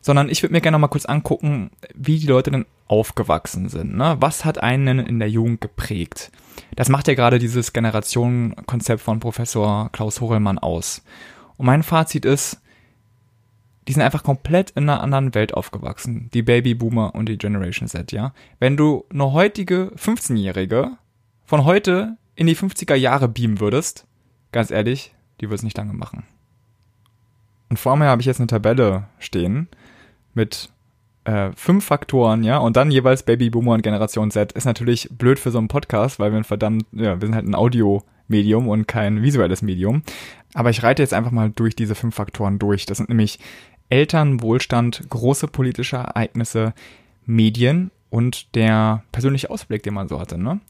sondern 0.00 0.28
ich 0.28 0.44
würde 0.44 0.52
mir 0.52 0.60
gerne 0.60 0.76
noch 0.76 0.82
mal 0.82 0.86
kurz 0.86 1.06
angucken, 1.06 1.72
wie 1.96 2.20
die 2.20 2.28
Leute 2.28 2.52
denn 2.52 2.66
aufgewachsen 2.86 3.68
sind. 3.68 3.96
Ne? 3.96 4.16
Was 4.20 4.44
hat 4.44 4.62
einen 4.62 5.00
in 5.00 5.18
der 5.18 5.28
Jugend 5.28 5.60
geprägt? 5.60 6.30
Das 6.76 6.88
macht 6.88 7.08
ja 7.08 7.14
gerade 7.14 7.40
dieses 7.40 7.72
Generationenkonzept 7.72 9.02
von 9.02 9.18
Professor 9.18 9.90
Klaus 9.90 10.20
Horelmann 10.20 10.60
aus. 10.60 11.02
Und 11.56 11.66
mein 11.66 11.82
Fazit 11.82 12.24
ist, 12.24 12.60
die 13.88 13.92
sind 13.92 14.02
einfach 14.02 14.22
komplett 14.22 14.70
in 14.70 14.88
einer 14.88 15.00
anderen 15.00 15.34
Welt 15.34 15.54
aufgewachsen. 15.54 16.28
Die 16.34 16.42
Babyboomer 16.42 17.14
und 17.14 17.28
die 17.28 17.38
Generation 17.38 17.88
Z, 17.88 18.12
ja. 18.12 18.32
Wenn 18.58 18.76
du 18.76 19.04
eine 19.10 19.32
heutige 19.32 19.92
15-Jährige 19.96 20.92
von 21.44 21.64
heute 21.64 22.16
in 22.34 22.46
die 22.46 22.56
50er 22.56 22.94
Jahre 22.94 23.28
beamen 23.28 23.60
würdest, 23.60 24.06
ganz 24.52 24.70
ehrlich, 24.70 25.14
die 25.40 25.46
würde 25.46 25.56
es 25.56 25.62
nicht 25.62 25.76
lange 25.76 25.92
machen. 25.92 26.24
Und 27.68 27.78
vor 27.78 27.96
mir 27.96 28.06
habe 28.06 28.22
ich 28.22 28.26
jetzt 28.26 28.40
eine 28.40 28.46
Tabelle 28.46 29.04
stehen 29.18 29.68
mit 30.34 30.70
äh, 31.24 31.50
fünf 31.54 31.84
Faktoren, 31.84 32.44
ja, 32.44 32.58
und 32.58 32.76
dann 32.76 32.90
jeweils 32.90 33.24
Babyboomer 33.24 33.72
und 33.72 33.82
Generation 33.82 34.30
Z. 34.30 34.52
Ist 34.52 34.64
natürlich 34.64 35.08
blöd 35.10 35.38
für 35.38 35.50
so 35.50 35.58
einen 35.58 35.68
Podcast, 35.68 36.18
weil 36.18 36.30
wir 36.30 36.38
ein 36.38 36.44
verdammt, 36.44 36.86
ja, 36.92 37.20
wir 37.20 37.26
sind 37.26 37.34
halt 37.34 37.46
ein 37.46 37.54
Audio-Medium 37.54 38.68
und 38.68 38.86
kein 38.86 39.22
visuelles 39.22 39.62
Medium. 39.62 40.02
Aber 40.54 40.70
ich 40.70 40.82
reite 40.82 41.02
jetzt 41.02 41.14
einfach 41.14 41.32
mal 41.32 41.50
durch 41.50 41.74
diese 41.74 41.94
fünf 41.94 42.14
Faktoren 42.14 42.58
durch. 42.58 42.86
Das 42.86 42.98
sind 42.98 43.08
nämlich 43.08 43.40
Eltern, 43.88 44.42
Wohlstand, 44.42 45.04
große 45.08 45.48
politische 45.48 45.96
Ereignisse, 45.96 46.74
Medien 47.24 47.90
und 48.10 48.54
der 48.54 49.02
persönliche 49.12 49.50
Ausblick, 49.50 49.82
den 49.82 49.94
man 49.94 50.08
so 50.08 50.20
hatte. 50.20 50.38
Ne? 50.38 50.60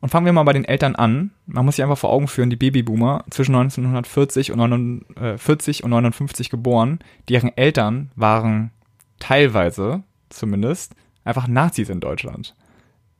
Und 0.00 0.10
fangen 0.10 0.26
wir 0.26 0.32
mal 0.32 0.42
bei 0.42 0.52
den 0.52 0.66
Eltern 0.66 0.96
an. 0.96 1.30
Man 1.46 1.64
muss 1.64 1.76
sich 1.76 1.82
einfach 1.82 1.98
vor 1.98 2.10
Augen 2.10 2.28
führen, 2.28 2.50
die 2.50 2.56
Babyboomer 2.56 3.24
zwischen 3.30 3.54
1940 3.54 4.52
und 4.52 4.58
49 4.58 5.80
äh, 5.80 5.82
und 5.82 5.90
59 5.90 6.50
geboren, 6.50 6.98
deren 7.28 7.56
Eltern 7.56 8.10
waren 8.14 8.70
teilweise 9.18 10.02
zumindest 10.28 10.94
einfach 11.24 11.48
Nazis 11.48 11.88
in 11.88 12.00
Deutschland. 12.00 12.54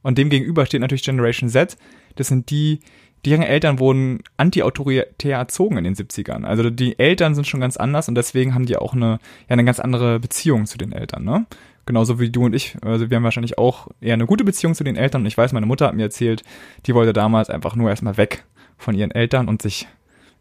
Und 0.03 0.19
dem 0.19 0.29
gegenüber 0.29 0.67
steht 0.67 0.83
natürlich 0.83 1.05
Generation 1.05 1.49
Z. 1.49 1.79
Das 2.17 2.29
sind 2.29 2.51
die, 2.51 2.81
deren 3.27 3.43
Eltern 3.43 3.79
wurden 3.79 4.23
anti-autoritär 4.37 5.39
erzogen 5.39 5.79
in 5.79 5.85
den 5.85 5.95
70ern. 5.95 6.45
Also 6.45 6.71
die 6.71 6.99
Eltern 6.99 7.35
sind 7.35 7.47
schon 7.47 7.61
ganz 7.61 7.77
anders 7.77 8.09
und 8.09 8.15
deswegen 8.15 8.55
haben 8.55 8.67
die 8.67 8.77
auch 8.77 8.95
eine, 8.95 9.19
ja, 9.49 9.51
eine 9.51 9.65
ganz 9.65 9.81
andere 9.81 10.21
Beziehung 10.21 10.67
zu 10.67 10.79
den 10.79 10.93
Eltern, 10.93 11.25
ne? 11.25 11.47
Genauso 11.87 12.19
wie 12.19 12.31
du 12.31 12.47
und 12.47 12.55
ich. 12.55 12.77
Also 12.83 13.11
wir 13.11 13.17
haben 13.17 13.25
wahrscheinlich 13.25 13.59
auch 13.59 13.89
eher 14.01 14.15
eine 14.15 14.27
gute 14.27 14.45
Beziehung 14.45 14.75
zu 14.75 14.85
den 14.85 14.97
Eltern. 14.97 15.21
Und 15.21 15.27
ich 15.27 15.37
weiß, 15.37 15.53
meine 15.53 15.67
Mutter 15.67 15.87
hat 15.87 15.95
mir 15.95 16.05
erzählt, 16.05 16.43
die 16.87 16.95
wollte 16.95 17.13
damals 17.13 17.51
einfach 17.51 17.77
nur 17.77 17.91
erstmal 17.91 18.17
weg 18.17 18.45
von 18.79 18.95
ihren 18.95 19.11
Eltern 19.11 19.49
und 19.49 19.61
sich, 19.61 19.87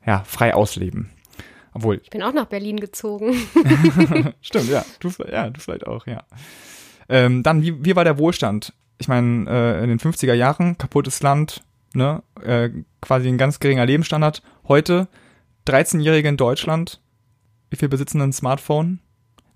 ja, 0.06 0.24
frei 0.26 0.54
ausleben. 0.54 1.10
Obwohl. 1.74 2.00
Ich 2.04 2.12
bin 2.12 2.24
auch 2.24 2.34
nach 2.34 2.46
Berlin 2.46 2.80
gezogen. 2.80 3.34
Stimmt, 4.42 4.70
ja. 4.70 4.86
Du, 5.02 5.10
ja, 5.30 5.50
du 5.50 5.60
vielleicht 5.60 5.86
auch, 5.86 6.08
ja. 6.08 6.24
Ähm, 7.10 7.44
dann, 7.44 7.62
wie, 7.62 7.84
wie 7.84 7.96
war 7.96 8.06
der 8.06 8.18
Wohlstand? 8.18 8.74
Ich 9.00 9.10
meine, 9.10 9.50
äh, 9.50 9.84
in 9.84 9.90
den 9.90 10.00
50er 10.00 10.34
Jahren, 10.34 10.78
kaputtes 10.78 11.22
Land, 11.22 11.62
ne, 11.94 12.24
äh, 12.42 12.70
quasi 13.02 13.28
ein 13.28 13.38
ganz 13.38 13.60
geringer 13.60 13.86
Lebensstandard. 13.86 14.42
Heute 14.68 15.08
13-Jährige 15.68 16.30
in 16.30 16.38
Deutschland, 16.38 17.02
wie 17.70 17.78
viel 17.78 17.90
besitzen 17.90 18.22
ein 18.22 18.34
Smartphone? 18.34 19.00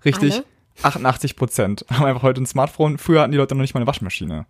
Richtig, 0.04 0.34
Alle? 0.34 0.44
88 0.82 1.36
Prozent 1.36 1.84
haben 1.90 2.06
einfach 2.06 2.22
heute 2.22 2.42
ein 2.42 2.46
Smartphone. 2.46 2.98
Früher 2.98 3.22
hatten 3.22 3.32
die 3.32 3.38
Leute 3.38 3.54
noch 3.54 3.62
nicht 3.62 3.74
mal 3.74 3.80
eine 3.80 3.86
Waschmaschine. 3.86 4.46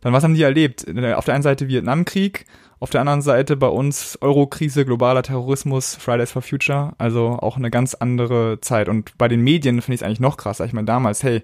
Dann 0.00 0.12
was 0.12 0.24
haben 0.24 0.34
die 0.34 0.42
erlebt? 0.42 0.86
Auf 1.14 1.24
der 1.24 1.34
einen 1.34 1.44
Seite 1.44 1.68
Vietnamkrieg, 1.68 2.44
auf 2.80 2.90
der 2.90 3.00
anderen 3.00 3.22
Seite 3.22 3.56
bei 3.56 3.68
uns 3.68 4.18
Eurokrise, 4.20 4.84
globaler 4.84 5.22
Terrorismus, 5.22 5.94
Fridays 5.94 6.32
for 6.32 6.42
Future, 6.42 6.92
also 6.98 7.38
auch 7.40 7.56
eine 7.56 7.70
ganz 7.70 7.94
andere 7.94 8.60
Zeit. 8.60 8.88
Und 8.88 9.16
bei 9.16 9.28
den 9.28 9.42
Medien 9.42 9.80
finde 9.80 9.94
ich 9.94 10.00
es 10.00 10.04
eigentlich 10.04 10.18
noch 10.18 10.36
krasser. 10.36 10.64
Ich 10.64 10.72
meine, 10.72 10.86
damals, 10.86 11.22
hey, 11.22 11.42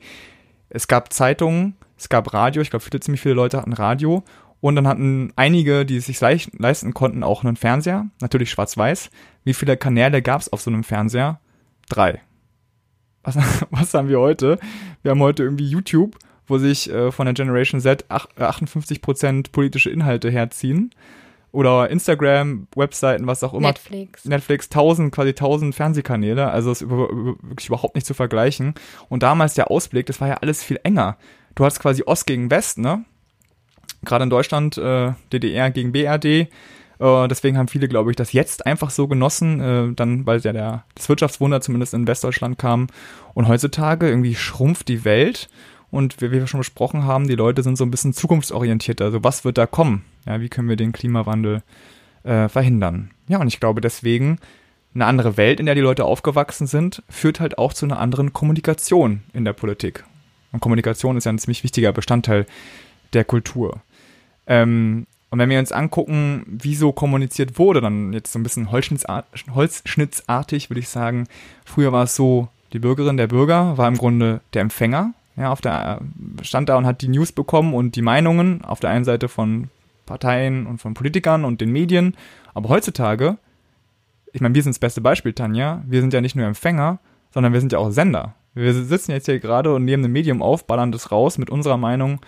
es 0.70 0.88
gab 0.88 1.12
Zeitungen, 1.12 1.76
es 1.96 2.08
gab 2.08 2.34
Radio, 2.34 2.60
ich 2.60 2.70
glaube, 2.70 2.84
ziemlich 3.00 3.20
viele 3.20 3.34
Leute 3.34 3.58
hatten 3.58 3.72
Radio 3.72 4.24
und 4.61 4.77
dann 4.77 4.88
hatten 4.88 5.33
einige, 5.37 5.87
die 5.87 5.97
es 5.97 6.07
sich 6.07 6.21
leisten 6.21 6.94
konnten, 6.94 7.23
auch 7.23 7.44
einen 7.44 7.57
Fernseher, 7.57 8.07
natürlich 8.21 8.51
schwarz-weiß. 8.51 9.11
Wie 9.44 9.55
viele 9.55 9.77
Kanäle 9.77 10.21
gab 10.21 10.40
es 10.40 10.53
auf 10.53 10.61
so 10.61 10.71
einem 10.71 10.85
Fernseher? 10.85 11.40
Drei. 11.88 12.21
Was, 13.23 13.37
was 13.71 13.94
haben 13.94 14.09
wir 14.09 14.18
heute? 14.18 14.59
Wir 15.03 15.12
haben 15.12 15.21
heute 15.21 15.44
irgendwie 15.44 15.68
YouTube, 15.68 16.18
wo 16.47 16.59
sich 16.59 16.90
äh, 16.90 17.12
von 17.12 17.27
der 17.27 17.35
Generation 17.35 17.81
Z 17.81 18.07
58% 18.11 19.53
politische 19.53 19.90
Inhalte 19.90 20.31
herziehen. 20.31 20.90
Oder 21.51 21.88
Instagram, 21.88 22.68
Webseiten, 22.77 23.27
was 23.27 23.42
auch 23.42 23.55
immer. 23.55 23.68
Netflix. 23.68 24.27
Netflix, 24.27 24.66
1000, 24.66 25.14
quasi 25.14 25.31
1000 25.31 25.75
Fernsehkanäle. 25.75 26.51
Also 26.51 26.73
ist 26.73 26.83
über, 26.83 27.09
über, 27.09 27.37
wirklich 27.42 27.68
überhaupt 27.68 27.94
nicht 27.94 28.07
zu 28.07 28.12
vergleichen. 28.12 28.75
Und 29.09 29.23
damals 29.23 29.55
der 29.55 29.71
Ausblick, 29.71 30.07
das 30.07 30.21
war 30.21 30.29
ja 30.29 30.35
alles 30.35 30.62
viel 30.62 30.79
enger. 30.83 31.16
Du 31.55 31.64
hast 31.64 31.81
quasi 31.81 32.03
Ost 32.05 32.27
gegen 32.27 32.51
West, 32.51 32.79
ne? 32.79 33.05
Gerade 34.04 34.24
in 34.24 34.30
Deutschland 34.30 34.78
äh, 34.78 35.12
DDR 35.32 35.70
gegen 35.70 35.92
BRD. 35.92 36.24
Äh, 36.24 36.48
deswegen 37.28 37.58
haben 37.58 37.68
viele, 37.68 37.88
glaube 37.88 38.11
ich, 38.11 38.16
das 38.16 38.32
jetzt 38.32 38.66
einfach 38.66 38.90
so 38.90 39.08
genossen, 39.08 39.61
äh, 39.61 39.92
dann, 39.94 40.26
weil 40.26 40.40
ja 40.40 40.52
der, 40.52 40.84
das 40.94 41.08
Wirtschaftswunder 41.08 41.61
zumindest 41.61 41.94
in 41.94 42.06
Westdeutschland 42.06 42.58
kam. 42.58 42.88
Und 43.34 43.48
heutzutage 43.48 44.08
irgendwie 44.08 44.34
schrumpft 44.34 44.88
die 44.88 45.04
Welt. 45.04 45.48
Und 45.90 46.20
wie 46.20 46.30
wir 46.30 46.46
schon 46.46 46.61
besprochen 46.61 47.04
haben, 47.04 47.28
die 47.28 47.34
Leute 47.34 47.62
sind 47.62 47.78
so 47.78 47.84
ein 47.84 47.90
bisschen 47.90 48.12
zukunftsorientiert. 48.12 49.00
Also 49.00 49.24
was 49.24 49.44
wird 49.44 49.56
da 49.56 49.66
kommen? 49.66 50.04
Ja, 50.26 50.40
wie 50.40 50.50
können 50.50 50.68
wir 50.68 50.76
den 50.76 50.92
Klimawandel 50.92 51.62
äh, 52.24 52.48
verhindern? 52.48 53.11
Ja, 53.26 53.40
und 53.40 53.48
ich 53.48 53.58
glaube 53.58 53.80
deswegen, 53.80 54.38
eine 54.94 55.06
andere 55.06 55.37
Welt, 55.37 55.61
in 55.61 55.66
der 55.66 55.74
die 55.74 55.80
Leute 55.80 56.04
aufgewachsen 56.04 56.66
sind, 56.66 57.02
führt 57.08 57.40
halt 57.40 57.56
auch 57.56 57.72
zu 57.72 57.87
einer 57.87 57.98
anderen 57.98 58.32
Kommunikation 58.32 59.22
in 59.32 59.44
der 59.44 59.52
Politik. 59.54 60.04
Und 60.52 60.61
Kommunikation 60.61 61.16
ist 61.16 61.24
ja 61.24 61.32
ein 61.32 61.38
ziemlich 61.38 61.62
wichtiger 61.62 61.92
Bestandteil 61.92 62.46
der 63.12 63.24
Kultur. 63.24 63.80
Ähm, 64.48 65.06
und 65.30 65.38
wenn 65.38 65.50
wir 65.50 65.58
uns 65.58 65.72
angucken, 65.72 66.44
wie 66.46 66.74
so 66.74 66.90
kommuniziert 66.92 67.58
wurde, 67.58 67.82
dann 67.82 68.14
jetzt 68.14 68.32
so 68.32 68.38
ein 68.38 68.42
bisschen 68.42 68.72
holzschnittsartig, 68.72 70.70
würde 70.70 70.80
ich 70.80 70.88
sagen, 70.88 71.28
früher 71.66 71.92
war 71.92 72.04
es 72.04 72.16
so, 72.16 72.48
die 72.72 72.78
Bürgerin, 72.78 73.18
der 73.18 73.26
Bürger 73.26 73.76
war 73.76 73.88
im 73.88 73.98
Grunde 73.98 74.40
der 74.54 74.62
Empfänger. 74.62 75.12
Ja, 75.37 75.52
auf 75.52 75.61
der, 75.61 76.00
stand 76.42 76.68
da 76.68 76.76
und 76.76 76.87
hat 76.87 77.02
die 77.02 77.08
News 77.08 77.30
bekommen 77.30 77.74
und 77.74 77.94
die 77.94 78.02
Meinungen 78.02 78.64
auf 78.64 78.80
der 78.80 78.90
einen 78.90 79.04
Seite 79.04 79.28
von 79.28 79.68
Parteien 80.04 80.66
und 80.66 80.78
von 80.78 80.94
Politikern 80.94 81.44
und 81.44 81.61
den 81.61 81.70
Medien. 81.70 82.16
Aber 82.54 82.70
heutzutage, 82.70 83.37
ich 84.32 84.40
meine, 84.40 84.54
wir 84.54 84.62
sind 84.62 84.72
das 84.72 84.80
beste 84.80 85.00
Beispiel, 85.00 85.34
Tanja. 85.34 85.82
Wir 85.87 86.00
sind 86.00 86.12
ja 86.12 86.20
nicht 86.20 86.34
nur 86.34 86.46
Empfänger, 86.46 86.98
sondern 87.32 87.52
wir 87.52 87.61
sind 87.61 87.72
ja 87.72 87.78
auch 87.78 87.90
Sender. 87.90 88.34
Wir 88.54 88.74
sitzen 88.74 89.12
jetzt 89.12 89.26
hier 89.26 89.38
gerade 89.38 89.72
und 89.72 89.84
nehmen 89.84 90.04
ein 90.04 90.11
Medium 90.11 90.42
auf, 90.42 90.66
ballern 90.66 90.90
das 90.90 91.12
raus 91.12 91.38
mit 91.38 91.50
unserer 91.50 91.76
Meinung 91.76 92.18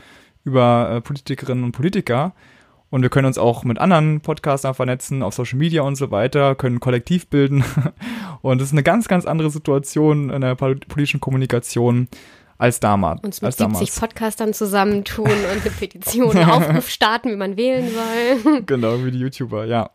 über 0.44 0.90
äh, 0.90 1.00
Politikerinnen 1.00 1.64
und 1.64 1.72
Politiker. 1.72 2.32
Und 2.90 3.02
wir 3.02 3.08
können 3.08 3.26
uns 3.26 3.38
auch 3.38 3.62
mit 3.62 3.78
anderen 3.78 4.20
Podcastern 4.20 4.74
vernetzen, 4.74 5.22
auf 5.22 5.34
Social 5.34 5.58
Media 5.58 5.82
und 5.82 5.94
so 5.94 6.10
weiter, 6.10 6.56
können 6.56 6.80
Kollektiv 6.80 7.28
bilden. 7.28 7.64
Und 8.42 8.58
das 8.58 8.68
ist 8.68 8.72
eine 8.72 8.82
ganz, 8.82 9.06
ganz 9.06 9.26
andere 9.26 9.50
Situation 9.50 10.30
in 10.30 10.40
der 10.40 10.54
politischen 10.56 11.20
Kommunikation 11.20 12.08
als 12.58 12.80
damals. 12.80 13.22
Uns 13.22 13.42
mit 13.42 13.46
als 13.46 13.58
70 13.58 13.74
damals. 13.74 14.00
Podcastern 14.00 14.54
zusammentun 14.54 15.26
und 15.26 15.50
eine 15.50 15.60
Petition, 15.78 16.36
einen 16.36 16.50
Aufruf 16.50 16.88
starten, 16.88 17.30
wie 17.30 17.36
man 17.36 17.56
wählen 17.56 17.88
soll. 17.90 18.62
Genau, 18.62 19.04
wie 19.04 19.10
die 19.10 19.18
YouTuber, 19.18 19.66
ja. 19.66 19.90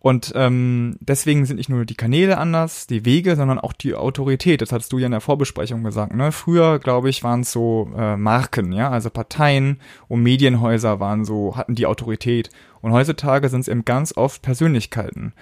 Und 0.00 0.32
ähm, 0.36 0.96
deswegen 1.00 1.44
sind 1.44 1.56
nicht 1.56 1.68
nur 1.68 1.84
die 1.84 1.96
Kanäle 1.96 2.38
anders, 2.38 2.86
die 2.86 3.04
Wege, 3.04 3.34
sondern 3.34 3.58
auch 3.58 3.72
die 3.72 3.94
Autorität. 3.94 4.62
Das 4.62 4.70
hattest 4.70 4.92
du 4.92 4.98
ja 4.98 5.06
in 5.06 5.12
der 5.12 5.20
Vorbesprechung 5.20 5.82
gesagt. 5.82 6.14
Ne? 6.14 6.30
Früher, 6.30 6.78
glaube 6.78 7.10
ich, 7.10 7.24
waren 7.24 7.40
es 7.40 7.50
so 7.50 7.90
äh, 7.96 8.16
Marken, 8.16 8.72
ja, 8.72 8.90
also 8.90 9.10
Parteien 9.10 9.80
und 10.06 10.22
Medienhäuser 10.22 11.00
waren 11.00 11.24
so, 11.24 11.56
hatten 11.56 11.74
die 11.74 11.86
Autorität. 11.86 12.50
Und 12.80 12.92
heutzutage 12.92 13.48
sind 13.48 13.60
es 13.60 13.68
eben 13.68 13.84
ganz 13.84 14.16
oft 14.16 14.42
Persönlichkeiten. 14.42 15.32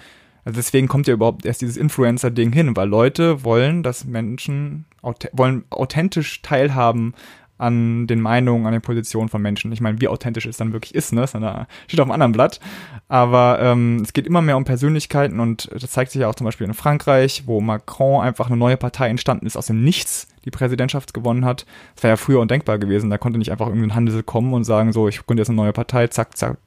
Also 0.43 0.55
deswegen 0.55 0.87
kommt 0.87 1.07
ja 1.07 1.13
überhaupt 1.13 1.45
erst 1.45 1.61
dieses 1.61 1.77
Influencer-Ding 1.77 2.51
hin, 2.51 2.75
weil 2.75 2.87
Leute 2.87 3.43
wollen, 3.43 3.83
dass 3.83 4.05
Menschen 4.05 4.85
wollen 5.33 5.65
authentisch 5.69 6.41
teilhaben 6.41 7.13
an 7.57 8.07
den 8.07 8.21
Meinungen, 8.21 8.65
an 8.65 8.73
den 8.73 8.81
Positionen 8.81 9.29
von 9.29 9.41
Menschen. 9.41 9.71
Ich 9.71 9.81
meine, 9.81 9.99
wie 9.99 10.07
authentisch 10.07 10.45
es 10.45 10.57
dann 10.57 10.73
wirklich 10.73 10.93
ist, 10.93 11.13
ne? 11.13 11.21
Das 11.21 11.31
steht 11.31 11.99
auf 11.99 12.05
einem 12.05 12.11
anderen 12.11 12.31
Blatt. 12.31 12.59
Aber 13.07 13.59
ähm, 13.61 14.01
es 14.03 14.13
geht 14.13 14.27
immer 14.27 14.41
mehr 14.41 14.57
um 14.57 14.65
Persönlichkeiten 14.65 15.39
und 15.39 15.69
das 15.71 15.91
zeigt 15.91 16.11
sich 16.11 16.21
ja 16.21 16.29
auch 16.29 16.35
zum 16.35 16.45
Beispiel 16.45 16.67
in 16.67 16.73
Frankreich, 16.73 17.43
wo 17.45 17.61
Macron 17.61 18.21
einfach 18.21 18.47
eine 18.47 18.57
neue 18.57 18.77
Partei 18.77 19.09
entstanden 19.09 19.45
ist, 19.45 19.57
aus 19.57 19.67
dem 19.67 19.83
Nichts 19.83 20.27
die 20.45 20.51
Präsidentschaft 20.51 21.13
gewonnen 21.13 21.45
hat. 21.45 21.65
Das 21.95 22.03
wäre 22.03 22.13
ja 22.13 22.17
früher 22.17 22.39
undenkbar 22.39 22.77
gewesen. 22.77 23.09
Da 23.09 23.17
konnte 23.17 23.39
nicht 23.39 23.51
einfach 23.51 23.67
irgendein 23.67 23.95
Handel 23.95 24.23
kommen 24.23 24.53
und 24.53 24.63
sagen, 24.63 24.93
so, 24.93 25.07
ich 25.07 25.25
gründe 25.25 25.41
jetzt 25.41 25.49
eine 25.49 25.57
neue 25.57 25.73
Partei, 25.73 26.07
zack, 26.07 26.37
zack. 26.37 26.57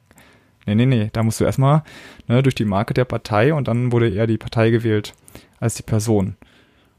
Nee, 0.66 0.74
nee, 0.74 0.86
nee. 0.86 1.10
Da 1.12 1.22
musst 1.22 1.40
du 1.40 1.44
erstmal 1.44 1.82
ne, 2.26 2.42
durch 2.42 2.54
die 2.54 2.64
Marke 2.64 2.94
der 2.94 3.04
Partei 3.04 3.54
und 3.54 3.68
dann 3.68 3.92
wurde 3.92 4.08
eher 4.08 4.26
die 4.26 4.38
Partei 4.38 4.70
gewählt 4.70 5.14
als 5.58 5.74
die 5.74 5.82
Person. 5.82 6.36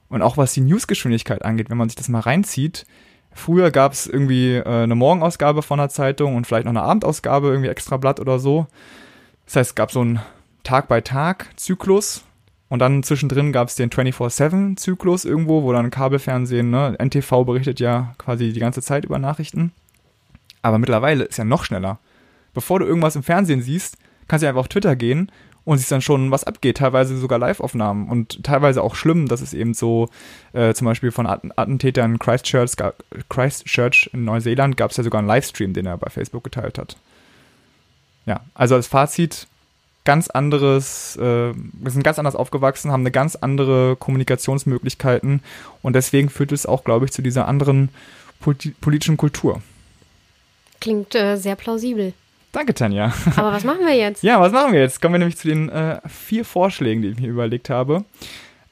Und 0.10 0.22
auch 0.22 0.38
was 0.38 0.54
die 0.54 0.62
Newsgeschwindigkeit 0.62 1.46
angeht, 1.46 1.70
wenn 1.70 1.78
man 1.78 1.90
sich 1.90 1.96
das 1.96 2.10
mal 2.10 2.20
reinzieht, 2.20 2.86
Früher 3.34 3.72
gab 3.72 3.94
es 3.94 4.08
irgendwie 4.08 4.56
äh, 4.56 4.66
eine 4.66 4.96
Morgenausgabe 4.96 5.62
von 5.62 5.80
der 5.80 5.90
Zeitung 5.90 6.36
und 6.36 6.46
vielleicht 6.46 6.66
noch 6.66 6.72
eine 6.72 6.84
Abendausgabe, 6.84 7.48
irgendwie 7.48 7.70
extra 7.70 7.98
Blatt 7.98 8.20
oder 8.20 8.40
so. 8.40 8.68
Das 9.46 9.56
heißt, 9.56 9.70
es 9.72 9.76
gab 9.76 9.92
so 9.92 10.02
einen 10.02 10.20
Tag-by-Tag-Zyklus 10.64 12.24
und 12.70 12.80
dann 12.80 13.04
zwischendrin 13.04 13.52
gab 13.52 13.68
es 13.68 13.76
den 13.76 13.90
24-7-Zyklus 13.90 15.26
irgendwo, 15.26 15.64
wo 15.64 15.74
dann 15.74 15.90
Kabelfernsehen, 15.90 16.70
ne, 16.70 16.96
NTV 17.00 17.44
berichtet 17.46 17.80
ja 17.80 18.14
quasi 18.18 18.54
die 18.54 18.60
ganze 18.60 18.82
Zeit 18.82 19.06
über 19.06 19.20
Nachrichten. 19.20 19.72
Aber 20.62 20.78
mittlerweile 20.78 21.24
ist 21.24 21.38
ja 21.38 21.44
noch 21.44 21.64
schneller. 21.64 22.00
Bevor 22.54 22.80
du 22.80 22.86
irgendwas 22.86 23.16
im 23.16 23.24
Fernsehen 23.24 23.62
siehst, 23.62 23.98
kannst 24.28 24.44
du 24.44 24.48
einfach 24.48 24.62
auf 24.62 24.68
Twitter 24.68 24.96
gehen 24.96 25.32
und 25.64 25.78
siehst 25.78 25.92
dann 25.92 26.02
schon, 26.02 26.32
was 26.32 26.44
abgeht. 26.44 26.78
Teilweise 26.78 27.18
sogar 27.18 27.40
Live-Aufnahmen 27.40 28.10
und 28.10 28.44
teilweise 28.44 28.82
auch 28.82 28.96
schlimm, 28.96 29.28
dass 29.28 29.42
es 29.42 29.54
eben 29.54 29.74
so, 29.74 30.10
äh, 30.54 30.74
zum 30.74 30.86
Beispiel 30.86 31.12
von 31.12 31.28
Att 31.28 31.42
Attentätern 31.56 32.20
Christchurch, 32.20 32.72
Christchurch 33.30 34.10
in 34.14 34.26
Neuseeland 34.26 34.78
gab 34.78 34.92
es 34.92 34.98
ja 34.98 35.04
sogar 35.04 35.20
einen 35.20 35.28
Livestream, 35.28 35.74
den 35.74 35.86
er 35.86 35.98
bei 35.98 36.10
Facebook 36.10 36.44
geteilt 36.44 36.78
hat. 36.78 36.98
Ja, 38.26 38.42
also 38.54 38.76
als 38.76 38.88
Fazit, 38.88 39.48
ganz 40.04 40.30
anderes, 40.30 41.16
äh, 41.18 41.54
wir 41.54 41.92
sind 41.92 42.04
ganz 42.04 42.18
anders 42.18 42.36
aufgewachsen, 42.36 42.92
haben 42.92 43.02
eine 43.02 43.12
ganz 43.12 43.36
andere 43.36 43.96
Kommunikationsmöglichkeiten 43.96 45.42
und 45.82 45.94
deswegen 45.96 46.30
führt 46.30 46.52
es 46.52 46.66
auch, 46.66 46.84
glaube 46.84 47.06
ich, 47.06 47.12
zu 47.12 47.22
dieser 47.22 47.48
anderen 47.48 47.90
politi 48.40 48.72
politischen 48.82 49.18
Kultur. 49.18 49.62
Klingt 50.80 51.14
äh, 51.14 51.38
sehr 51.38 51.56
plausibel. 51.56 52.14
Danke, 52.52 52.74
Tanja. 52.74 53.14
Aber 53.36 53.52
was 53.52 53.64
machen 53.64 53.86
wir 53.86 53.96
jetzt? 53.96 54.24
ja, 54.24 54.40
was 54.40 54.52
machen 54.52 54.74
wir 54.74 54.82
jetzt? 54.82 55.02
Kommen 55.02 55.14
wir 55.14 55.20
nämlich 55.20 55.38
zu 55.38 55.48
den 55.48 55.70
äh, 55.70 56.00
vier 56.08 56.44
Vorschlägen, 56.44 57.02
die 57.02 57.10
ich 57.10 57.20
mir 57.20 57.30
überlegt 57.30 57.70
habe. 57.70 58.04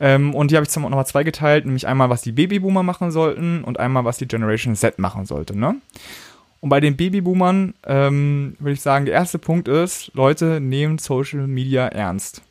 Ähm, 0.02 0.34
und 0.34 0.52
die 0.52 0.56
habe 0.56 0.64
ich 0.66 0.70
zum 0.70 0.84
nochmal 0.84 1.06
zweigeteilt, 1.06 1.66
nämlich 1.66 1.88
einmal, 1.88 2.10
was 2.10 2.22
die 2.22 2.32
Babyboomer 2.32 2.84
machen 2.84 3.12
sollten 3.12 3.64
und 3.64 3.80
einmal, 3.80 4.06
was 4.06 4.18
die 4.18 4.28
Generation 4.28 4.76
Z 4.76 5.00
machen 5.00 5.26
sollte. 5.26 5.58
Ne? 5.58 5.76
Und 6.62 6.70
bei 6.70 6.80
den 6.80 6.98
Babyboomern 6.98 7.74
ähm, 7.86 8.56
würde 8.60 8.74
ich 8.74 8.82
sagen, 8.82 9.06
der 9.06 9.14
erste 9.14 9.40
Punkt 9.40 9.68
ist, 9.68 10.12
Leute, 10.14 10.60
nehmt 10.60 11.02
Social 11.02 11.48
Media 11.48 11.88
ernst. 11.88 12.42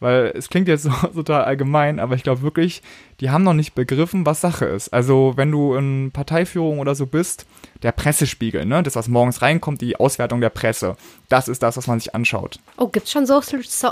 Weil 0.00 0.32
es 0.36 0.48
klingt 0.48 0.68
jetzt 0.68 0.82
so, 0.84 0.90
total 0.90 1.44
allgemein, 1.44 1.98
aber 2.00 2.14
ich 2.14 2.22
glaube 2.22 2.42
wirklich, 2.42 2.82
die 3.20 3.30
haben 3.30 3.42
noch 3.42 3.54
nicht 3.54 3.74
begriffen, 3.74 4.26
was 4.26 4.40
Sache 4.40 4.64
ist. 4.64 4.90
Also 4.90 5.32
wenn 5.36 5.50
du 5.50 5.74
in 5.74 6.10
Parteiführung 6.12 6.78
oder 6.78 6.94
so 6.94 7.06
bist, 7.06 7.46
der 7.82 7.92
Pressespiegel, 7.92 8.64
ne? 8.64 8.82
Das, 8.82 8.96
was 8.96 9.08
morgens 9.08 9.42
reinkommt, 9.42 9.80
die 9.80 9.96
Auswertung 9.96 10.40
der 10.40 10.50
Presse. 10.50 10.96
Das 11.28 11.48
ist 11.48 11.62
das, 11.62 11.76
was 11.76 11.86
man 11.86 12.00
sich 12.00 12.14
anschaut. 12.14 12.58
Oh, 12.76 12.88
gibt's 12.88 13.12
schon 13.12 13.26
Social, 13.26 13.62
so, 13.62 13.90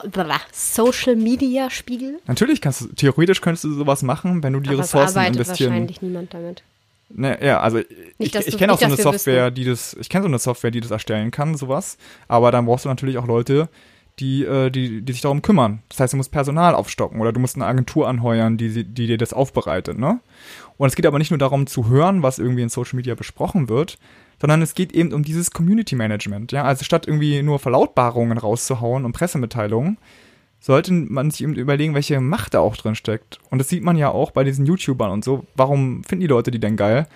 Social 0.53 1.17
Media 1.17 1.71
Spiegel? 1.71 2.19
Natürlich 2.27 2.61
kannst 2.61 2.81
du, 2.81 2.87
theoretisch 2.89 3.41
könntest 3.41 3.65
du 3.65 3.73
sowas 3.73 4.03
machen, 4.03 4.43
wenn 4.43 4.53
du 4.53 4.61
die 4.61 4.71
aber 4.71 4.81
Ressourcen 4.81 5.19
es 5.21 5.29
investieren. 5.29 5.71
wahrscheinlich 5.71 6.03
niemand 6.03 6.35
damit. 6.35 6.63
Ne, 7.09 7.39
ja, 7.41 7.61
also 7.61 7.79
Nicht, 8.19 8.35
ich, 8.35 8.49
ich 8.49 8.59
kenne 8.59 8.73
auch 8.73 8.81
so 8.81 8.87
eine 8.87 8.97
Software, 8.97 9.53
die 9.53 9.65
das, 9.65 9.97
ich 10.01 10.09
kenne 10.09 10.23
so 10.23 10.29
eine 10.29 10.41
Software, 10.41 10.73
die 10.73 10.81
das 10.81 10.91
erstellen 10.91 11.31
kann, 11.31 11.57
sowas. 11.57 11.99
Aber 12.27 12.51
dann 12.51 12.67
brauchst 12.67 12.85
du 12.85 12.89
natürlich 12.89 13.19
auch 13.19 13.27
Leute, 13.27 13.69
die, 14.19 14.45
äh, 14.45 14.71
die, 14.71 15.03
die 15.03 15.13
sich 15.13 15.23
darum 15.23 15.43
kümmern. 15.43 15.83
Das 15.89 16.01
heißt, 16.01 16.13
du 16.13 16.17
musst 16.17 16.33
Personal 16.33 16.75
aufstocken 16.75 17.21
oder 17.21 17.33
du 17.33 17.41
musst 17.41 17.57
eine 17.57 17.67
Agentur 17.67 18.09
anheuern, 18.09 18.57
die, 18.57 18.85
die 18.85 19.07
dir 19.07 19.19
das 19.19 19.33
aufbereitet, 19.33 19.99
ne? 19.99 20.21
Und 20.79 20.89
es 20.89 20.97
geht 20.97 21.07
aber 21.07 21.19
nicht 21.19 21.31
nur 21.31 21.39
darum 21.39 21.67
zu 21.67 21.89
hören, 21.89 22.23
was 22.23 22.39
irgendwie 22.39 22.63
in 22.63 22.69
Social 22.69 22.97
Media 22.97 23.15
besprochen 23.15 23.69
wird, 23.69 23.99
sondern 24.41 24.61
es 24.61 24.75
geht 24.75 24.93
eben 24.93 25.13
um 25.13 25.23
dieses 25.23 25.51
Community 25.51 25.97
Management, 25.97 26.53
ja? 26.53 26.65
Also 26.65 26.85
statt 26.85 27.07
irgendwie 27.07 27.43
nur 27.43 27.59
Verlautbarungen 27.59 28.39
rauszuhauen 28.39 29.05
und 29.05 29.13
Pressemitteilungen, 29.13 29.99
sollte 30.61 30.93
man 30.93 31.31
sich 31.31 31.43
eben 31.43 31.55
überlegen, 31.55 31.95
welche 31.95 32.21
Macht 32.21 32.55
da 32.55 32.61
auch 32.61 32.77
drin 32.77 32.95
steckt. 32.95 33.39
Und 33.51 33.59
das 33.59 33.69
sieht 33.69 33.85
man 33.85 33.97
ja 33.97 34.11
auch 34.11 34.31
bei 34.33 34.43
diesen 34.43 34.67
YouTubern 34.67 35.11
und 35.11 35.25
so. 35.25 35.47
Warum 35.55 36.03
finden 36.03 36.23
die 36.23 36.27
Leute 36.27 36.51
die 36.51 36.59
denn 36.59 36.77
geil? 36.77 37.07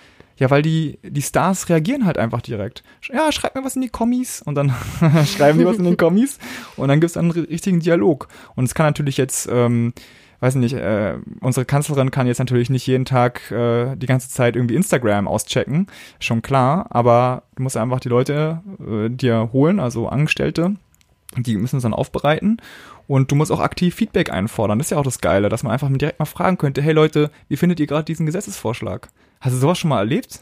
Ja, 0.41 0.49
weil 0.49 0.63
die, 0.63 0.97
die 1.03 1.21
Stars 1.21 1.69
reagieren 1.69 2.07
halt 2.07 2.17
einfach 2.17 2.41
direkt. 2.41 2.81
Ja, 3.13 3.31
schreib 3.31 3.53
mir 3.53 3.63
was 3.63 3.75
in 3.75 3.83
die 3.83 3.89
Kommis 3.89 4.41
und 4.41 4.55
dann 4.55 4.73
schreiben 5.27 5.59
die 5.59 5.65
was 5.67 5.77
in 5.77 5.83
den 5.83 5.97
Kommis 5.97 6.39
und 6.77 6.87
dann 6.87 6.99
gibt's 6.99 7.13
dann 7.13 7.29
einen 7.29 7.45
richtigen 7.45 7.79
Dialog. 7.79 8.27
Und 8.55 8.63
es 8.63 8.73
kann 8.73 8.87
natürlich 8.87 9.17
jetzt, 9.17 9.47
ähm, 9.51 9.93
weiß 10.39 10.55
nicht, 10.55 10.73
äh, 10.73 11.17
unsere 11.41 11.65
Kanzlerin 11.65 12.09
kann 12.09 12.25
jetzt 12.25 12.39
natürlich 12.39 12.71
nicht 12.71 12.87
jeden 12.87 13.05
Tag 13.05 13.51
äh, 13.51 13.95
die 13.95 14.07
ganze 14.07 14.29
Zeit 14.29 14.55
irgendwie 14.55 14.73
Instagram 14.73 15.27
auschecken, 15.27 15.85
schon 16.19 16.41
klar, 16.41 16.87
aber 16.89 17.43
du 17.55 17.61
musst 17.61 17.77
einfach 17.77 17.99
die 17.99 18.09
Leute 18.09 18.63
äh, 18.79 19.09
dir 19.09 19.51
holen, 19.53 19.79
also 19.79 20.07
Angestellte, 20.07 20.73
die 21.37 21.55
müssen 21.55 21.77
es 21.77 21.83
dann 21.83 21.93
aufbereiten 21.93 22.57
und 23.07 23.29
du 23.31 23.35
musst 23.35 23.51
auch 23.51 23.59
aktiv 23.59 23.93
Feedback 23.93 24.31
einfordern. 24.31 24.79
Das 24.79 24.87
ist 24.87 24.91
ja 24.91 24.97
auch 24.97 25.03
das 25.03 25.21
Geile, 25.21 25.49
dass 25.49 25.61
man 25.61 25.71
einfach 25.71 25.87
direkt 25.91 26.17
mal 26.17 26.25
fragen 26.25 26.57
könnte, 26.57 26.81
hey 26.81 26.93
Leute, 26.93 27.29
wie 27.47 27.57
findet 27.57 27.79
ihr 27.79 27.85
gerade 27.85 28.05
diesen 28.05 28.25
Gesetzesvorschlag? 28.25 29.09
Hast 29.41 29.53
du 29.53 29.57
sowas 29.59 29.77
schon 29.77 29.89
mal 29.89 29.99
erlebt? 29.99 30.39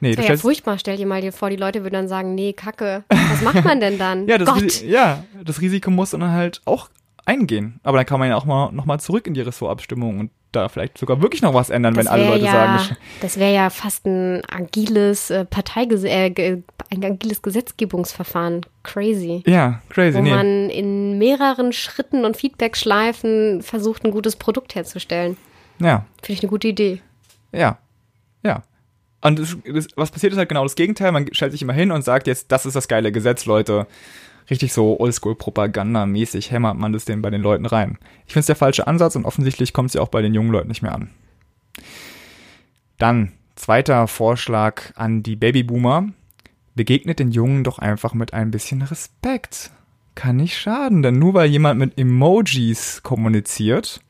Nee, 0.00 0.10
Das 0.10 0.16
du 0.16 0.22
wäre 0.22 0.34
ja 0.34 0.40
furchtbar. 0.40 0.78
Stell 0.78 0.96
dir 0.96 1.06
mal 1.06 1.20
dir 1.20 1.32
vor, 1.32 1.50
die 1.50 1.56
Leute 1.56 1.82
würden 1.82 1.94
dann 1.94 2.08
sagen, 2.08 2.34
nee, 2.34 2.52
Kacke. 2.54 3.04
Was 3.08 3.42
macht 3.42 3.64
man 3.64 3.80
denn 3.80 3.98
dann? 3.98 4.26
ja, 4.28 4.38
das 4.38 4.48
Gott. 4.48 4.82
Ja, 4.82 5.24
das 5.44 5.60
Risiko 5.60 5.90
muss 5.90 6.10
dann 6.10 6.30
halt 6.30 6.62
auch 6.64 6.88
eingehen. 7.26 7.80
Aber 7.82 7.98
dann 7.98 8.06
kann 8.06 8.18
man 8.18 8.28
ja 8.30 8.36
auch 8.36 8.46
mal 8.46 8.72
nochmal 8.72 8.98
zurück 8.98 9.26
in 9.26 9.34
die 9.34 9.42
Ressortabstimmung 9.42 10.18
und 10.18 10.30
da 10.52 10.68
vielleicht 10.68 10.98
sogar 10.98 11.22
wirklich 11.22 11.42
noch 11.42 11.54
was 11.54 11.70
ändern, 11.70 11.94
wenn 11.94 12.06
Das 12.06 12.12
alle 12.12 12.24
wär 12.24 12.30
Leute 12.30 12.44
ja, 12.46 12.52
sagen, 12.52 12.96
das 13.20 13.38
wäre 13.38 13.54
ja 13.54 13.70
fast 13.70 14.04
ein 14.06 14.42
agiles 14.50 15.30
äh, 15.30 15.44
Parteigese 15.44 16.08
äh, 16.08 16.62
ein 16.90 17.04
agiles 17.04 17.40
Gesetzgebungsverfahren. 17.42 18.62
Crazy. 18.82 19.44
ja, 19.46 19.80
crazy, 19.90 20.18
Wo 20.18 20.22
nee. 20.22 20.30
man 20.30 20.70
in 20.70 21.18
mehreren 21.18 21.72
Schritten 21.72 22.24
und 22.24 22.36
Feedbackschleifen 22.36 23.62
versucht, 23.62 24.04
ein 24.04 24.10
gutes 24.10 24.34
Produkt 24.34 24.74
herzustellen. 24.74 25.36
ja, 25.78 26.04
Finde 26.22 26.32
ich 26.38 26.42
eine 26.42 26.50
gute 26.50 26.68
Idee. 26.68 27.00
Ja. 27.52 27.78
Ja. 28.42 28.62
Und 29.20 29.38
das, 29.38 29.56
das, 29.64 29.88
was 29.96 30.10
passiert 30.10 30.32
ist 30.32 30.38
halt 30.38 30.48
genau 30.48 30.62
das 30.62 30.76
Gegenteil. 30.76 31.12
Man 31.12 31.32
stellt 31.32 31.52
sich 31.52 31.62
immer 31.62 31.72
hin 31.72 31.90
und 31.90 32.02
sagt 32.02 32.26
jetzt, 32.26 32.50
das 32.52 32.66
ist 32.66 32.74
das 32.76 32.88
geile 32.88 33.12
Gesetz, 33.12 33.44
Leute. 33.44 33.86
Richtig 34.48 34.72
so 34.72 34.98
Oldschool-Propaganda-mäßig 34.98 36.50
hämmert 36.50 36.76
man 36.76 36.92
das 36.92 37.04
den 37.04 37.22
bei 37.22 37.30
den 37.30 37.42
Leuten 37.42 37.66
rein. 37.66 37.98
Ich 38.26 38.32
finde 38.32 38.40
es 38.40 38.46
der 38.46 38.56
falsche 38.56 38.86
Ansatz 38.86 39.14
und 39.14 39.24
offensichtlich 39.24 39.72
kommt 39.72 39.90
es 39.90 39.94
ja 39.94 40.00
auch 40.00 40.08
bei 40.08 40.22
den 40.22 40.34
jungen 40.34 40.50
Leuten 40.50 40.68
nicht 40.68 40.82
mehr 40.82 40.94
an. 40.94 41.10
Dann, 42.98 43.32
zweiter 43.54 44.08
Vorschlag 44.08 44.92
an 44.96 45.22
die 45.22 45.36
Babyboomer. 45.36 46.08
Begegnet 46.74 47.18
den 47.18 47.30
Jungen 47.30 47.62
doch 47.62 47.78
einfach 47.78 48.14
mit 48.14 48.32
ein 48.32 48.50
bisschen 48.50 48.82
Respekt. 48.82 49.70
Kann 50.14 50.36
nicht 50.36 50.58
schaden, 50.58 51.02
denn 51.02 51.18
nur 51.18 51.34
weil 51.34 51.50
jemand 51.50 51.78
mit 51.78 51.98
Emojis 51.98 53.02
kommuniziert, 53.02 54.00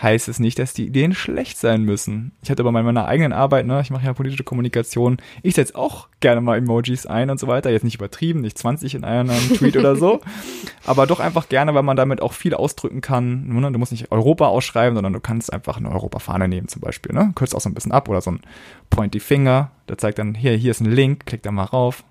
heißt 0.00 0.28
es 0.28 0.38
nicht, 0.38 0.58
dass 0.58 0.72
die 0.72 0.86
Ideen 0.86 1.14
schlecht 1.14 1.58
sein 1.58 1.82
müssen. 1.82 2.32
Ich 2.42 2.50
hatte 2.50 2.62
aber 2.62 2.72
bei 2.72 2.82
meiner 2.82 3.06
eigenen 3.06 3.32
Arbeit, 3.32 3.66
ne, 3.66 3.80
ich 3.80 3.90
mache 3.90 4.06
ja 4.06 4.14
politische 4.14 4.44
Kommunikation, 4.44 5.18
ich 5.42 5.54
setze 5.54 5.76
auch 5.76 6.08
gerne 6.20 6.40
mal 6.40 6.58
Emojis 6.58 7.06
ein 7.06 7.30
und 7.30 7.38
so 7.38 7.46
weiter. 7.46 7.70
Jetzt 7.70 7.84
nicht 7.84 7.96
übertrieben, 7.96 8.40
nicht 8.40 8.56
20 8.56 8.94
in 8.94 9.04
einem 9.04 9.30
Tweet 9.54 9.76
oder 9.76 9.96
so, 9.96 10.20
aber 10.86 11.06
doch 11.06 11.20
einfach 11.20 11.48
gerne, 11.48 11.74
weil 11.74 11.82
man 11.82 11.96
damit 11.96 12.22
auch 12.22 12.32
viel 12.32 12.54
ausdrücken 12.54 13.00
kann. 13.00 13.46
Ne? 13.48 13.72
Du 13.72 13.78
musst 13.78 13.92
nicht 13.92 14.10
Europa 14.10 14.46
ausschreiben, 14.46 14.94
sondern 14.94 15.12
du 15.12 15.20
kannst 15.20 15.52
einfach 15.52 15.76
eine 15.76 15.90
Europafahne 15.90 16.48
nehmen 16.48 16.68
zum 16.68 16.80
Beispiel. 16.80 17.14
Ne? 17.14 17.32
Kürzt 17.34 17.54
auch 17.54 17.60
so 17.60 17.68
ein 17.68 17.74
bisschen 17.74 17.92
ab 17.92 18.08
oder 18.08 18.20
so 18.20 18.30
ein 18.30 18.40
Pointy 18.88 19.20
Finger, 19.20 19.70
der 19.88 19.98
zeigt 19.98 20.18
dann, 20.18 20.34
hier, 20.34 20.52
hier 20.52 20.70
ist 20.70 20.80
ein 20.80 20.90
Link, 20.90 21.26
klick 21.26 21.42
da 21.42 21.50
mal 21.50 21.64
rauf. 21.64 22.04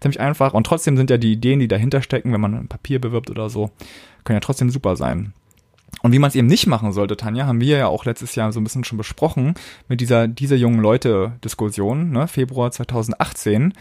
Ziemlich 0.00 0.20
einfach 0.20 0.52
und 0.54 0.64
trotzdem 0.64 0.96
sind 0.96 1.10
ja 1.10 1.16
die 1.16 1.32
Ideen, 1.32 1.58
die 1.58 1.68
dahinter 1.68 2.02
stecken, 2.02 2.32
wenn 2.32 2.40
man 2.40 2.54
ein 2.54 2.68
Papier 2.68 3.00
bewirbt 3.00 3.30
oder 3.30 3.48
so, 3.48 3.70
können 4.24 4.36
ja 4.36 4.40
trotzdem 4.40 4.70
super 4.70 4.94
sein. 4.94 5.32
Und 6.02 6.12
wie 6.12 6.18
man 6.18 6.28
es 6.28 6.34
eben 6.34 6.46
nicht 6.46 6.66
machen 6.66 6.92
sollte, 6.92 7.16
Tanja, 7.16 7.46
haben 7.46 7.60
wir 7.60 7.78
ja 7.78 7.86
auch 7.88 8.04
letztes 8.04 8.34
Jahr 8.34 8.52
so 8.52 8.60
ein 8.60 8.64
bisschen 8.64 8.84
schon 8.84 8.98
besprochen 8.98 9.54
mit 9.88 10.00
dieser 10.00 10.28
dieser 10.28 10.56
jungen 10.56 10.80
Leute-Diskussion, 10.80 12.10
ne, 12.10 12.28
Februar 12.28 12.70
2018. 12.70 13.72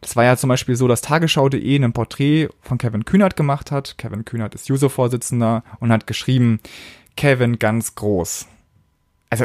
Das 0.00 0.16
war 0.16 0.24
ja 0.24 0.36
zum 0.36 0.48
Beispiel 0.48 0.76
so, 0.76 0.88
dass 0.88 1.00
Tagesschau.de 1.00 1.82
ein 1.82 1.92
Porträt 1.92 2.48
von 2.60 2.78
Kevin 2.78 3.04
Kühnert 3.04 3.36
gemacht 3.36 3.70
hat. 3.70 3.96
Kevin 3.98 4.24
Kühnert 4.24 4.54
ist 4.54 4.68
User-Vorsitzender 4.68 5.62
und 5.78 5.92
hat 5.92 6.06
geschrieben, 6.06 6.60
Kevin 7.16 7.58
ganz 7.58 7.94
groß. 7.94 8.46
Also, 9.30 9.44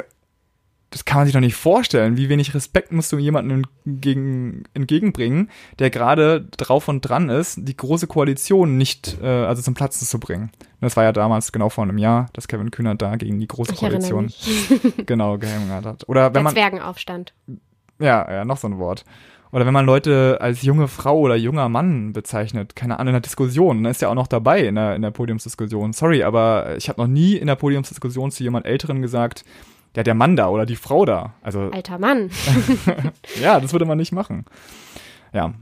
das 0.91 1.03
kann 1.03 1.17
man 1.17 1.25
sich 1.25 1.33
doch 1.33 1.41
nicht 1.41 1.55
vorstellen. 1.55 2.15
Wie 2.15 2.29
wenig 2.29 2.53
Respekt 2.53 2.91
musst 2.91 3.11
du 3.11 3.17
jemandem 3.17 3.63
entgegen, 3.85 4.63
entgegenbringen, 4.73 5.49
der 5.79 5.89
gerade 5.89 6.47
drauf 6.57 6.87
und 6.87 7.01
dran 7.01 7.29
ist, 7.29 7.59
die 7.63 7.75
große 7.75 8.07
Koalition 8.07 8.77
nicht, 8.77 9.17
äh, 9.21 9.25
also 9.27 9.61
zum 9.61 9.73
Platzen 9.73 10.07
zu 10.07 10.19
bringen. 10.19 10.51
Das 10.81 10.95
war 10.95 11.03
ja 11.03 11.11
damals 11.11 11.51
genau 11.51 11.69
vor 11.69 11.83
einem 11.83 11.97
Jahr, 11.97 12.27
dass 12.33 12.47
Kevin 12.47 12.71
Kühnert 12.71 13.01
da 13.01 13.15
gegen 13.15 13.39
die 13.39 13.47
große 13.47 13.73
Ich 13.73 13.79
Koalition 13.79 14.31
genau 15.05 15.37
gehämmert 15.37 15.85
hat. 15.85 16.07
Oder 16.07 16.27
wenn 16.27 16.33
Der 16.33 16.43
man, 16.43 16.53
Zwergenaufstand. 16.53 17.33
ja, 17.99 18.31
ja, 18.31 18.45
noch 18.45 18.57
so 18.57 18.67
ein 18.67 18.77
Wort. 18.77 19.03
Oder 19.51 19.65
wenn 19.65 19.73
man 19.73 19.85
Leute 19.85 20.37
als 20.41 20.63
junge 20.63 20.87
Frau 20.87 21.17
oder 21.19 21.35
junger 21.35 21.69
Mann 21.69 22.13
bezeichnet, 22.13 22.75
keine 22.75 22.99
Ahnung, 22.99 23.11
in 23.11 23.13
der 23.13 23.21
Diskussion, 23.21 23.83
dann 23.83 23.91
ist 23.91 24.01
ja 24.01 24.09
auch 24.09 24.15
noch 24.15 24.27
dabei 24.27 24.65
in 24.67 24.75
der, 24.75 24.95
in 24.95 25.01
der 25.01 25.11
Podiumsdiskussion. 25.11 25.93
Sorry, 25.93 26.23
aber 26.23 26.75
ich 26.77 26.89
habe 26.89 27.01
noch 27.01 27.07
nie 27.07 27.35
in 27.35 27.47
der 27.47 27.55
Podiumsdiskussion 27.55 28.31
zu 28.31 28.43
jemand 28.43 28.65
Älteren 28.65 29.01
gesagt, 29.01 29.45
ja, 29.95 30.03
der 30.03 30.13
Mann 30.13 30.35
da 30.35 30.49
oder 30.49 30.65
die 30.65 30.75
Frau 30.75 31.05
da. 31.05 31.33
Also, 31.41 31.71
Alter 31.71 31.99
Mann. 31.99 32.29
ja, 33.41 33.59
das 33.59 33.71
würde 33.71 33.85
man 33.85 33.97
nicht 33.97 34.11
machen. 34.11 34.45
Ja. 35.33 35.53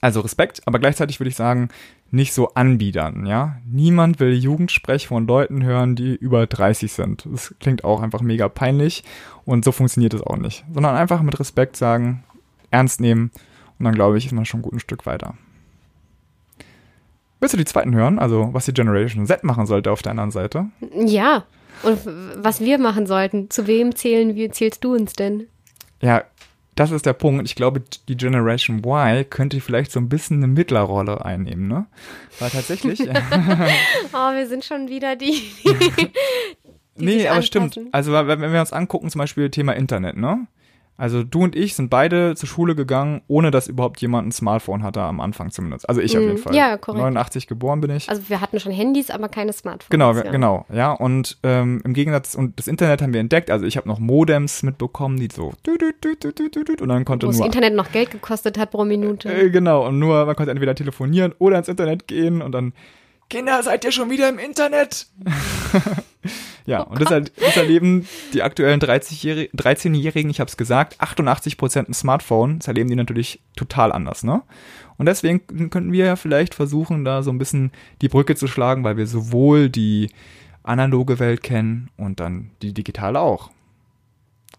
Also 0.00 0.20
Respekt, 0.20 0.60
aber 0.66 0.78
gleichzeitig 0.78 1.18
würde 1.18 1.30
ich 1.30 1.36
sagen, 1.36 1.68
nicht 2.10 2.34
so 2.34 2.52
anbiedern, 2.54 3.24
ja. 3.26 3.56
Niemand 3.64 4.20
will 4.20 4.34
Jugendsprech 4.34 5.08
von 5.08 5.26
Leuten 5.26 5.64
hören, 5.64 5.96
die 5.96 6.14
über 6.14 6.46
30 6.46 6.92
sind. 6.92 7.26
Das 7.30 7.54
klingt 7.58 7.84
auch 7.84 8.02
einfach 8.02 8.20
mega 8.20 8.48
peinlich 8.48 9.02
und 9.46 9.64
so 9.64 9.72
funktioniert 9.72 10.12
es 10.12 10.22
auch 10.22 10.36
nicht. 10.36 10.64
Sondern 10.72 10.94
einfach 10.94 11.22
mit 11.22 11.40
Respekt 11.40 11.76
sagen, 11.76 12.22
ernst 12.70 13.00
nehmen 13.00 13.30
und 13.78 13.84
dann 13.84 13.94
glaube 13.94 14.18
ich, 14.18 14.26
ist 14.26 14.32
man 14.32 14.44
schon 14.44 14.60
ein 14.60 14.64
gutes 14.64 14.82
Stück 14.82 15.06
weiter. 15.06 15.34
Willst 17.40 17.54
du 17.54 17.58
die 17.58 17.64
zweiten 17.64 17.94
hören? 17.94 18.18
Also, 18.18 18.50
was 18.52 18.64
die 18.66 18.72
Generation 18.72 19.26
Z 19.26 19.42
machen 19.44 19.66
sollte 19.66 19.90
auf 19.90 20.02
der 20.02 20.10
anderen 20.10 20.30
Seite? 20.30 20.66
Ja. 20.94 21.44
Und 21.82 22.00
was 22.36 22.60
wir 22.60 22.78
machen 22.78 23.06
sollten. 23.06 23.50
Zu 23.50 23.66
wem 23.66 23.94
zählen 23.94 24.34
wir, 24.34 24.52
zählst 24.52 24.84
du 24.84 24.94
uns 24.94 25.12
denn? 25.12 25.48
Ja, 26.00 26.24
das 26.74 26.90
ist 26.90 27.06
der 27.06 27.12
Punkt. 27.12 27.46
Ich 27.46 27.54
glaube, 27.54 27.82
die 28.08 28.16
Generation 28.16 28.78
Y 28.84 29.24
könnte 29.28 29.60
vielleicht 29.60 29.92
so 29.92 30.00
ein 30.00 30.08
bisschen 30.08 30.38
eine 30.38 30.48
Mittlerrolle 30.48 31.24
einnehmen, 31.24 31.68
ne? 31.68 31.86
Weil 32.40 32.50
tatsächlich. 32.50 33.00
oh, 34.12 34.32
wir 34.34 34.46
sind 34.48 34.64
schon 34.64 34.88
wieder 34.88 35.14
die. 35.14 35.42
die 35.64 37.04
nee, 37.04 37.26
aber 37.28 37.36
anpassen. 37.36 37.70
stimmt. 37.70 37.80
Also, 37.92 38.12
wenn 38.12 38.52
wir 38.52 38.60
uns 38.60 38.72
angucken, 38.72 39.08
zum 39.10 39.20
Beispiel 39.20 39.50
Thema 39.50 39.74
Internet, 39.74 40.16
ne? 40.16 40.46
Also 40.96 41.24
du 41.24 41.42
und 41.42 41.56
ich 41.56 41.74
sind 41.74 41.90
beide 41.90 42.36
zur 42.36 42.48
Schule 42.48 42.76
gegangen, 42.76 43.22
ohne 43.26 43.50
dass 43.50 43.66
überhaupt 43.66 44.00
jemand 44.00 44.28
ein 44.28 44.32
Smartphone 44.32 44.84
hatte, 44.84 45.00
am 45.02 45.20
Anfang 45.20 45.50
zumindest. 45.50 45.88
Also 45.88 46.00
ich 46.00 46.14
mm, 46.14 46.18
auf 46.18 46.22
jeden 46.22 46.38
Fall. 46.38 46.54
Ja, 46.54 46.76
korrekt. 46.76 47.02
89 47.02 47.48
geboren 47.48 47.80
bin 47.80 47.90
ich. 47.90 48.08
Also 48.08 48.28
wir 48.28 48.40
hatten 48.40 48.60
schon 48.60 48.70
Handys, 48.70 49.10
aber 49.10 49.28
keine 49.28 49.52
Smartphones. 49.52 49.90
Genau, 49.90 50.14
ja. 50.14 50.30
genau, 50.30 50.66
ja. 50.72 50.92
Und 50.92 51.38
ähm, 51.42 51.82
im 51.84 51.94
Gegensatz, 51.94 52.36
und 52.36 52.58
das 52.58 52.68
Internet 52.68 53.02
haben 53.02 53.12
wir 53.12 53.20
entdeckt, 53.20 53.50
also 53.50 53.66
ich 53.66 53.76
habe 53.76 53.88
noch 53.88 53.98
Modems 53.98 54.62
mitbekommen, 54.62 55.18
die 55.18 55.28
so 55.32 55.52
und 56.80 56.88
dann 56.88 57.04
konnte 57.04 57.26
Wo 57.26 57.32
nur... 57.32 57.38
das 57.38 57.46
Internet 57.46 57.74
noch 57.74 57.90
Geld 57.90 58.12
gekostet 58.12 58.56
hat 58.56 58.70
pro 58.70 58.84
Minute. 58.84 59.32
Äh, 59.32 59.50
genau, 59.50 59.88
und 59.88 59.98
nur, 59.98 60.26
man 60.26 60.36
konnte 60.36 60.52
entweder 60.52 60.76
telefonieren 60.76 61.34
oder 61.38 61.58
ins 61.58 61.68
Internet 61.68 62.06
gehen 62.06 62.40
und 62.40 62.52
dann 62.52 62.72
Kinder, 63.30 63.62
seid 63.62 63.84
ihr 63.84 63.92
schon 63.92 64.10
wieder 64.10 64.28
im 64.28 64.38
Internet? 64.38 65.06
ja, 66.66 66.86
oh 66.86 66.90
und 66.90 67.00
das, 67.00 67.08
das, 67.08 67.56
erleben 67.56 68.06
die 68.32 68.42
aktuellen 68.42 68.80
13-Jährigen, 68.80 70.30
ich 70.30 70.40
habe 70.40 70.48
es 70.48 70.56
gesagt, 70.56 71.00
88 71.00 71.56
Prozent 71.56 71.88
ein 71.88 71.94
Smartphone, 71.94 72.58
das 72.58 72.68
erleben 72.68 72.90
die 72.90 72.96
natürlich 72.96 73.40
total 73.56 73.92
anders, 73.92 74.22
ne? 74.22 74.42
Und 74.96 75.06
deswegen 75.06 75.70
könnten 75.70 75.92
wir 75.92 76.04
ja 76.04 76.16
vielleicht 76.16 76.54
versuchen, 76.54 77.04
da 77.04 77.22
so 77.22 77.30
ein 77.30 77.38
bisschen 77.38 77.72
die 78.00 78.08
Brücke 78.08 78.36
zu 78.36 78.46
schlagen, 78.46 78.84
weil 78.84 78.96
wir 78.96 79.08
sowohl 79.08 79.68
die 79.68 80.10
analoge 80.62 81.18
Welt 81.18 81.42
kennen 81.42 81.90
und 81.96 82.20
dann 82.20 82.50
die 82.62 82.72
digitale 82.72 83.20
auch. 83.20 83.50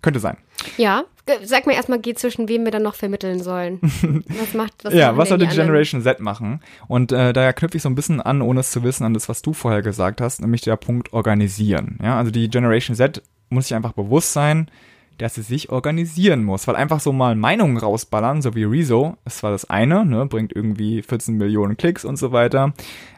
Könnte 0.05 0.19
sein. 0.19 0.37
Ja, 0.77 1.05
sag 1.45 1.65
mir 1.65 1.73
erstmal, 1.73 1.97
geht 1.97 2.19
zwischen 2.19 2.47
wem 2.47 2.63
wir 2.63 2.69
dann 2.69 2.83
noch 2.83 2.93
vermitteln 2.93 3.41
sollen. 3.41 3.79
Was 4.39 4.53
macht 4.53 4.83
was 4.83 4.93
Ja, 4.93 5.17
was 5.17 5.29
soll 5.29 5.39
die, 5.39 5.47
Generation 5.47 6.03
Z 6.03 6.19
machen? 6.19 6.59
Und 6.87 7.11
äh, 7.11 7.33
daher 7.33 7.53
knüpfe 7.53 7.77
ich 7.77 7.81
so 7.81 7.89
ein 7.89 7.95
bisschen 7.95 8.21
an, 8.21 8.43
ohne 8.43 8.59
es 8.59 8.69
zu 8.69 8.83
wissen, 8.83 9.03
an 9.03 9.15
das, 9.15 9.29
was 9.29 9.41
du 9.41 9.53
vorher 9.53 9.81
gesagt 9.81 10.21
hast, 10.21 10.41
nämlich 10.41 10.61
der 10.61 10.75
Punkt 10.75 11.11
organisieren. 11.11 11.97
Ja, 12.03 12.19
also 12.19 12.29
die 12.29 12.51
Generation 12.51 12.95
Z 12.95 13.23
muss 13.49 13.67
sich 13.67 13.73
einfach 13.73 13.93
bewusst 13.93 14.31
sein, 14.31 14.69
dass 15.17 15.33
sie 15.33 15.41
sich 15.41 15.71
organisieren 15.71 16.43
muss, 16.43 16.67
weil 16.67 16.75
einfach 16.75 16.99
so 16.99 17.11
mal 17.11 17.33
Meinungen 17.33 17.77
rausballern, 17.77 18.43
so 18.43 18.53
wie 18.53 18.65
Rezo, 18.65 19.17
ist 19.25 19.39
zwar 19.39 19.49
das 19.49 19.67
eine, 19.67 20.05
ne, 20.05 20.27
bringt 20.27 20.55
irgendwie 20.55 21.01
14 21.01 21.35
Millionen 21.35 21.77
Klicks 21.77 22.05
und 22.05 22.17
so 22.17 22.31
weiter, 22.31 22.73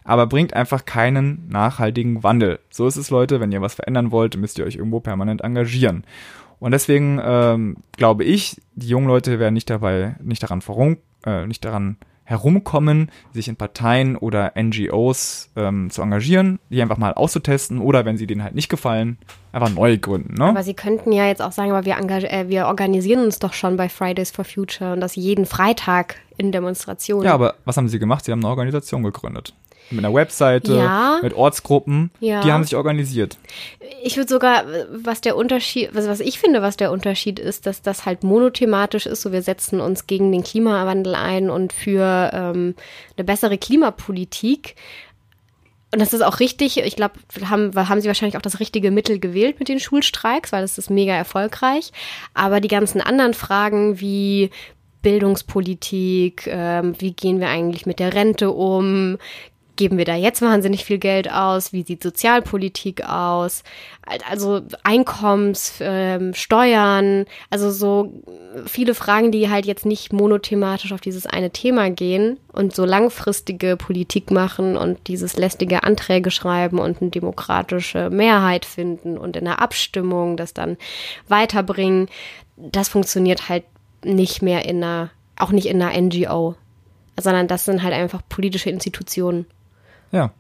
aber 0.06 0.28
bringt 0.28 0.54
einfach 0.54 0.86
keinen 0.86 1.50
nachhaltigen 1.50 2.24
Wandel. 2.24 2.60
So 2.70 2.88
ist 2.88 2.96
es, 2.96 3.10
Leute, 3.10 3.42
wenn 3.42 3.52
ihr 3.52 3.62
was 3.62 3.74
verändern 3.74 4.12
wollt, 4.12 4.38
müsst 4.38 4.58
ihr 4.58 4.66
euch 4.66 4.76
irgendwo 4.76 5.02
permanent 5.02 5.42
engagieren. 5.42 6.06
Und 6.60 6.72
deswegen 6.72 7.20
ähm, 7.24 7.78
glaube 7.94 8.24
ich, 8.24 8.62
die 8.76 8.88
jungen 8.88 9.08
Leute 9.08 9.40
werden 9.40 9.54
nicht 9.54 9.70
dabei, 9.70 10.16
nicht 10.22 10.44
daran 10.44 10.62
vorum, 10.62 10.98
äh, 11.26 11.46
nicht 11.46 11.66
daran 11.66 11.98
herumkommen, 12.28 13.10
sich 13.32 13.48
in 13.48 13.56
Parteien 13.56 14.18
oder 14.18 14.52
NGOs 14.62 15.50
ähm, 15.56 15.90
zu 15.90 16.02
engagieren, 16.02 16.60
die 16.70 16.82
einfach 16.82 16.98
mal 16.98 17.14
auszutesten 17.14 17.80
oder 17.80 18.04
wenn 18.04 18.18
sie 18.18 18.28
denen 18.28 18.44
halt 18.44 18.54
nicht 18.54 18.68
gefallen, 18.68 19.18
einfach 19.54 19.70
neu 19.70 19.98
gründen. 19.98 20.34
Ne? 20.34 20.44
Aber 20.44 20.64
sie 20.64 20.74
könnten 20.74 21.14
ja 21.14 21.26
jetzt 21.26 21.42
auch 21.42 21.54
sagen, 21.54 21.72
aber 21.72 21.86
wir, 21.86 21.98
äh, 21.98 22.50
wir 22.50 22.68
organisieren 22.68 23.24
uns 23.24 23.40
doch 23.40 23.54
schon 23.54 23.78
bei 23.78 23.88
Fridays 23.88 24.32
for 24.32 24.44
Future 24.44 24.92
und 24.92 25.00
das 25.00 25.16
jeden 25.16 25.46
Freitag 25.46 26.16
in 26.38 26.52
Demonstrationen. 26.52 27.26
Ja, 27.26 27.34
aber 27.34 27.56
was 27.64 27.78
haben 27.78 27.88
sie 27.88 27.98
gemacht? 27.98 28.26
Sie 28.26 28.34
haben 28.34 28.42
eine 28.42 28.50
Organisation 28.50 29.04
gegründet 29.04 29.54
mit 29.90 30.04
einer 30.04 30.14
Webseite, 30.14 30.76
ja. 30.76 31.20
mit 31.22 31.34
Ortsgruppen, 31.34 32.12
ja. 32.20 32.42
die 32.42 32.52
haben 32.52 32.64
sich 32.64 32.76
organisiert. 32.76 33.38
Ich 34.04 34.18
würde 34.18 34.30
sogar, 34.30 34.66
was 34.92 35.22
der 35.22 35.36
Unterschied, 35.36 35.90
was, 35.94 36.08
was 36.08 36.20
ich 36.20 36.40
finde, 36.40 36.62
was 36.62 36.78
der 36.78 36.92
Unterschied 36.92 37.40
ist, 37.40 37.66
dass 37.66 37.82
das 37.82 38.06
halt 38.06 38.24
monothematisch 38.24 39.06
ist, 39.06 39.22
so 39.22 39.32
wir 39.32 39.42
setzen 39.42 39.80
uns 39.80 40.08
gegen 40.08 40.32
den 40.32 40.44
Klimawandel 40.44 41.16
ein 41.16 41.50
und 41.50 41.74
für 41.74 42.32
ähm, 42.34 42.76
eine 43.16 43.24
bessere 43.24 43.58
Klimapolitik. 43.58 44.76
Und 45.94 46.00
das 46.02 46.14
ist 46.14 46.22
auch 46.22 46.42
richtig. 46.42 46.78
Ich 46.78 46.98
glaube, 46.98 47.16
haben, 47.46 47.74
haben 47.76 48.02
sie 48.02 48.08
wahrscheinlich 48.08 48.36
auch 48.36 48.42
das 48.42 48.60
richtige 48.60 48.92
Mittel 48.92 49.20
gewählt 49.20 49.60
mit 49.60 49.70
den 49.70 49.80
Schulstreiks, 49.80 50.52
weil 50.52 50.62
das 50.62 50.78
ist 50.78 50.90
mega 50.90 51.14
erfolgreich. 51.14 51.92
Aber 52.34 52.60
die 52.60 52.68
ganzen 52.68 53.00
anderen 53.00 53.34
Fragen 53.34 54.02
wie 54.02 54.50
Bildungspolitik, 55.02 56.48
ähm, 56.48 56.94
wie 57.00 57.14
gehen 57.14 57.40
wir 57.40 57.48
eigentlich 57.48 57.86
mit 57.86 58.00
der 58.00 58.14
Rente 58.14 58.52
um, 58.52 59.18
geben 59.78 59.98
wir 59.98 60.06
da 60.06 60.16
jetzt 60.16 60.42
wahnsinnig 60.42 60.84
viel 60.84 60.98
Geld 60.98 61.32
aus? 61.32 61.72
Wie 61.72 61.84
sieht 61.84 62.04
Sozialpolitik 62.04 63.08
aus? 63.08 63.64
Also 64.30 64.62
Einkommens, 64.84 65.76
ähm, 65.80 66.34
Steuern, 66.34 67.26
also 67.50 67.72
so 67.72 68.12
viele 68.66 68.94
Fragen, 68.94 69.32
die 69.32 69.50
halt 69.50 69.66
jetzt 69.66 69.86
nicht 69.86 70.12
monothematisch 70.12 70.92
auf 70.92 71.02
dieses 71.02 71.26
eine 71.26 71.52
Thema 71.52 71.90
gehen 71.90 72.40
und 72.52 72.76
so 72.76 72.86
langfristige 72.86 73.78
Politik 73.78 74.32
machen 74.32 74.76
und 74.76 75.08
dieses 75.08 75.38
lästige 75.38 75.84
Anträge 75.84 76.32
schreiben 76.32 76.80
und 76.80 77.02
eine 77.02 77.12
demokratische 77.12 78.10
Mehrheit 78.10 78.66
finden 78.66 79.18
und 79.18 79.38
in 79.38 79.46
der 79.46 79.62
Abstimmung 79.62 80.38
das 80.38 80.54
dann 80.54 80.78
weiterbringen. 81.28 82.10
Das 82.58 82.90
funktioniert 82.90 83.48
halt 83.50 83.64
nicht 84.04 84.42
mehr 84.42 84.66
in 84.66 84.84
einer, 84.84 85.12
auch 85.38 85.52
nicht 85.52 85.68
in 85.68 85.82
einer 85.82 86.00
NGO 86.00 86.56
sondern 87.20 87.48
das 87.48 87.66
sind 87.66 87.84
halt 87.84 87.94
einfach 87.94 88.22
politische 88.30 88.70
Institutionen. 88.70 89.46
Ja. 90.12 90.32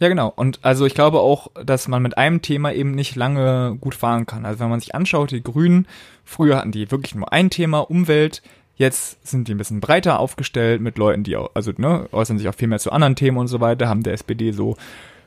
Ja, 0.00 0.08
genau. 0.08 0.32
Und 0.34 0.60
also 0.62 0.86
ich 0.86 0.94
glaube 0.94 1.20
auch, 1.20 1.48
dass 1.62 1.86
man 1.86 2.02
mit 2.02 2.16
einem 2.16 2.40
Thema 2.40 2.72
eben 2.72 2.92
nicht 2.92 3.16
lange 3.16 3.76
gut 3.80 3.94
fahren 3.94 4.24
kann. 4.24 4.46
Also 4.46 4.60
wenn 4.60 4.70
man 4.70 4.80
sich 4.80 4.94
anschaut, 4.94 5.30
die 5.30 5.42
Grünen, 5.42 5.86
früher 6.24 6.56
hatten 6.56 6.72
die 6.72 6.90
wirklich 6.90 7.14
nur 7.14 7.32
ein 7.32 7.50
Thema, 7.50 7.80
Umwelt. 7.80 8.42
Jetzt 8.76 9.26
sind 9.26 9.46
die 9.46 9.54
ein 9.54 9.58
bisschen 9.58 9.80
breiter 9.80 10.18
aufgestellt 10.18 10.80
mit 10.80 10.96
Leuten, 10.96 11.22
die 11.22 11.36
auch, 11.36 11.50
also 11.52 11.72
ne, 11.76 12.08
äußern 12.12 12.38
sich 12.38 12.48
auch 12.48 12.54
viel 12.54 12.68
mehr 12.68 12.78
zu 12.78 12.92
anderen 12.92 13.14
Themen 13.14 13.36
und 13.36 13.48
so 13.48 13.60
weiter, 13.60 13.90
haben 13.90 14.02
der 14.02 14.14
SPD 14.14 14.52
so 14.52 14.76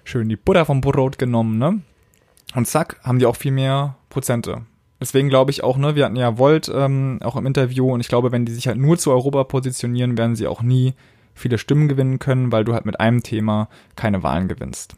schön 0.03 0.27
die 0.27 0.35
Butter 0.35 0.65
vom 0.65 0.81
Brot 0.81 1.19
genommen, 1.19 1.59
ne? 1.59 1.81
Und 2.55 2.67
zack, 2.67 2.99
haben 3.03 3.19
die 3.19 3.27
auch 3.27 3.35
viel 3.35 3.51
mehr 3.51 3.95
Prozente. 4.09 4.63
Deswegen 4.99 5.29
glaube 5.29 5.51
ich 5.51 5.63
auch, 5.63 5.77
ne, 5.77 5.95
wir 5.95 6.05
hatten 6.05 6.15
ja 6.15 6.39
Volt 6.39 6.71
ähm, 6.73 7.19
auch 7.23 7.35
im 7.35 7.45
Interview 7.45 7.91
und 7.91 7.99
ich 7.99 8.07
glaube, 8.07 8.31
wenn 8.31 8.45
die 8.45 8.53
sich 8.53 8.67
halt 8.67 8.77
nur 8.77 8.97
zu 8.97 9.11
Europa 9.11 9.43
positionieren, 9.43 10.17
werden 10.17 10.35
sie 10.35 10.47
auch 10.47 10.63
nie 10.63 10.93
viele 11.33 11.57
Stimmen 11.57 11.87
gewinnen 11.87 12.19
können, 12.19 12.51
weil 12.51 12.63
du 12.63 12.73
halt 12.73 12.85
mit 12.85 12.99
einem 12.99 13.23
Thema 13.23 13.69
keine 13.95 14.23
Wahlen 14.23 14.47
gewinnst. 14.47 14.95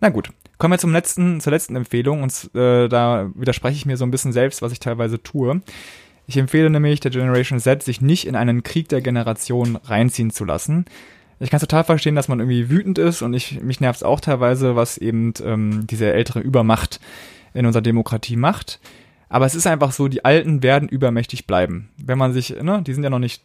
Na 0.00 0.08
gut, 0.08 0.30
kommen 0.58 0.72
wir 0.72 0.78
zum 0.78 0.92
letzten, 0.92 1.40
zur 1.40 1.52
letzten 1.52 1.76
Empfehlung 1.76 2.22
und 2.22 2.50
äh, 2.54 2.88
da 2.88 3.30
widerspreche 3.34 3.76
ich 3.76 3.86
mir 3.86 3.96
so 3.96 4.04
ein 4.04 4.10
bisschen 4.10 4.32
selbst, 4.32 4.62
was 4.62 4.72
ich 4.72 4.80
teilweise 4.80 5.22
tue. 5.22 5.60
Ich 6.26 6.36
empfehle 6.36 6.70
nämlich 6.70 7.00
der 7.00 7.10
Generation 7.10 7.60
Z, 7.60 7.82
sich 7.82 8.00
nicht 8.00 8.26
in 8.26 8.36
einen 8.36 8.62
Krieg 8.62 8.88
der 8.88 9.00
Generation 9.00 9.76
reinziehen 9.76 10.30
zu 10.30 10.44
lassen. 10.44 10.86
Ich 11.38 11.50
kann 11.50 11.60
total 11.60 11.84
verstehen, 11.84 12.16
dass 12.16 12.28
man 12.28 12.40
irgendwie 12.40 12.70
wütend 12.70 12.98
ist 12.98 13.22
und 13.22 13.34
ich, 13.34 13.60
mich 13.60 13.80
nervt 13.80 13.98
es 13.98 14.02
auch 14.02 14.20
teilweise, 14.20 14.74
was 14.74 14.98
eben 14.98 15.34
ähm, 15.44 15.86
diese 15.86 16.12
ältere 16.12 16.40
Übermacht 16.40 16.98
in 17.54 17.66
unserer 17.66 17.82
Demokratie 17.82 18.36
macht. 18.36 18.80
Aber 19.28 19.44
es 19.44 19.54
ist 19.54 19.66
einfach 19.66 19.92
so, 19.92 20.08
die 20.08 20.24
Alten 20.24 20.62
werden 20.62 20.88
übermächtig 20.88 21.46
bleiben. 21.46 21.90
Wenn 21.98 22.18
man 22.18 22.32
sich, 22.32 22.50
ne, 22.62 22.82
die 22.82 22.94
sind 22.94 23.04
ja 23.04 23.10
noch 23.10 23.18
nicht 23.18 23.42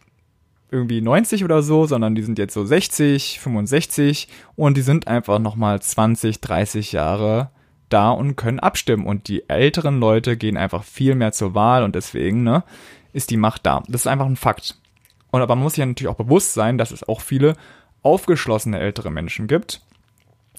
irgendwie 0.72 1.02
90 1.02 1.44
oder 1.44 1.62
so, 1.62 1.86
sondern 1.86 2.16
die 2.16 2.24
sind 2.24 2.40
jetzt 2.40 2.54
so 2.54 2.66
60, 2.66 3.40
65 3.40 4.28
und 4.56 4.78
die 4.78 4.82
sind 4.82 5.08
einfach 5.08 5.38
nochmal 5.38 5.82
20, 5.82 6.40
30 6.40 6.94
Jahre 6.94 7.52
da 7.90 8.12
und 8.12 8.38
können 8.38 8.60
abstimmen. 8.60 9.06
Und 9.06 9.28
die 9.28 9.48
älteren 9.50 10.00
Leute 10.00 10.38
gehen 10.38 10.58
einfach 10.58 10.84
viel 10.84 11.16
mehr 11.16 11.34
zur 11.34 11.54
Wahl 11.54 11.84
und 11.84 11.96
deswegen, 11.96 12.44
ne, 12.44 12.64
ist 13.14 13.30
die 13.30 13.38
Macht 13.38 13.66
da. 13.66 13.84
Das 13.88 14.02
ist 14.02 14.08
einfach 14.08 14.26
ein 14.26 14.38
Fakt. 14.38 14.78
Und 15.32 15.42
aber 15.42 15.56
man 15.56 15.64
muss 15.64 15.74
sich 15.74 15.80
ja 15.80 15.86
natürlich 15.86 16.10
auch 16.10 16.24
bewusst 16.24 16.54
sein, 16.54 16.78
dass 16.78 16.92
es 16.92 17.08
auch 17.08 17.22
viele 17.22 17.56
aufgeschlossene 18.02 18.80
ältere 18.80 19.12
Menschen 19.12 19.48
gibt, 19.48 19.82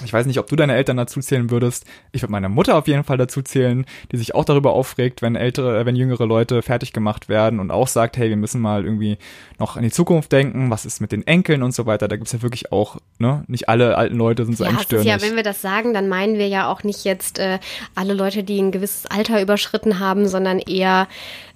ich 0.04 0.12
weiß 0.12 0.26
nicht, 0.26 0.38
ob 0.38 0.48
du 0.48 0.56
deine 0.56 0.74
Eltern 0.74 0.96
dazu 0.96 1.20
zählen 1.20 1.50
würdest. 1.50 1.84
Ich 2.12 2.22
würde 2.22 2.32
meine 2.32 2.48
Mutter 2.48 2.76
auf 2.76 2.88
jeden 2.88 3.04
Fall 3.04 3.16
dazu 3.16 3.42
zählen, 3.42 3.84
die 4.10 4.16
sich 4.16 4.34
auch 4.34 4.44
darüber 4.44 4.72
aufregt, 4.72 5.22
wenn 5.22 5.36
ältere, 5.36 5.80
äh, 5.80 5.86
wenn 5.86 5.96
jüngere 5.96 6.26
Leute 6.26 6.62
fertig 6.62 6.92
gemacht 6.92 7.28
werden 7.28 7.60
und 7.60 7.70
auch 7.70 7.88
sagt, 7.88 8.16
hey, 8.16 8.28
wir 8.28 8.36
müssen 8.36 8.60
mal 8.60 8.84
irgendwie 8.84 9.18
noch 9.58 9.76
an 9.76 9.82
die 9.82 9.90
Zukunft 9.90 10.32
denken, 10.32 10.70
was 10.70 10.84
ist 10.84 11.00
mit 11.00 11.12
den 11.12 11.26
Enkeln 11.26 11.62
und 11.62 11.74
so 11.74 11.86
weiter. 11.86 12.08
Da 12.08 12.16
gibt's 12.16 12.32
ja 12.32 12.42
wirklich 12.42 12.72
auch, 12.72 12.96
ne, 13.18 13.44
nicht 13.46 13.68
alle 13.68 13.96
alten 13.96 14.16
Leute 14.16 14.44
sind 14.44 14.56
so 14.56 14.64
ja, 14.64 14.70
engstirnig. 14.70 15.06
Ja, 15.06 15.22
wenn 15.22 15.36
wir 15.36 15.42
das 15.42 15.62
sagen, 15.62 15.94
dann 15.94 16.08
meinen 16.08 16.38
wir 16.38 16.48
ja 16.48 16.70
auch 16.70 16.82
nicht 16.82 17.04
jetzt 17.04 17.38
äh, 17.38 17.58
alle 17.94 18.14
Leute, 18.14 18.42
die 18.44 18.60
ein 18.60 18.72
gewisses 18.72 19.06
Alter 19.06 19.40
überschritten 19.40 19.98
haben, 19.98 20.28
sondern 20.28 20.58
eher 20.58 21.08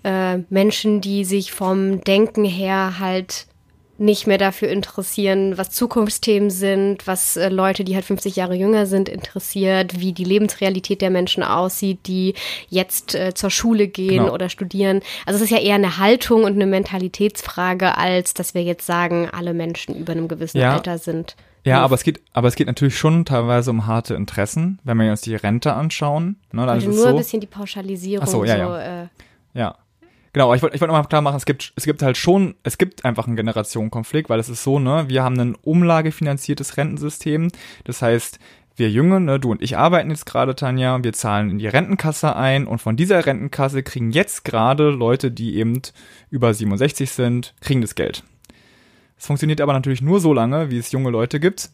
äh, 0.03 0.39
Menschen, 0.51 1.01
die 1.01 1.25
sich 1.25 1.53
vom 1.53 2.03
Denken 2.03 2.45
her 2.45 2.99
halt 2.99 3.47
nicht 3.99 4.27
mehr 4.27 4.39
dafür 4.39 4.69
interessieren, 4.69 5.57
was 5.57 5.71
Zukunftsthemen 5.71 6.51
sind, 6.51 7.07
was 7.07 7.37
äh, 7.37 7.49
Leute, 7.49 7.83
die 7.85 7.95
halt 7.95 8.05
50 8.05 8.37
Jahre 8.37 8.55
jünger 8.55 8.87
sind, 8.87 9.09
interessiert, 9.09 9.99
wie 10.01 10.13
die 10.13 10.25
Lebensrealität 10.25 11.01
der 11.01 11.11
Menschen 11.11 11.43
aussieht, 11.43 12.01
die 12.07 12.35
jetzt 12.69 13.15
äh, 13.15 13.33
zur 13.35 13.51
Schule 13.51 13.89
gehen 13.89 14.25
Genau. 14.25 14.33
oder 14.35 14.49
studieren. 14.49 15.01
Also 15.25 15.37
es 15.39 15.45
ist 15.45 15.51
ja 15.51 15.59
eher 15.63 15.77
eine 15.77 15.99
Haltung 15.99 16.45
und 16.45 16.55
eine 16.55 16.67
Mentalitätsfrage, 16.67 17.97
als 17.97 18.35
dass 18.35 18.55
wir 18.55 18.63
jetzt 18.63 18.87
sagen, 18.87 19.29
alle 19.31 19.55
Menschen 19.55 19.95
über 19.97 20.13
einem 20.13 20.29
gewissen 20.29 20.59
Ja. 20.59 20.75
Alter 20.75 20.99
sind. 20.99 21.37
Ja, 21.65 21.81
aber 21.83 21.97
es 21.97 22.05
geht, 22.05 22.21
aber 22.33 22.47
es 22.47 22.55
geht 22.55 22.69
natürlich 22.69 22.97
schon 22.97 23.25
teilweise 23.25 23.71
um 23.71 23.87
harte 23.87 24.15
Interessen, 24.15 24.79
wenn 24.85 24.99
wir 24.99 25.11
uns 25.11 25.23
die 25.23 25.35
Rente 25.35 25.73
anschauen. 25.73 26.37
Ne, 26.53 26.65
dann 26.65 26.79
es 26.79 26.85
nur 26.85 26.95
so, 26.95 27.07
ein 27.09 27.17
bisschen 27.17 27.41
die 27.41 27.49
Pauschalisierung 27.49 28.25
Ach 28.25 28.31
so, 28.31 28.45
ja, 28.45 28.55
so, 28.55 28.61
ja. 28.75 29.03
Äh, 29.03 29.07
Ja. 29.55 29.77
Genau, 30.37 30.53
ich 30.53 30.61
wollte 30.61 30.77
ich 30.77 30.83
wollte 30.83 30.93
nochmal 30.93 31.09
klar 31.09 31.23
machen, 31.23 31.39
es 31.39 31.47
gibt, 31.47 31.73
es 31.77 31.87
gibt 31.87 32.03
halt 32.03 32.19
schon, 32.19 32.57
es 32.63 32.77
gibt 32.77 33.07
einfach 33.07 33.27
einen 33.27 33.37
Generationenkonflikt, 33.37 34.29
weil 34.29 34.39
es 34.39 34.51
ist 34.51 34.63
so, 34.63 34.79
ne, 34.79 35.07
wir 35.09 35.23
haben 35.23 35.41
ein 35.41 35.55
umlagefinanziertes 35.55 36.77
Rentensystem. 36.77 37.49
Das 37.85 38.03
heißt, 38.03 38.39
wir 38.77 38.91
Jüngere, 38.91 39.19
ne, 39.19 39.41
du 39.41 39.53
und 39.53 39.63
ich 39.63 39.79
arbeiten 39.79 40.11
jetzt 40.11 40.27
gerade, 40.27 40.55
Tanja, 40.55 41.03
wir 41.03 41.15
zahlen 41.15 41.49
in 41.49 41.59
die 41.59 41.69
Rentenkasse 41.69 42.37
ein 42.37 42.67
und 42.67 42.83
von 42.83 42.99
dieser 42.99 43.25
Rentenkasse 43.25 43.83
kriegen 43.83 44.11
jetzt 44.11 44.45
gerade 44.45 44.91
Leute, 44.91 45.31
die 45.31 45.57
eben 45.57 45.81
über 46.29 46.53
67 46.53 47.11
sind, 47.11 47.55
kriegen 47.63 47.81
das 47.81 47.95
Geld. 47.95 48.23
Es 49.17 49.25
funktioniert 49.25 49.63
aber 49.63 49.73
natürlich 49.73 50.03
nur 50.03 50.21
so 50.21 50.35
lange, 50.35 50.69
wie 50.69 50.77
es 50.77 50.93
junge 50.93 51.09
Leute 51.09 51.41
gibt, 51.41 51.71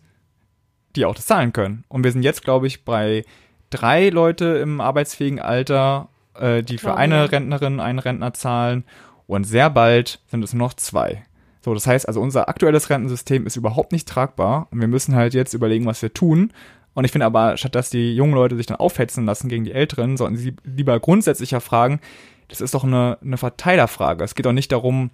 die 0.94 1.04
auch 1.04 1.16
das 1.16 1.26
zahlen 1.26 1.52
können. 1.52 1.82
Und 1.88 2.04
wir 2.04 2.12
sind 2.12 2.22
jetzt, 2.22 2.44
glaube 2.44 2.68
ich, 2.68 2.84
bei 2.84 3.24
drei 3.70 4.08
Leute 4.10 4.44
im 4.58 4.80
arbeitsfähigen 4.80 5.40
Alter, 5.40 6.10
äh, 6.42 6.62
die 6.62 6.78
für 6.78 6.96
eine. 6.96 7.30
Rentnerin, 7.30 7.80
einen 7.80 7.98
Rentner 7.98 8.34
zahlen. 8.34 8.84
Und 9.26 9.44
sehr 9.44 9.70
bald 9.70 10.20
sind 10.26 10.42
es 10.42 10.52
nur 10.52 10.66
noch 10.66 10.74
zwei. 10.74 11.24
So, 11.64 11.72
das 11.72 11.86
heißt 11.86 12.08
also, 12.08 12.20
unser 12.20 12.48
aktuelles 12.48 12.90
Rentensystem 12.90 13.46
ist 13.46 13.56
überhaupt 13.56 13.92
nicht 13.92 14.08
tragbar 14.08 14.66
und 14.70 14.80
wir 14.80 14.88
müssen 14.88 15.14
halt 15.14 15.32
jetzt 15.32 15.54
überlegen, 15.54 15.86
was 15.86 16.02
wir 16.02 16.12
tun. 16.12 16.52
Und 16.94 17.04
ich 17.04 17.12
finde 17.12 17.24
aber, 17.26 17.56
statt 17.56 17.74
dass 17.74 17.88
die 17.88 18.14
jungen 18.14 18.34
Leute 18.34 18.56
sich 18.56 18.66
dann 18.66 18.76
aufhetzen 18.76 19.24
lassen 19.24 19.48
gegen 19.48 19.64
die 19.64 19.72
Älteren, 19.72 20.16
sollten 20.16 20.36
sie 20.36 20.54
lieber 20.64 20.98
grundsätzlicher 20.98 21.60
fragen, 21.60 22.00
das 22.48 22.60
ist 22.60 22.74
doch 22.74 22.84
eine, 22.84 23.16
eine 23.22 23.38
Verteilerfrage. 23.38 24.24
Es 24.24 24.34
geht 24.34 24.44
doch 24.44 24.52
nicht 24.52 24.72
darum, 24.72 25.10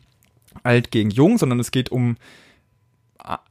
alt 0.64 0.90
gegen 0.90 1.10
jung, 1.10 1.38
sondern 1.38 1.60
es 1.60 1.70
geht 1.70 1.90
um 1.90 2.16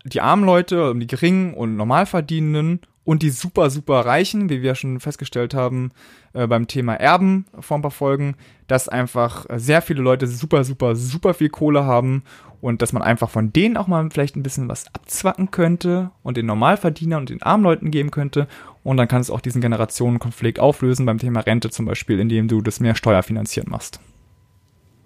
die 0.03 0.21
armen 0.21 0.43
Leute, 0.43 0.91
um 0.91 0.99
die 0.99 1.07
geringen 1.07 1.53
und 1.53 1.77
Normalverdienenden 1.77 2.81
und 3.07 3.23
die 3.23 3.29
super, 3.29 3.69
super 3.69 4.01
Reichen, 4.01 4.49
wie 4.49 4.61
wir 4.61 4.75
schon 4.75 4.99
festgestellt 4.99 5.53
haben 5.53 5.91
äh, 6.33 6.45
beim 6.45 6.67
Thema 6.67 6.95
Erben 6.95 7.45
vor 7.57 7.77
ein 7.77 7.81
paar 7.81 7.89
Folgen, 7.89 8.35
dass 8.67 8.89
einfach 8.89 9.49
äh, 9.49 9.59
sehr 9.59 9.81
viele 9.81 10.01
Leute 10.01 10.27
super, 10.27 10.65
super, 10.65 10.93
super 10.93 11.33
viel 11.33 11.47
Kohle 11.47 11.85
haben 11.85 12.23
und 12.59 12.81
dass 12.81 12.91
man 12.91 13.01
einfach 13.01 13.29
von 13.29 13.53
denen 13.53 13.77
auch 13.77 13.87
mal 13.87 14.09
vielleicht 14.11 14.35
ein 14.35 14.43
bisschen 14.43 14.67
was 14.67 14.87
abzwacken 14.93 15.51
könnte 15.51 16.11
und 16.21 16.35
den 16.35 16.47
Normalverdienern 16.47 17.21
und 17.21 17.29
den 17.29 17.41
armen 17.41 17.63
Leuten 17.63 17.91
geben 17.91 18.11
könnte. 18.11 18.45
Und 18.83 18.97
dann 18.97 19.07
kannst 19.07 19.29
du 19.29 19.33
auch 19.33 19.41
diesen 19.41 19.61
Generationenkonflikt 19.61 20.59
auflösen 20.59 21.05
beim 21.05 21.17
Thema 21.17 21.39
Rente 21.39 21.69
zum 21.69 21.85
Beispiel, 21.85 22.19
indem 22.19 22.49
du 22.49 22.59
das 22.59 22.81
mehr 22.81 22.95
steuerfinanziert 22.95 23.69
machst. 23.69 24.01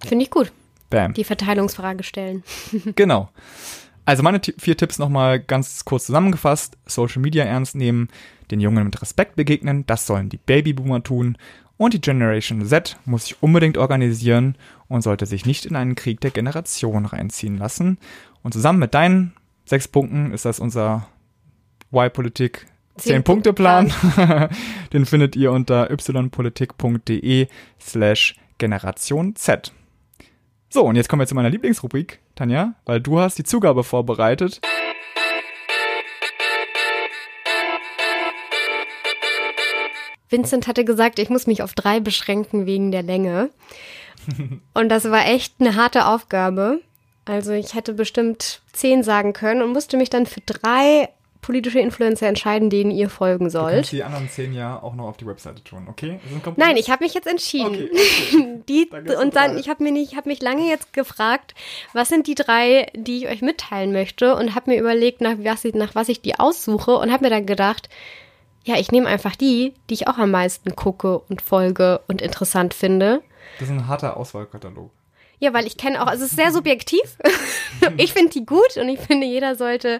Finde 0.03 0.25
ich 0.25 0.31
gut. 0.31 0.51
Bam. 0.89 1.13
Die 1.13 1.23
Verteilungsfrage 1.23 2.01
stellen. 2.01 2.43
Genau. 2.95 3.29
Also 4.05 4.23
meine 4.23 4.41
vier 4.57 4.77
Tipps 4.77 4.99
nochmal 4.99 5.39
ganz 5.39 5.85
kurz 5.85 6.05
zusammengefasst. 6.05 6.77
Social 6.85 7.21
Media 7.21 7.43
ernst 7.43 7.75
nehmen, 7.75 8.09
den 8.49 8.59
Jungen 8.59 8.83
mit 8.83 9.01
Respekt 9.01 9.35
begegnen, 9.35 9.85
das 9.85 10.05
sollen 10.07 10.29
die 10.29 10.37
Babyboomer 10.37 11.03
tun. 11.03 11.37
Und 11.77 11.93
die 11.93 12.01
Generation 12.01 12.63
Z 12.65 12.97
muss 13.05 13.23
sich 13.23 13.41
unbedingt 13.41 13.77
organisieren 13.77 14.55
und 14.87 15.01
sollte 15.01 15.25
sich 15.25 15.45
nicht 15.45 15.65
in 15.65 15.75
einen 15.75 15.95
Krieg 15.95 16.19
der 16.21 16.31
Generation 16.31 17.05
reinziehen 17.05 17.57
lassen. 17.57 17.97
Und 18.43 18.53
zusammen 18.53 18.79
mit 18.79 18.93
deinen 18.93 19.33
sechs 19.65 19.87
Punkten 19.87 20.31
ist 20.31 20.45
das 20.45 20.59
unser 20.59 21.07
Y-Politik 21.91 22.67
Zehn 22.97 23.23
10-Punkte-Plan. 23.23 23.91
Den 24.93 25.05
findet 25.05 25.35
ihr 25.35 25.51
unter 25.51 25.89
ypolitik.de 25.89 27.47
slash 27.79 28.35
Generation 28.57 29.35
Z. 29.35 29.73
So, 30.73 30.85
und 30.85 30.95
jetzt 30.95 31.09
kommen 31.09 31.19
wir 31.19 31.27
zu 31.27 31.35
meiner 31.35 31.49
Lieblingsrubrik, 31.49 32.19
Tanja, 32.33 32.75
weil 32.85 33.01
du 33.01 33.19
hast 33.19 33.37
die 33.37 33.43
Zugabe 33.43 33.83
vorbereitet. 33.83 34.61
Vincent 40.29 40.67
hatte 40.67 40.85
gesagt, 40.85 41.19
ich 41.19 41.29
muss 41.29 41.45
mich 41.45 41.61
auf 41.61 41.73
drei 41.73 41.99
beschränken 41.99 42.67
wegen 42.67 42.93
der 42.93 43.03
Länge. 43.03 43.49
Und 44.73 44.87
das 44.87 45.11
war 45.11 45.25
echt 45.27 45.55
eine 45.59 45.75
harte 45.75 46.05
Aufgabe. 46.05 46.79
Also 47.25 47.51
ich 47.51 47.75
hätte 47.75 47.93
bestimmt 47.93 48.61
zehn 48.71 49.03
sagen 49.03 49.33
können 49.33 49.61
und 49.61 49.73
musste 49.73 49.95
mich 49.95 50.09
dann 50.09 50.25
für 50.25 50.41
drei 50.41 51.09
politische 51.41 51.79
Influencer 51.79 52.27
entscheiden, 52.27 52.69
denen 52.69 52.91
ihr 52.91 53.09
folgen 53.09 53.49
Du 53.49 53.59
kannst 53.59 53.73
sollt. 53.73 53.91
die 53.91 54.03
anderen 54.03 54.29
zehn 54.29 54.53
ja 54.53 54.81
auch 54.81 54.93
noch 54.95 55.07
auf 55.07 55.17
die 55.17 55.25
Webseite 55.25 55.63
tun, 55.63 55.87
okay? 55.89 56.19
Nein, 56.55 56.77
ich 56.77 56.89
habe 56.89 57.03
mich 57.03 57.13
jetzt 57.13 57.27
entschieden. 57.27 57.67
Okay, 57.67 57.89
okay. 57.91 58.61
Die, 58.69 58.89
Dann 58.89 59.07
und 59.17 59.35
dann, 59.35 59.57
ich 59.57 59.69
habe 59.69 59.83
mir 59.83 59.91
nicht, 59.91 60.15
habe 60.15 60.29
mich 60.29 60.41
lange 60.41 60.67
jetzt 60.69 60.93
gefragt, 60.93 61.55
was 61.93 62.09
sind 62.09 62.27
die 62.27 62.35
drei, 62.35 62.87
die 62.95 63.17
ich 63.17 63.27
euch 63.27 63.41
mitteilen 63.41 63.91
möchte 63.91 64.35
und 64.35 64.53
habe 64.55 64.71
mir 64.71 64.79
überlegt, 64.79 65.21
nach 65.21 65.35
was, 65.39 65.65
ich, 65.65 65.73
nach 65.73 65.95
was 65.95 66.09
ich 66.09 66.21
die 66.21 66.39
aussuche 66.39 66.95
und 66.97 67.11
habe 67.11 67.23
mir 67.25 67.31
dann 67.31 67.45
gedacht, 67.45 67.89
ja, 68.63 68.75
ich 68.77 68.91
nehme 68.91 69.07
einfach 69.07 69.35
die, 69.35 69.73
die 69.89 69.95
ich 69.95 70.07
auch 70.07 70.17
am 70.19 70.31
meisten 70.31 70.75
gucke 70.75 71.19
und 71.19 71.41
folge 71.41 72.01
und 72.07 72.21
interessant 72.21 72.73
finde. 72.75 73.21
Das 73.59 73.67
ist 73.67 73.73
ein 73.73 73.87
harter 73.87 74.17
Auswahlkatalog. 74.17 74.91
Ja, 75.43 75.53
weil 75.53 75.65
ich 75.65 75.75
kenne 75.75 75.99
auch, 76.01 76.05
also 76.05 76.23
es 76.23 76.29
ist 76.29 76.35
sehr 76.37 76.51
subjektiv. 76.51 77.01
ich 77.97 78.13
finde 78.13 78.29
die 78.29 78.45
gut 78.45 78.77
und 78.77 78.87
ich 78.89 78.99
finde, 78.99 79.25
jeder 79.25 79.55
sollte 79.55 79.99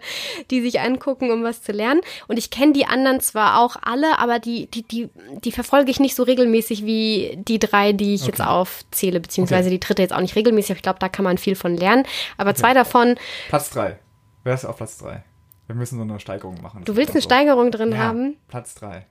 die 0.51 0.61
sich 0.61 0.79
angucken, 0.81 1.31
um 1.31 1.43
was 1.43 1.63
zu 1.63 1.71
lernen. 1.71 2.01
Und 2.27 2.37
ich 2.37 2.51
kenne 2.51 2.73
die 2.73 2.85
anderen 2.85 3.19
zwar 3.21 3.59
auch 3.59 3.75
alle, 3.81 4.19
aber 4.19 4.37
die, 4.37 4.67
die, 4.67 4.83
die, 4.83 5.09
die 5.43 5.51
verfolge 5.51 5.89
ich 5.89 5.99
nicht 5.99 6.13
so 6.15 6.21
regelmäßig 6.21 6.85
wie 6.85 7.39
die 7.47 7.57
drei, 7.57 7.91
die 7.91 8.13
ich 8.13 8.27
jetzt 8.27 8.39
Okay. 8.39 8.49
aufzähle, 8.49 9.19
beziehungsweise 9.19 9.69
Okay. 9.69 9.77
die 9.77 9.79
dritte 9.79 10.03
jetzt 10.03 10.13
auch 10.13 10.21
nicht 10.21 10.35
regelmäßig. 10.35 10.71
aber 10.71 10.77
Ich 10.77 10.83
glaube, 10.83 10.99
da 10.99 11.09
kann 11.09 11.23
man 11.25 11.39
viel 11.39 11.55
von 11.55 11.75
lernen. 11.75 12.05
Aber 12.37 12.53
zwei 12.53 12.75
davon, 12.75 13.15
Platz 13.49 13.71
drei. 13.71 13.97
Wer 14.43 14.53
ist 14.53 14.65
auf 14.65 14.77
Platz 14.77 14.99
drei? 14.99 15.23
Wir 15.65 15.75
müssen 15.75 15.95
so 15.97 16.03
eine 16.03 16.19
Steigerung 16.19 16.61
machen. 16.61 16.83
du 16.85 16.95
willst 16.95 17.13
eine 17.13 17.21
So. 17.21 17.27
Steigerung 17.29 17.71
drin 17.71 17.93
ja, 17.93 17.97
haben? 17.97 18.37
Platz 18.47 18.75
drei. 18.75 19.07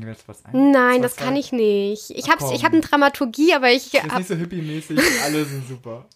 Dann 0.00 0.08
jetzt 0.08 0.24
Platz 0.24 0.42
eins. 0.44 0.54
Nein, 0.54 1.00
Platz 1.00 1.16
das 1.16 1.24
kann 1.24 1.36
ich 1.36 1.52
nicht. 1.52 2.10
Ich 2.10 2.30
habe 2.30 2.44
ich 2.54 2.64
hab 2.64 2.72
eine 2.72 2.80
Dramaturgie, 2.80 3.54
aber 3.54 3.70
ich 3.70 3.94
Ist 3.94 4.04
hab, 4.04 4.18
nicht 4.18 4.28
so 4.28 4.34
hippie-mäßig, 4.34 4.98
alle 5.24 5.44
sind 5.44 5.66
super. 5.68 6.06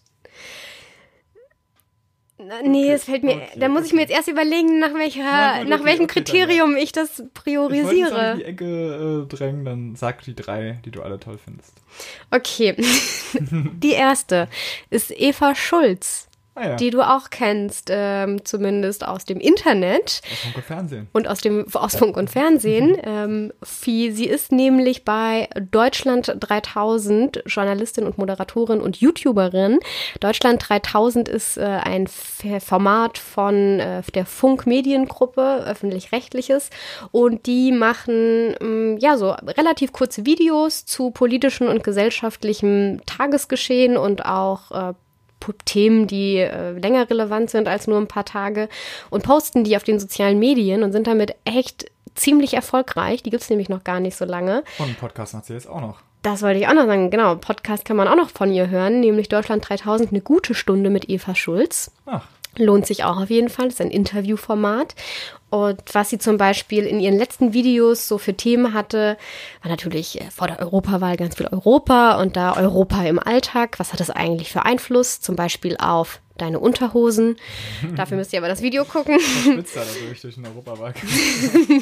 nee, 2.63 2.91
es 2.91 3.03
fällt 3.03 3.23
mir, 3.23 3.35
okay, 3.35 3.49
da 3.57 3.67
muss 3.67 3.85
ich 3.85 3.91
mir 3.91 4.01
okay. 4.01 4.11
jetzt 4.11 4.17
erst 4.17 4.27
überlegen, 4.29 4.79
nach 4.79 4.93
welcher, 4.93 5.59
gut, 5.59 5.69
nach 5.69 5.79
okay, 5.79 5.85
welchem 5.85 6.03
okay, 6.05 6.23
Kriterium 6.23 6.77
ich 6.77 6.91
das 6.91 7.19
Ich 7.19 7.33
priorisiere. 7.33 8.15
auch 8.15 8.33
in 8.33 8.39
die 8.39 8.45
Ecke 8.45 9.25
äh, 9.25 9.27
drängen, 9.27 9.65
dann 9.65 9.95
sag 9.95 10.23
die 10.23 10.35
drei, 10.35 10.79
die 10.85 10.91
du 10.91 11.01
alle 11.01 11.19
toll 11.19 11.37
findest. 11.43 11.73
Okay. 12.31 12.75
die 13.33 13.91
erste 13.91 14.47
ist 14.89 15.11
Eva 15.11 15.53
Schulz, 15.53 16.28
Ah 16.59 16.69
ja, 16.69 16.75
die 16.75 16.89
du 16.89 17.01
auch 17.01 17.29
kennst, 17.29 17.89
ähm, 17.89 18.43
zumindest 18.43 19.07
aus 19.07 19.23
dem 19.23 19.39
Internet 19.39 20.21
aus 20.23 20.39
Funk 20.39 20.55
und 20.55 20.63
Fernsehen. 20.65 21.07
und 21.13 21.27
aus 21.27 21.39
dem 21.39 21.65
aus 21.73 21.95
Funk 21.95 22.17
und 22.17 22.29
Fernsehen. 22.29 22.97
ähm, 23.03 23.53
sie, 23.63 24.25
ist 24.25 24.51
nämlich 24.51 25.05
bei 25.05 25.47
Deutschland 25.71 26.35
3000 26.37 27.43
Journalistin 27.45 28.05
und 28.05 28.17
Moderatorin 28.17 28.81
und 28.81 28.97
YouTuberin. 28.97 29.79
Deutschland 30.19 30.63
3000 30.67 31.29
ist 31.29 31.57
äh, 31.57 31.61
ein 31.61 32.07
Format 32.07 33.17
von 33.17 33.79
äh, 33.79 34.01
der 34.13 34.25
Funk 34.25 34.65
Mediengruppe, 34.65 35.63
öffentlich-rechtliches, 35.65 36.69
und 37.11 37.45
die 37.45 37.71
machen 37.71 38.55
ähm, 38.59 38.97
ja 38.99 39.17
so 39.17 39.31
relativ 39.31 39.93
kurze 39.93 40.25
Videos 40.25 40.85
zu 40.85 41.11
politischen 41.11 41.67
und 41.67 41.83
gesellschaftlichem 41.83 43.01
Tagesgeschehen 43.05 43.97
und 43.97 44.25
auch 44.25 44.71
äh, 44.71 44.93
Themen, 45.65 46.07
die 46.07 46.37
äh, 46.37 46.71
länger 46.71 47.09
relevant 47.09 47.49
sind 47.49 47.67
als 47.67 47.87
nur 47.87 47.97
ein 47.97 48.07
paar 48.07 48.25
Tage 48.25 48.69
und 49.09 49.23
posten 49.23 49.63
die 49.63 49.75
auf 49.77 49.83
den 49.83 49.99
sozialen 49.99 50.39
Medien 50.39 50.83
und 50.83 50.91
sind 50.91 51.07
damit 51.07 51.35
echt 51.45 51.85
ziemlich 52.15 52.53
erfolgreich. 52.53 53.23
Die 53.23 53.29
gibt's 53.29 53.49
nämlich 53.49 53.69
noch 53.69 53.83
gar 53.83 53.99
nicht 53.99 54.17
so 54.17 54.25
lange. 54.25 54.63
Und 54.77 54.85
einen 54.85 54.95
Podcast 54.95 55.33
macht 55.33 55.45
sie 55.45 55.53
jetzt 55.53 55.67
auch 55.67 55.81
noch. 55.81 56.01
Das 56.21 56.41
wollte 56.41 56.59
ich 56.59 56.67
auch 56.67 56.73
noch 56.73 56.85
sagen. 56.85 57.09
Genau, 57.11 57.35
Podcast 57.35 57.85
kann 57.85 57.95
man 57.95 58.07
auch 58.07 58.15
noch 58.15 58.29
von 58.29 58.51
ihr 58.51 58.69
hören, 58.69 58.99
nämlich 58.99 59.29
Deutschland 59.29 59.67
3000, 59.67 60.11
eine 60.11 60.21
gute 60.21 60.53
Stunde 60.53 60.89
mit 60.89 61.09
Eva 61.09 61.33
Schulz. 61.33 61.91
Ach, 62.05 62.27
Lohnt 62.59 62.85
sich 62.85 63.03
auch 63.03 63.17
auf 63.17 63.29
jeden 63.29 63.49
Fall. 63.49 63.65
Das 63.65 63.75
ist 63.75 63.81
ein 63.81 63.91
Interviewformat. 63.91 64.95
Und 65.49 65.81
was 65.93 66.09
sie 66.09 66.19
zum 66.19 66.37
Beispiel 66.37 66.85
in 66.85 66.99
ihren 66.99 67.17
letzten 67.17 67.53
Videos 67.53 68.07
so 68.07 68.17
für 68.17 68.35
Themen 68.35 68.73
hatte, 68.73 69.17
war 69.63 69.71
natürlich 69.71 70.21
äh, 70.21 70.29
vor 70.29 70.47
der 70.47 70.59
Europawahl 70.59 71.17
ganz 71.17 71.37
viel 71.37 71.47
Europa 71.47 72.21
und 72.21 72.35
da 72.35 72.55
Europa 72.55 73.03
im 73.05 73.17
Alltag. 73.17 73.79
Was 73.79 73.91
hat 73.91 73.99
das 73.99 74.11
eigentlich 74.11 74.51
für 74.51 74.65
Einfluss? 74.65 75.21
Zum 75.21 75.35
Beispiel 75.35 75.75
auf 75.77 76.19
deine 76.41 76.59
Unterhosen. 76.59 77.37
Dafür 77.95 78.17
müsst 78.17 78.33
ihr 78.33 78.39
aber 78.39 78.47
das 78.47 78.61
Video 78.61 78.85
gucken. 78.85 79.19
Schwitzt 79.19 79.75
da 79.75 79.81
dadurch 79.81 80.21
durch 80.21 80.35
den 80.35 80.45
Europawagen. 80.45 81.01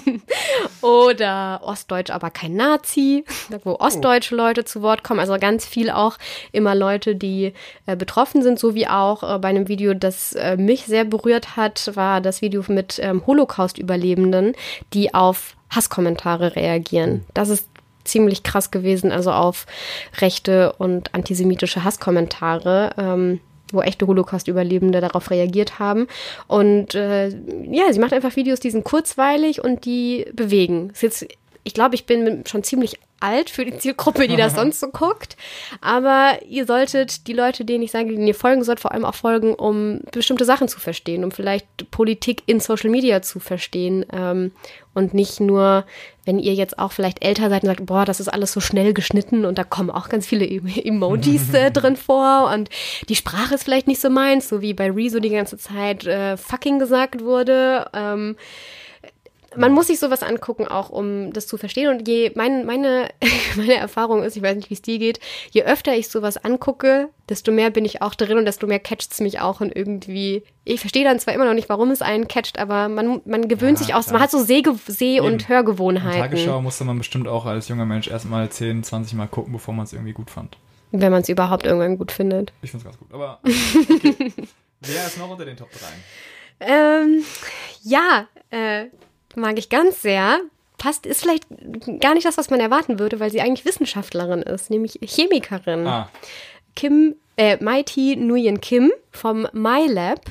Oder 0.82 1.62
Ostdeutsch, 1.64 2.12
aber 2.12 2.30
kein 2.30 2.56
Nazi, 2.56 3.24
wo 3.64 3.76
ostdeutsche 3.76 4.36
Leute 4.36 4.66
zu 4.66 4.82
Wort 4.82 5.04
kommen. 5.04 5.20
Also 5.20 5.38
ganz 5.40 5.66
viel 5.66 5.90
auch 5.90 6.18
immer 6.52 6.76
Leute, 6.76 7.16
die 7.16 7.54
äh, 7.86 7.96
betroffen 7.96 8.42
sind, 8.42 8.60
so 8.60 8.76
wie 8.76 8.88
auch 8.88 9.24
äh, 9.24 9.40
bei 9.40 9.50
einem 9.50 9.68
Video, 9.68 9.94
das 9.94 10.34
äh, 10.34 10.58
mich 10.58 10.86
sehr 10.86 11.06
berührt 11.06 11.56
hat, 11.56 11.96
war 11.96 12.22
das 12.22 12.42
Video 12.42 12.64
mit 12.68 13.00
ähm, 13.02 13.26
Holocaust-Überlebenden, 13.26 14.54
die 14.94 15.14
auf 15.14 15.56
Hasskommentare 15.70 16.56
reagieren. 16.56 17.26
Das 17.34 17.50
ist 17.50 17.68
ziemlich 18.08 18.44
krass 18.44 18.72
gewesen, 18.72 19.12
also 19.12 19.32
auf 19.32 19.66
rechte 20.20 20.74
und 20.74 21.14
antisemitische 21.14 21.84
Hasskommentare. 21.84 22.92
Ähm, 22.98 23.40
wo 23.72 23.82
echte 23.82 24.08
Holocaust-Überlebende 24.08 25.02
darauf 25.02 25.32
reagiert 25.32 25.80
haben. 25.80 26.08
Und 26.48 26.96
äh, 26.96 27.30
ja, 27.30 27.92
sie 27.92 28.00
macht 28.00 28.14
einfach 28.14 28.36
Videos, 28.36 28.60
die 28.60 28.72
sind 28.72 28.84
kurzweilig 28.84 29.64
und 29.64 29.86
die 29.86 30.26
bewegen. 30.34 30.90
Ist 30.92 31.04
jetzt, 31.04 31.28
ich 31.64 31.74
glaube, 31.74 31.96
ich 31.96 32.06
bin 32.06 32.44
schon 32.46 32.64
ziemlich 32.64 33.00
alt 33.20 33.50
für 33.50 33.66
die 33.66 33.78
Zielgruppe, 33.78 34.28
die 34.28 34.36
das 34.36 34.56
sonst 34.56 34.80
so 34.80 34.88
guckt. 34.88 35.38
Aber 35.82 36.40
ihr 36.48 36.66
solltet 36.66 37.28
die 37.28 37.34
Leute, 37.34 37.66
denen 37.66 37.84
ich 37.84 37.92
sage, 37.92 38.10
denen 38.10 38.28
ihr 38.28 38.36
folgen 38.36 38.64
sollt, 38.64 38.80
vor 38.80 38.92
allem 38.92 39.06
auch 39.06 39.16
folgen, 39.16 39.54
um 39.54 40.02
bestimmte 40.12 40.46
Sachen 40.46 40.68
zu 40.68 40.80
verstehen, 40.80 41.24
um 41.24 41.32
vielleicht 41.32 41.68
Politik 41.92 42.44
in 42.46 42.60
Social 42.60 42.90
Media 42.90 43.22
zu 43.22 43.40
verstehen. 43.40 44.06
Ähm, 44.14 44.52
und 44.94 45.14
nicht 45.14 45.40
nur, 45.40 45.86
wenn 46.26 46.40
ihr 46.40 46.56
jetzt 46.56 46.80
auch 46.80 46.92
vielleicht 46.92 47.24
älter 47.24 47.50
seid 47.50 47.62
und 47.62 47.68
sagt, 47.68 47.86
boah, 47.86 48.04
das 48.04 48.20
ist 48.20 48.30
alles 48.30 48.52
so 48.52 48.60
schnell 48.60 48.96
geschnitten 48.96 49.46
und 49.46 49.60
da 49.60 49.64
kommen 49.64 49.92
auch 49.92 50.10
ganz 50.10 50.26
viele 50.26 50.48
Emojis 50.48 51.54
äh, 51.54 51.70
drin 51.70 51.96
vor 51.96 52.52
und 52.52 52.70
die 53.08 53.16
Sprache 53.16 53.54
ist 53.54 53.64
vielleicht 53.64 53.88
nicht 53.88 54.02
so 54.02 54.10
meins, 54.10 54.50
so 54.50 54.62
wie 54.62 54.74
bei 54.74 54.90
Rezo 54.90 55.20
die 55.20 55.30
ganze 55.30 55.60
Zeit 55.60 56.08
äh, 56.08 56.36
fucking 56.36 56.80
gesagt 56.80 57.24
wurde. 57.24 57.88
Ähm, 57.94 58.38
man 59.56 59.72
muss 59.72 59.88
sich 59.88 60.00
sowas 60.00 60.24
angucken, 60.24 60.68
auch 60.68 60.90
um 60.90 61.32
das 61.32 61.48
zu 61.48 61.58
verstehen. 61.58 61.90
Und 61.90 62.08
je 62.08 62.32
mein, 62.36 62.66
meine, 62.66 63.10
meine 63.56 63.76
Erfahrung 63.76 64.24
ist, 64.24 64.36
ich 64.36 64.44
weiß 64.44 64.56
nicht, 64.56 64.70
wie 64.70 64.74
es 64.74 64.82
dir 64.82 65.00
geht, 65.00 65.20
je 65.52 65.64
öfter 65.64 65.96
ich 65.96 66.10
sowas 66.10 66.38
angucke, 66.38 67.10
desto 67.30 67.52
mehr 67.52 67.70
bin 67.70 67.86
ich 67.86 68.02
auch 68.02 68.16
drin 68.16 68.38
und 68.38 68.46
desto 68.46 68.68
mehr 68.68 68.80
catcht 68.80 69.14
es 69.14 69.20
mich 69.20 69.40
auch 69.40 69.62
und 69.62 69.76
irgendwie. 69.76 70.44
Ich 70.64 70.82
verstehe 70.82 71.06
dann 71.06 71.20
zwar 71.20 71.34
immer 71.34 71.46
noch 71.46 71.54
nicht, 71.54 71.70
warum 71.70 71.92
es 71.92 72.02
einen 72.02 72.28
catcht, 72.28 72.60
aber 72.60 72.90
man, 72.90 73.22
man 73.26 73.48
gewöhnt 73.48 73.80
ja, 73.80 73.86
sich 73.86 73.96
aus, 73.96 74.12
man 74.12 74.22
hat 74.22 74.32
so 74.32 74.44
Seh-, 74.44 74.64
Seh 74.88 75.22
und 75.22 75.48
Hörgewohnheiten. 75.48 76.18
In 76.18 76.30
Tagesschau 76.30 76.62
musste 76.62 76.84
man 76.84 76.98
bestimmt 76.98 77.28
auch 77.28 77.46
als 77.46 77.70
junger 77.70 77.86
Mensch 77.86 78.08
erstmal 78.10 78.50
10, 78.50 78.84
20 78.84 79.14
Mal 79.14 79.28
gucken, 79.28 79.54
bevor 79.54 79.74
man 79.74 79.86
es 79.86 79.94
irgendwie 79.94 80.14
gut 80.14 80.30
fand. 80.30 80.58
Wenn 80.92 81.12
man 81.12 81.22
es 81.22 81.30
überhaupt 81.30 81.66
irgendwann 81.66 81.98
gut 81.98 82.12
findet. 82.12 82.54
Ich 82.62 82.72
finde 82.72 82.86
es 82.86 82.86
ganz 82.86 82.98
gut, 82.98 83.14
aber 83.14 83.40
okay. 83.44 84.34
Wer 84.82 85.08
ist 85.08 85.18
noch 85.18 85.30
unter 85.30 85.44
den 85.44 85.58
Top 85.58 85.70
3? 85.72 85.86
Ähm, 86.60 87.24
ja, 87.84 88.28
äh, 88.52 88.86
mag 89.38 89.58
ich 89.58 89.70
ganz 89.70 90.02
sehr. 90.02 90.40
Passt, 90.78 91.06
ist 91.06 91.22
vielleicht 91.22 91.46
gar 92.00 92.14
nicht 92.14 92.26
das, 92.26 92.38
was 92.38 92.50
man 92.50 92.60
erwarten 92.60 93.00
würde, 93.00 93.20
weil 93.20 93.32
sie 93.32 93.42
eigentlich 93.42 93.66
Wissenschaftlerin 93.66 94.44
ist, 94.44 94.70
nämlich 94.70 95.00
Chemikerin. 95.04 95.88
Ah. 95.88 96.10
Kim, 96.76 97.16
äh, 97.36 97.58
Mighty 97.64 98.16
Nguyen 98.16 98.62
Kim 98.62 98.92
vom 99.12 99.48
MyLab 99.54 100.22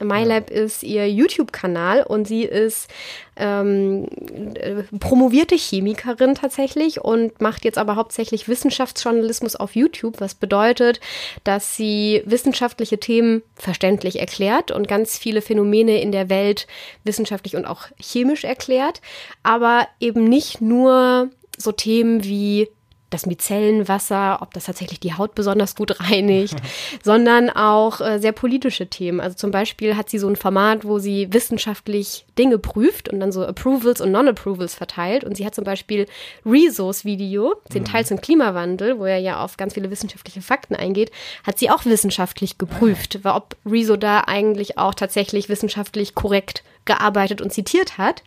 MyLab 0.00 0.50
ist 0.50 0.82
ihr 0.82 1.10
YouTube-Kanal 1.10 2.02
und 2.02 2.26
sie 2.26 2.42
ist 2.42 2.88
ähm, 3.36 4.06
äh, 4.54 4.82
promovierte 4.98 5.56
Chemikerin 5.56 6.34
tatsächlich 6.34 7.00
und 7.00 7.40
macht 7.40 7.64
jetzt 7.64 7.78
aber 7.78 7.96
hauptsächlich 7.96 8.48
Wissenschaftsjournalismus 8.48 9.56
auf 9.56 9.76
YouTube, 9.76 10.20
was 10.20 10.34
bedeutet, 10.34 11.00
dass 11.44 11.76
sie 11.76 12.22
wissenschaftliche 12.24 12.98
Themen 12.98 13.42
verständlich 13.54 14.20
erklärt 14.20 14.70
und 14.70 14.88
ganz 14.88 15.18
viele 15.18 15.42
Phänomene 15.42 16.00
in 16.00 16.12
der 16.12 16.28
Welt 16.28 16.66
wissenschaftlich 17.04 17.56
und 17.56 17.66
auch 17.66 17.84
chemisch 18.00 18.44
erklärt, 18.44 19.00
aber 19.42 19.86
eben 20.00 20.24
nicht 20.24 20.60
nur 20.60 21.30
so 21.58 21.72
Themen 21.72 22.24
wie 22.24 22.68
das 23.16 23.26
Micellenwasser, 23.26 24.38
ob 24.42 24.52
das 24.52 24.66
tatsächlich 24.66 25.00
die 25.00 25.14
Haut 25.14 25.34
besonders 25.34 25.74
gut 25.74 25.98
reinigt, 26.00 26.56
sondern 27.02 27.48
auch 27.48 28.00
äh, 28.02 28.18
sehr 28.18 28.32
politische 28.32 28.88
Themen. 28.88 29.20
Also 29.20 29.36
zum 29.36 29.50
Beispiel 29.50 29.96
hat 29.96 30.10
sie 30.10 30.18
so 30.18 30.28
ein 30.28 30.36
Format, 30.36 30.84
wo 30.84 30.98
sie 30.98 31.32
wissenschaftlich 31.32 32.26
Dinge 32.38 32.58
prüft 32.58 33.08
und 33.08 33.20
dann 33.20 33.32
so 33.32 33.44
Approvals 33.44 34.02
und 34.02 34.12
Non-Approvals 34.12 34.74
verteilt. 34.74 35.24
Und 35.24 35.36
sie 35.36 35.46
hat 35.46 35.54
zum 35.54 35.64
Beispiel 35.64 36.06
Rezos 36.44 37.06
Video, 37.06 37.54
den 37.72 37.86
Teil 37.86 38.04
zum 38.04 38.20
Klimawandel, 38.20 38.98
wo 38.98 39.06
er 39.06 39.18
ja 39.18 39.42
auf 39.42 39.56
ganz 39.56 39.74
viele 39.74 39.90
wissenschaftliche 39.90 40.42
Fakten 40.42 40.76
eingeht, 40.76 41.10
hat 41.44 41.58
sie 41.58 41.70
auch 41.70 41.86
wissenschaftlich 41.86 42.58
geprüft, 42.58 43.18
ob 43.24 43.56
Rezo 43.64 43.96
da 43.96 44.20
eigentlich 44.26 44.76
auch 44.76 44.94
tatsächlich 44.94 45.48
wissenschaftlich 45.48 46.14
korrekt 46.14 46.62
gearbeitet 46.84 47.40
und 47.40 47.52
zitiert 47.52 47.96
hat. 47.96 48.22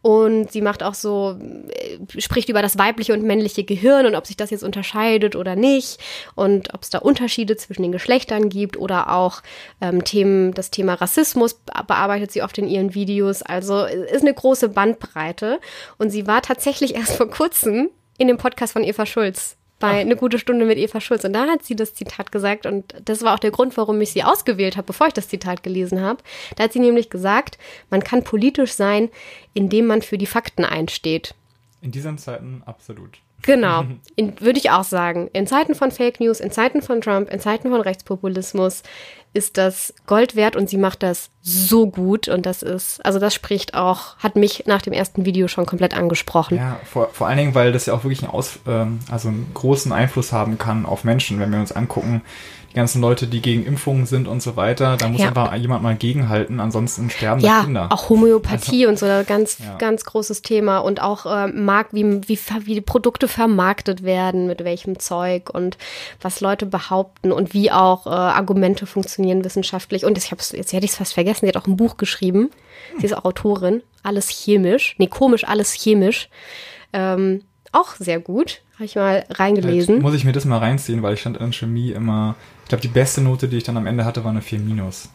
Und 0.00 0.52
sie 0.52 0.62
macht 0.62 0.82
auch 0.82 0.94
so, 0.94 1.38
äh, 1.40 2.20
spricht 2.20 2.48
über 2.48 2.62
das 2.62 2.78
weibliche 2.78 3.12
und 3.12 3.24
männliche 3.24 3.64
Gehirn 3.64 4.06
und 4.06 4.14
ob 4.14 4.26
sich 4.26 4.36
das 4.36 4.50
jetzt 4.50 4.62
unterscheidet 4.62 5.34
oder 5.34 5.56
nicht 5.56 5.98
und 6.36 6.72
ob 6.72 6.82
es 6.82 6.90
da 6.90 6.98
Unterschiede 6.98 7.56
zwischen 7.56 7.82
den 7.82 7.92
Geschlechtern 7.92 8.48
gibt 8.48 8.76
oder 8.76 9.12
auch 9.12 9.42
ähm, 9.80 10.04
Themen, 10.04 10.54
das 10.54 10.70
Thema 10.70 10.94
Rassismus 10.94 11.54
bearbeitet 11.86 12.30
sie 12.30 12.42
oft 12.42 12.56
in 12.58 12.68
ihren 12.68 12.94
Videos. 12.94 13.42
Also 13.42 13.84
ist 13.84 14.22
eine 14.22 14.34
große 14.34 14.68
Bandbreite. 14.68 15.58
Und 15.98 16.10
sie 16.10 16.26
war 16.26 16.42
tatsächlich 16.42 16.94
erst 16.94 17.16
vor 17.16 17.28
kurzem 17.28 17.90
in 18.18 18.28
dem 18.28 18.38
Podcast 18.38 18.72
von 18.72 18.84
Eva 18.84 19.04
Schulz 19.04 19.57
bei 19.78 19.90
Ach. 19.90 20.00
eine 20.00 20.16
gute 20.16 20.38
Stunde 20.38 20.64
mit 20.64 20.78
Eva 20.78 21.00
Schulz. 21.00 21.24
Und 21.24 21.32
da 21.32 21.46
hat 21.46 21.64
sie 21.64 21.76
das 21.76 21.94
Zitat 21.94 22.32
gesagt 22.32 22.66
und 22.66 22.94
das 23.04 23.22
war 23.22 23.34
auch 23.34 23.38
der 23.38 23.50
Grund, 23.50 23.76
warum 23.76 24.00
ich 24.00 24.10
sie 24.10 24.24
ausgewählt 24.24 24.76
habe, 24.76 24.86
bevor 24.86 25.08
ich 25.08 25.12
das 25.12 25.28
Zitat 25.28 25.62
gelesen 25.62 26.00
habe. 26.00 26.22
Da 26.56 26.64
hat 26.64 26.72
sie 26.72 26.80
nämlich 26.80 27.10
gesagt, 27.10 27.58
man 27.90 28.02
kann 28.02 28.24
politisch 28.24 28.72
sein, 28.72 29.08
indem 29.54 29.86
man 29.86 30.02
für 30.02 30.18
die 30.18 30.26
Fakten 30.26 30.64
einsteht. 30.64 31.34
In 31.80 31.92
diesen 31.92 32.18
Zeiten 32.18 32.62
absolut. 32.66 33.18
Genau, 33.42 33.84
würde 34.16 34.58
ich 34.58 34.70
auch 34.70 34.84
sagen. 34.84 35.28
In 35.32 35.46
Zeiten 35.46 35.74
von 35.74 35.90
Fake 35.90 36.20
News, 36.20 36.40
in 36.40 36.50
Zeiten 36.50 36.82
von 36.82 37.00
Trump, 37.00 37.30
in 37.30 37.40
Zeiten 37.40 37.70
von 37.70 37.80
Rechtspopulismus 37.80 38.82
ist 39.34 39.58
das 39.58 39.94
Gold 40.06 40.36
wert 40.36 40.56
und 40.56 40.70
sie 40.70 40.78
macht 40.78 41.02
das 41.02 41.30
so 41.42 41.86
gut 41.86 42.28
und 42.28 42.46
das 42.46 42.62
ist, 42.62 43.04
also 43.04 43.18
das 43.18 43.34
spricht 43.34 43.74
auch, 43.74 44.16
hat 44.16 44.36
mich 44.36 44.64
nach 44.66 44.82
dem 44.82 44.92
ersten 44.92 45.24
Video 45.24 45.48
schon 45.48 45.66
komplett 45.66 45.94
angesprochen. 45.94 46.56
Ja, 46.56 46.80
vor, 46.84 47.10
vor 47.12 47.26
allen 47.26 47.38
Dingen, 47.38 47.54
weil 47.54 47.70
das 47.70 47.86
ja 47.86 47.94
auch 47.94 48.04
wirklich 48.04 48.22
einen, 48.22 48.32
Aus, 48.32 48.58
ähm, 48.66 49.00
also 49.10 49.28
einen 49.28 49.50
großen 49.52 49.92
Einfluss 49.92 50.32
haben 50.32 50.58
kann 50.58 50.86
auf 50.86 51.04
Menschen, 51.04 51.38
wenn 51.40 51.52
wir 51.52 51.60
uns 51.60 51.72
angucken, 51.72 52.22
die 52.70 52.74
ganzen 52.74 53.00
Leute, 53.00 53.26
die 53.26 53.40
gegen 53.40 53.64
Impfungen 53.64 54.06
sind 54.06 54.28
und 54.28 54.42
so 54.42 54.56
weiter. 54.56 54.96
Da 54.96 55.08
muss 55.08 55.20
ja. 55.20 55.28
einfach 55.28 55.54
jemand 55.54 55.82
mal 55.82 55.96
gegenhalten, 55.96 56.60
ansonsten 56.60 57.08
sterben 57.08 57.40
ja, 57.40 57.62
Kinder. 57.64 57.88
Ja, 57.90 57.90
auch 57.90 58.08
Homöopathie 58.10 58.86
also, 58.86 58.88
und 58.88 58.98
so 58.98 59.06
ein 59.06 59.26
ganz, 59.26 59.58
ja. 59.58 59.76
ganz 59.78 60.04
großes 60.04 60.42
Thema 60.42 60.78
und 60.78 61.00
auch 61.00 61.24
äh, 61.26 61.48
Markt, 61.48 61.94
wie, 61.94 62.04
wie, 62.28 62.38
wie 62.64 62.74
die 62.74 62.80
Produkte 62.80 63.26
vermarktet 63.26 64.02
werden, 64.02 64.46
mit 64.46 64.64
welchem 64.64 64.98
Zeug 64.98 65.50
und 65.50 65.78
was 66.20 66.40
Leute 66.40 66.66
behaupten 66.66 67.32
und 67.32 67.54
wie 67.54 67.70
auch 67.72 68.06
äh, 68.06 68.10
Argumente 68.10 68.86
funktionieren 68.86 69.44
wissenschaftlich. 69.44 70.04
Und 70.04 70.18
ich 70.18 70.30
habe 70.30 70.42
jetzt 70.52 70.72
hätte 70.72 70.84
ich 70.84 70.92
es 70.92 70.96
fast 70.96 71.14
vergessen, 71.14 71.46
sie 71.46 71.48
hat 71.48 71.56
auch 71.56 71.66
ein 71.66 71.76
Buch 71.76 71.96
geschrieben. 71.96 72.50
Sie 72.98 73.06
ist 73.06 73.16
auch 73.16 73.24
Autorin, 73.24 73.82
alles 74.02 74.28
chemisch, 74.28 74.94
nee, 74.98 75.08
komisch, 75.08 75.44
alles 75.44 75.72
chemisch. 75.72 76.28
Ähm, 76.92 77.42
auch 77.72 77.94
sehr 77.96 78.18
gut. 78.18 78.62
Habe 78.74 78.84
ich 78.84 78.94
mal 78.94 79.24
reingelesen. 79.30 79.96
Jetzt 79.96 80.02
muss 80.02 80.14
ich 80.14 80.24
mir 80.24 80.32
das 80.32 80.44
mal 80.44 80.58
reinziehen, 80.58 81.02
weil 81.02 81.14
ich 81.14 81.20
stand 81.20 81.36
in 81.38 81.52
Chemie 81.52 81.90
immer 81.90 82.36
ich 82.68 82.70
glaube, 82.70 82.82
die 82.82 82.88
beste 82.88 83.22
Note, 83.22 83.48
die 83.48 83.56
ich 83.56 83.64
dann 83.64 83.78
am 83.78 83.86
Ende 83.86 84.04
hatte, 84.04 84.24
war 84.24 84.30
eine 84.30 84.42
4 84.42 84.58
minus. 84.58 85.08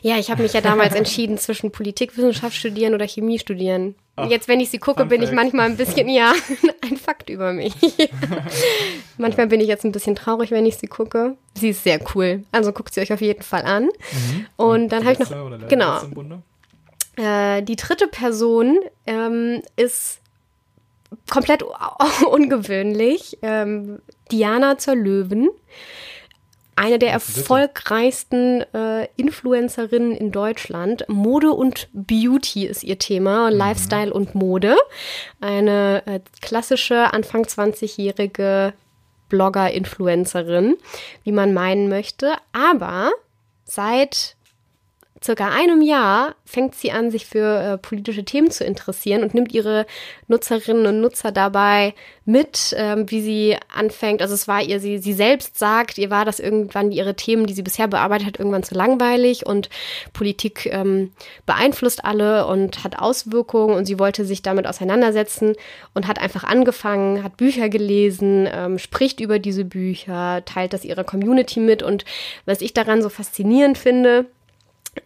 Ja, 0.00 0.16
ich 0.16 0.30
habe 0.30 0.42
mich 0.42 0.54
ja 0.54 0.62
damals 0.62 0.94
entschieden 0.94 1.36
zwischen 1.36 1.70
Politikwissenschaft 1.70 2.56
studieren 2.56 2.94
oder 2.94 3.06
Chemie 3.06 3.38
studieren. 3.38 3.94
Ach, 4.16 4.30
Jetzt, 4.30 4.48
wenn 4.48 4.58
ich 4.58 4.70
sie 4.70 4.78
gucke, 4.78 5.04
bin 5.04 5.22
ich 5.22 5.32
manchmal 5.32 5.66
ein 5.66 5.76
bisschen, 5.76 6.08
ja, 6.08 6.32
ein 6.82 6.96
Fakt 6.96 7.28
über 7.28 7.52
mich. 7.52 7.74
manchmal 9.18 9.48
bin 9.48 9.60
ich 9.60 9.68
jetzt 9.68 9.84
ein 9.84 9.92
bisschen 9.92 10.16
traurig, 10.16 10.50
wenn 10.50 10.64
ich 10.64 10.78
sie 10.78 10.86
gucke. 10.86 11.36
Sie 11.52 11.68
ist 11.68 11.84
sehr 11.84 12.00
cool. 12.14 12.44
Also 12.52 12.72
guckt 12.72 12.94
sie 12.94 13.02
euch 13.02 13.12
auf 13.12 13.20
jeden 13.20 13.42
Fall 13.42 13.64
an. 13.66 13.82
Mhm. 13.82 14.46
Und, 14.56 14.88
dann 14.92 15.04
habe 15.04 15.12
ich 15.12 15.18
noch, 15.18 15.68
genau. 15.68 16.00
Äh, 17.16 17.62
die 17.64 17.76
dritte 17.76 18.06
Person 18.06 18.78
ähm, 19.04 19.60
ist 19.76 20.20
komplett 21.28 21.62
ungewöhnlich. 22.30 23.36
Ähm, 23.42 23.98
Diana 24.30 24.78
zur 24.78 24.94
Löwen 24.94 25.50
eine 26.76 26.98
der 26.98 27.10
erfolgreichsten 27.10 28.60
äh, 28.74 29.08
Influencerinnen 29.16 30.12
in 30.12 30.30
Deutschland. 30.30 31.04
Mode 31.08 31.52
und 31.52 31.88
Beauty 31.94 32.66
ist 32.66 32.84
ihr 32.84 32.98
Thema, 32.98 33.50
mhm. 33.50 33.56
Lifestyle 33.56 34.12
und 34.12 34.34
Mode. 34.34 34.76
Eine 35.40 36.06
äh, 36.06 36.20
klassische 36.42 37.12
Anfang 37.14 37.44
20-jährige 37.44 38.74
Blogger-Influencerin, 39.30 40.76
wie 41.24 41.32
man 41.32 41.54
meinen 41.54 41.88
möchte. 41.88 42.34
Aber 42.52 43.10
seit 43.64 44.35
circa 45.26 45.48
einem 45.48 45.82
Jahr 45.82 46.36
fängt 46.44 46.76
sie 46.76 46.92
an, 46.92 47.10
sich 47.10 47.26
für 47.26 47.60
äh, 47.60 47.78
politische 47.78 48.24
Themen 48.24 48.50
zu 48.50 48.64
interessieren 48.64 49.22
und 49.22 49.34
nimmt 49.34 49.52
ihre 49.52 49.84
Nutzerinnen 50.28 50.86
und 50.86 51.00
Nutzer 51.00 51.32
dabei 51.32 51.94
mit, 52.24 52.74
ähm, 52.76 53.10
wie 53.10 53.20
sie 53.20 53.56
anfängt. 53.74 54.22
Also 54.22 54.34
es 54.34 54.46
war 54.46 54.62
ihr, 54.62 54.80
sie, 54.80 54.98
sie 54.98 55.12
selbst 55.12 55.58
sagt, 55.58 55.98
ihr 55.98 56.10
war 56.10 56.24
das 56.24 56.38
irgendwann 56.38 56.92
ihre 56.92 57.14
Themen, 57.14 57.46
die 57.46 57.54
sie 57.54 57.62
bisher 57.62 57.88
bearbeitet 57.88 58.26
hat, 58.26 58.38
irgendwann 58.38 58.62
zu 58.62 58.74
langweilig 58.74 59.44
und 59.44 59.68
Politik 60.12 60.66
ähm, 60.66 61.12
beeinflusst 61.44 62.04
alle 62.04 62.46
und 62.46 62.84
hat 62.84 62.98
Auswirkungen 62.98 63.74
und 63.74 63.86
sie 63.86 63.98
wollte 63.98 64.24
sich 64.24 64.42
damit 64.42 64.66
auseinandersetzen 64.66 65.54
und 65.92 66.06
hat 66.06 66.20
einfach 66.20 66.44
angefangen, 66.44 67.22
hat 67.24 67.36
Bücher 67.36 67.68
gelesen, 67.68 68.48
ähm, 68.50 68.78
spricht 68.78 69.20
über 69.20 69.40
diese 69.40 69.64
Bücher, 69.64 70.44
teilt 70.44 70.72
das 70.72 70.84
ihrer 70.84 71.04
Community 71.04 71.58
mit 71.58 71.82
und 71.82 72.04
was 72.44 72.60
ich 72.60 72.72
daran 72.72 73.02
so 73.02 73.08
faszinierend 73.08 73.76
finde, 73.76 74.26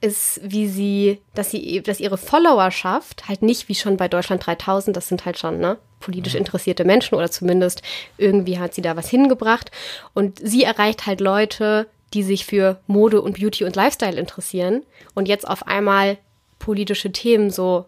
ist, 0.01 0.41
wie 0.43 0.69
sie, 0.69 1.21
dass 1.35 1.51
sie, 1.51 1.83
dass 1.83 2.01
ihre 2.01 2.19
Followerschaft 2.19 3.29
halt 3.29 3.43
nicht 3.43 3.69
wie 3.69 3.75
schon 3.75 3.97
bei 3.97 4.09
Deutschland 4.09 4.45
3000, 4.47 4.97
das 4.97 5.09
sind 5.09 5.25
halt 5.25 5.39
schon, 5.39 5.59
ne, 5.59 5.79
politisch 6.01 6.35
interessierte 6.35 6.85
Menschen 6.85 7.15
oder 7.15 7.31
zumindest 7.31 7.83
irgendwie 8.19 8.59
hat 8.59 8.75
sie 8.75 8.83
da 8.83 8.97
was 8.97 9.09
hingebracht. 9.09 9.71
Und 10.15 10.39
sie 10.43 10.65
erreicht 10.65 11.07
halt 11.07 11.21
Leute, 11.21 11.87
die 12.15 12.23
sich 12.23 12.47
für 12.47 12.81
Mode 12.87 13.21
und 13.21 13.39
Beauty 13.39 13.65
und 13.65 13.77
Lifestyle 13.77 14.19
interessieren 14.19 14.83
und 15.15 15.29
jetzt 15.29 15.47
auf 15.47 15.67
einmal 15.67 16.19
politische 16.59 17.13
Themen 17.13 17.51
so 17.51 17.87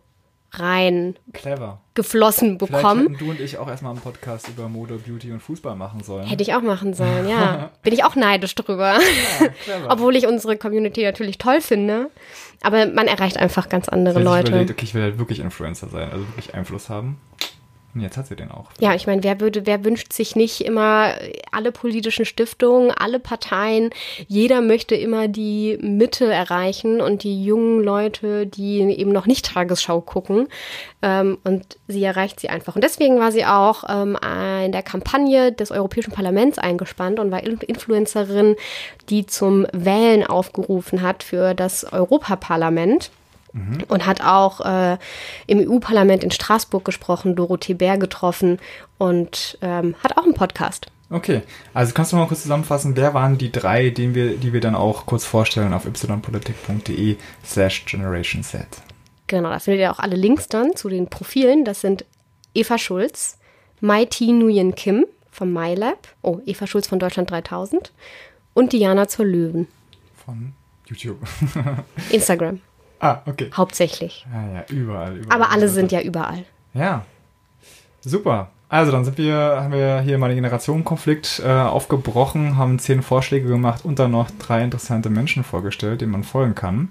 rein 0.52 1.16
Clever. 1.32 1.80
geflossen 1.94 2.58
Vielleicht 2.58 2.72
bekommen. 2.72 3.00
hätten 3.02 3.18
du 3.18 3.30
und 3.30 3.40
ich 3.40 3.56
auch 3.58 3.68
erstmal 3.68 3.92
einen 3.92 4.02
Podcast 4.02 4.48
über 4.48 4.68
Mode, 4.68 4.94
Beauty 4.98 5.32
und 5.32 5.40
Fußball 5.40 5.76
machen 5.76 6.02
sollen. 6.02 6.26
Hätte 6.26 6.42
ich 6.42 6.54
auch 6.54 6.62
machen 6.62 6.94
sollen, 6.94 7.28
ja. 7.28 7.70
Bin 7.82 7.92
ich 7.92 8.04
auch 8.04 8.16
neidisch 8.16 8.54
drüber. 8.54 8.98
Ja. 9.66 9.76
Obwohl 9.88 10.14
ich 10.16 10.26
unsere 10.26 10.56
Community 10.56 11.02
natürlich 11.04 11.38
toll 11.38 11.60
finde. 11.60 12.10
Aber 12.62 12.86
man 12.86 13.06
erreicht 13.06 13.38
einfach 13.38 13.68
ganz 13.68 13.88
andere 13.88 14.22
Leute. 14.22 14.48
Überlegt, 14.50 14.70
okay, 14.70 14.84
ich 14.84 14.94
will 14.94 15.02
halt 15.02 15.18
wirklich 15.18 15.40
Influencer 15.40 15.88
sein, 15.88 16.10
also 16.10 16.26
wirklich 16.28 16.54
Einfluss 16.54 16.88
haben. 16.88 17.18
Jetzt 17.94 18.16
hat 18.16 18.26
sie 18.26 18.36
den 18.36 18.50
auch. 18.50 18.70
Ja, 18.80 18.94
ich 18.94 19.06
meine, 19.06 19.22
wer 19.22 19.38
würde, 19.38 19.66
wer 19.66 19.84
wünscht 19.84 20.14
sich 20.14 20.34
nicht 20.34 20.62
immer 20.64 21.12
alle 21.50 21.72
politischen 21.72 22.24
Stiftungen, 22.24 22.90
alle 22.90 23.18
Parteien? 23.18 23.90
Jeder 24.28 24.62
möchte 24.62 24.94
immer 24.94 25.28
die 25.28 25.76
Mitte 25.82 26.24
erreichen 26.24 27.02
und 27.02 27.22
die 27.22 27.44
jungen 27.44 27.84
Leute, 27.84 28.46
die 28.46 28.80
eben 28.80 29.12
noch 29.12 29.26
nicht 29.26 29.52
Tagesschau 29.52 30.00
gucken. 30.00 30.48
Ähm, 31.02 31.36
und 31.44 31.76
sie 31.86 32.02
erreicht 32.02 32.40
sie 32.40 32.48
einfach. 32.48 32.76
Und 32.76 32.82
deswegen 32.82 33.20
war 33.20 33.30
sie 33.30 33.44
auch 33.44 33.84
ähm, 33.88 34.16
in 34.64 34.72
der 34.72 34.82
Kampagne 34.82 35.52
des 35.52 35.70
Europäischen 35.70 36.12
Parlaments 36.12 36.58
eingespannt 36.58 37.20
und 37.20 37.30
war 37.30 37.42
In- 37.42 37.58
Influencerin, 37.58 38.56
die 39.10 39.26
zum 39.26 39.66
Wählen 39.72 40.26
aufgerufen 40.26 41.02
hat 41.02 41.22
für 41.22 41.52
das 41.52 41.92
Europaparlament. 41.92 43.10
Und 43.88 44.06
hat 44.06 44.22
auch 44.22 44.60
äh, 44.60 44.96
im 45.46 45.58
EU-Parlament 45.68 46.24
in 46.24 46.30
Straßburg 46.30 46.84
gesprochen, 46.84 47.36
Dorothee 47.36 47.74
Bär 47.74 47.98
getroffen 47.98 48.58
und 48.98 49.58
ähm, 49.60 49.94
hat 50.02 50.16
auch 50.16 50.24
einen 50.24 50.34
Podcast. 50.34 50.86
Okay, 51.10 51.42
also 51.74 51.92
kannst 51.92 52.12
du 52.12 52.16
mal 52.16 52.26
kurz 52.26 52.40
zusammenfassen, 52.42 52.96
wer 52.96 53.12
waren 53.12 53.36
die 53.36 53.52
drei, 53.52 53.90
den 53.90 54.14
wir, 54.14 54.38
die 54.38 54.54
wir 54.54 54.62
dann 54.62 54.74
auch 54.74 55.04
kurz 55.04 55.26
vorstellen 55.26 55.74
auf 55.74 55.84
ypolitik.de 55.84 57.16
slash 57.44 57.84
Generation 57.84 58.42
Z? 58.42 58.66
Genau, 59.26 59.50
da 59.50 59.58
findet 59.58 59.82
ihr 59.82 59.92
auch 59.92 59.98
alle 59.98 60.16
Links 60.16 60.48
dann 60.48 60.74
zu 60.74 60.88
den 60.88 61.08
Profilen. 61.08 61.66
Das 61.66 61.82
sind 61.82 62.06
Eva 62.54 62.78
Schulz, 62.78 63.38
Mai 63.80 64.06
T. 64.06 64.32
Nguyen 64.32 64.74
Kim 64.74 65.04
vom 65.30 65.52
MyLab, 65.52 66.08
oh, 66.22 66.40
Eva 66.46 66.66
Schulz 66.66 66.86
von 66.86 66.98
Deutschland 66.98 67.30
3000 67.30 67.92
und 68.54 68.72
Diana 68.72 69.08
zur 69.08 69.26
Löwen. 69.26 69.68
Von 70.24 70.54
YouTube. 70.86 71.18
Instagram, 72.10 72.60
ah, 73.02 73.22
okay. 73.26 73.50
hauptsächlich. 73.54 74.26
Ja, 74.32 74.54
ja, 74.54 74.64
überall, 74.70 75.16
überall. 75.16 75.36
Aber 75.36 75.52
alle 75.52 75.68
sind 75.68 75.92
ja 75.92 76.00
überall. 76.00 76.44
Ja. 76.72 77.04
Super. 78.00 78.50
Also 78.68 78.90
dann 78.90 79.04
sind 79.04 79.18
wir, 79.18 79.36
haben 79.36 79.72
wir 79.72 80.00
hier 80.00 80.16
mal 80.16 80.28
den 80.28 80.36
Generationenkonflikt 80.36 81.42
äh, 81.44 81.50
aufgebrochen, 81.50 82.56
haben 82.56 82.78
zehn 82.78 83.02
Vorschläge 83.02 83.46
gemacht 83.46 83.84
und 83.84 83.98
dann 83.98 84.12
noch 84.12 84.30
drei 84.38 84.64
interessante 84.64 85.10
Menschen 85.10 85.44
vorgestellt, 85.44 86.00
denen 86.00 86.12
man 86.12 86.24
folgen 86.24 86.54
kann. 86.54 86.88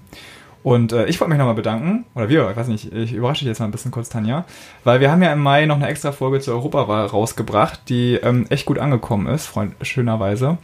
Und 0.62 0.92
äh, 0.92 1.06
ich 1.06 1.20
wollte 1.20 1.30
mich 1.30 1.38
nochmal 1.38 1.56
bedanken, 1.56 2.04
oder 2.14 2.28
wir, 2.28 2.48
ich 2.48 2.56
weiß 2.56 2.68
nicht, 2.68 2.92
ich 2.92 3.12
überrasche 3.12 3.40
dich 3.40 3.48
jetzt 3.48 3.58
mal 3.58 3.64
ein 3.64 3.72
bisschen 3.72 3.90
kurz, 3.90 4.08
Tanja, 4.08 4.44
weil 4.84 5.00
wir 5.00 5.10
haben 5.10 5.22
ja 5.22 5.32
im 5.32 5.40
Mai 5.40 5.66
noch 5.66 5.74
eine 5.74 5.88
extra 5.88 6.12
Folge 6.12 6.38
zur 6.38 6.54
Europawahl 6.54 7.06
rausgebracht, 7.06 7.88
die 7.88 8.14
ähm, 8.14 8.46
echt 8.48 8.66
gut 8.66 8.78
angekommen 8.78 9.26
ist, 9.26 9.46
freund 9.46 9.74
schönerweise. 9.82 10.58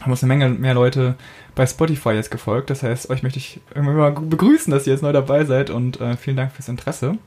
Haben 0.00 0.10
uns 0.10 0.22
eine 0.24 0.34
Menge 0.34 0.48
mehr 0.48 0.74
Leute 0.74 1.14
bei 1.56 1.66
Spotify 1.66 2.10
jetzt 2.10 2.30
gefolgt. 2.30 2.70
Das 2.70 2.84
heißt, 2.84 3.10
euch 3.10 3.24
möchte 3.24 3.40
ich 3.40 3.60
mal 3.74 4.12
begrüßen, 4.12 4.70
dass 4.70 4.86
ihr 4.86 4.92
jetzt 4.92 5.02
neu 5.02 5.12
dabei 5.12 5.44
seid 5.44 5.70
und 5.70 6.00
äh, 6.00 6.16
vielen 6.16 6.36
Dank 6.36 6.52
fürs 6.52 6.68
Interesse. 6.68 7.18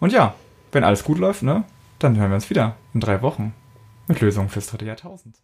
Und 0.00 0.12
ja, 0.12 0.34
wenn 0.72 0.84
alles 0.84 1.04
gut 1.04 1.18
läuft, 1.18 1.42
ne, 1.42 1.64
dann 1.98 2.16
hören 2.16 2.30
wir 2.30 2.36
uns 2.36 2.48
wieder 2.48 2.76
in 2.94 3.00
drei 3.00 3.20
Wochen 3.20 3.52
mit 4.06 4.20
Lösungen 4.20 4.48
fürs 4.48 4.68
dritte 4.68 4.86
Jahrtausend. 4.86 5.36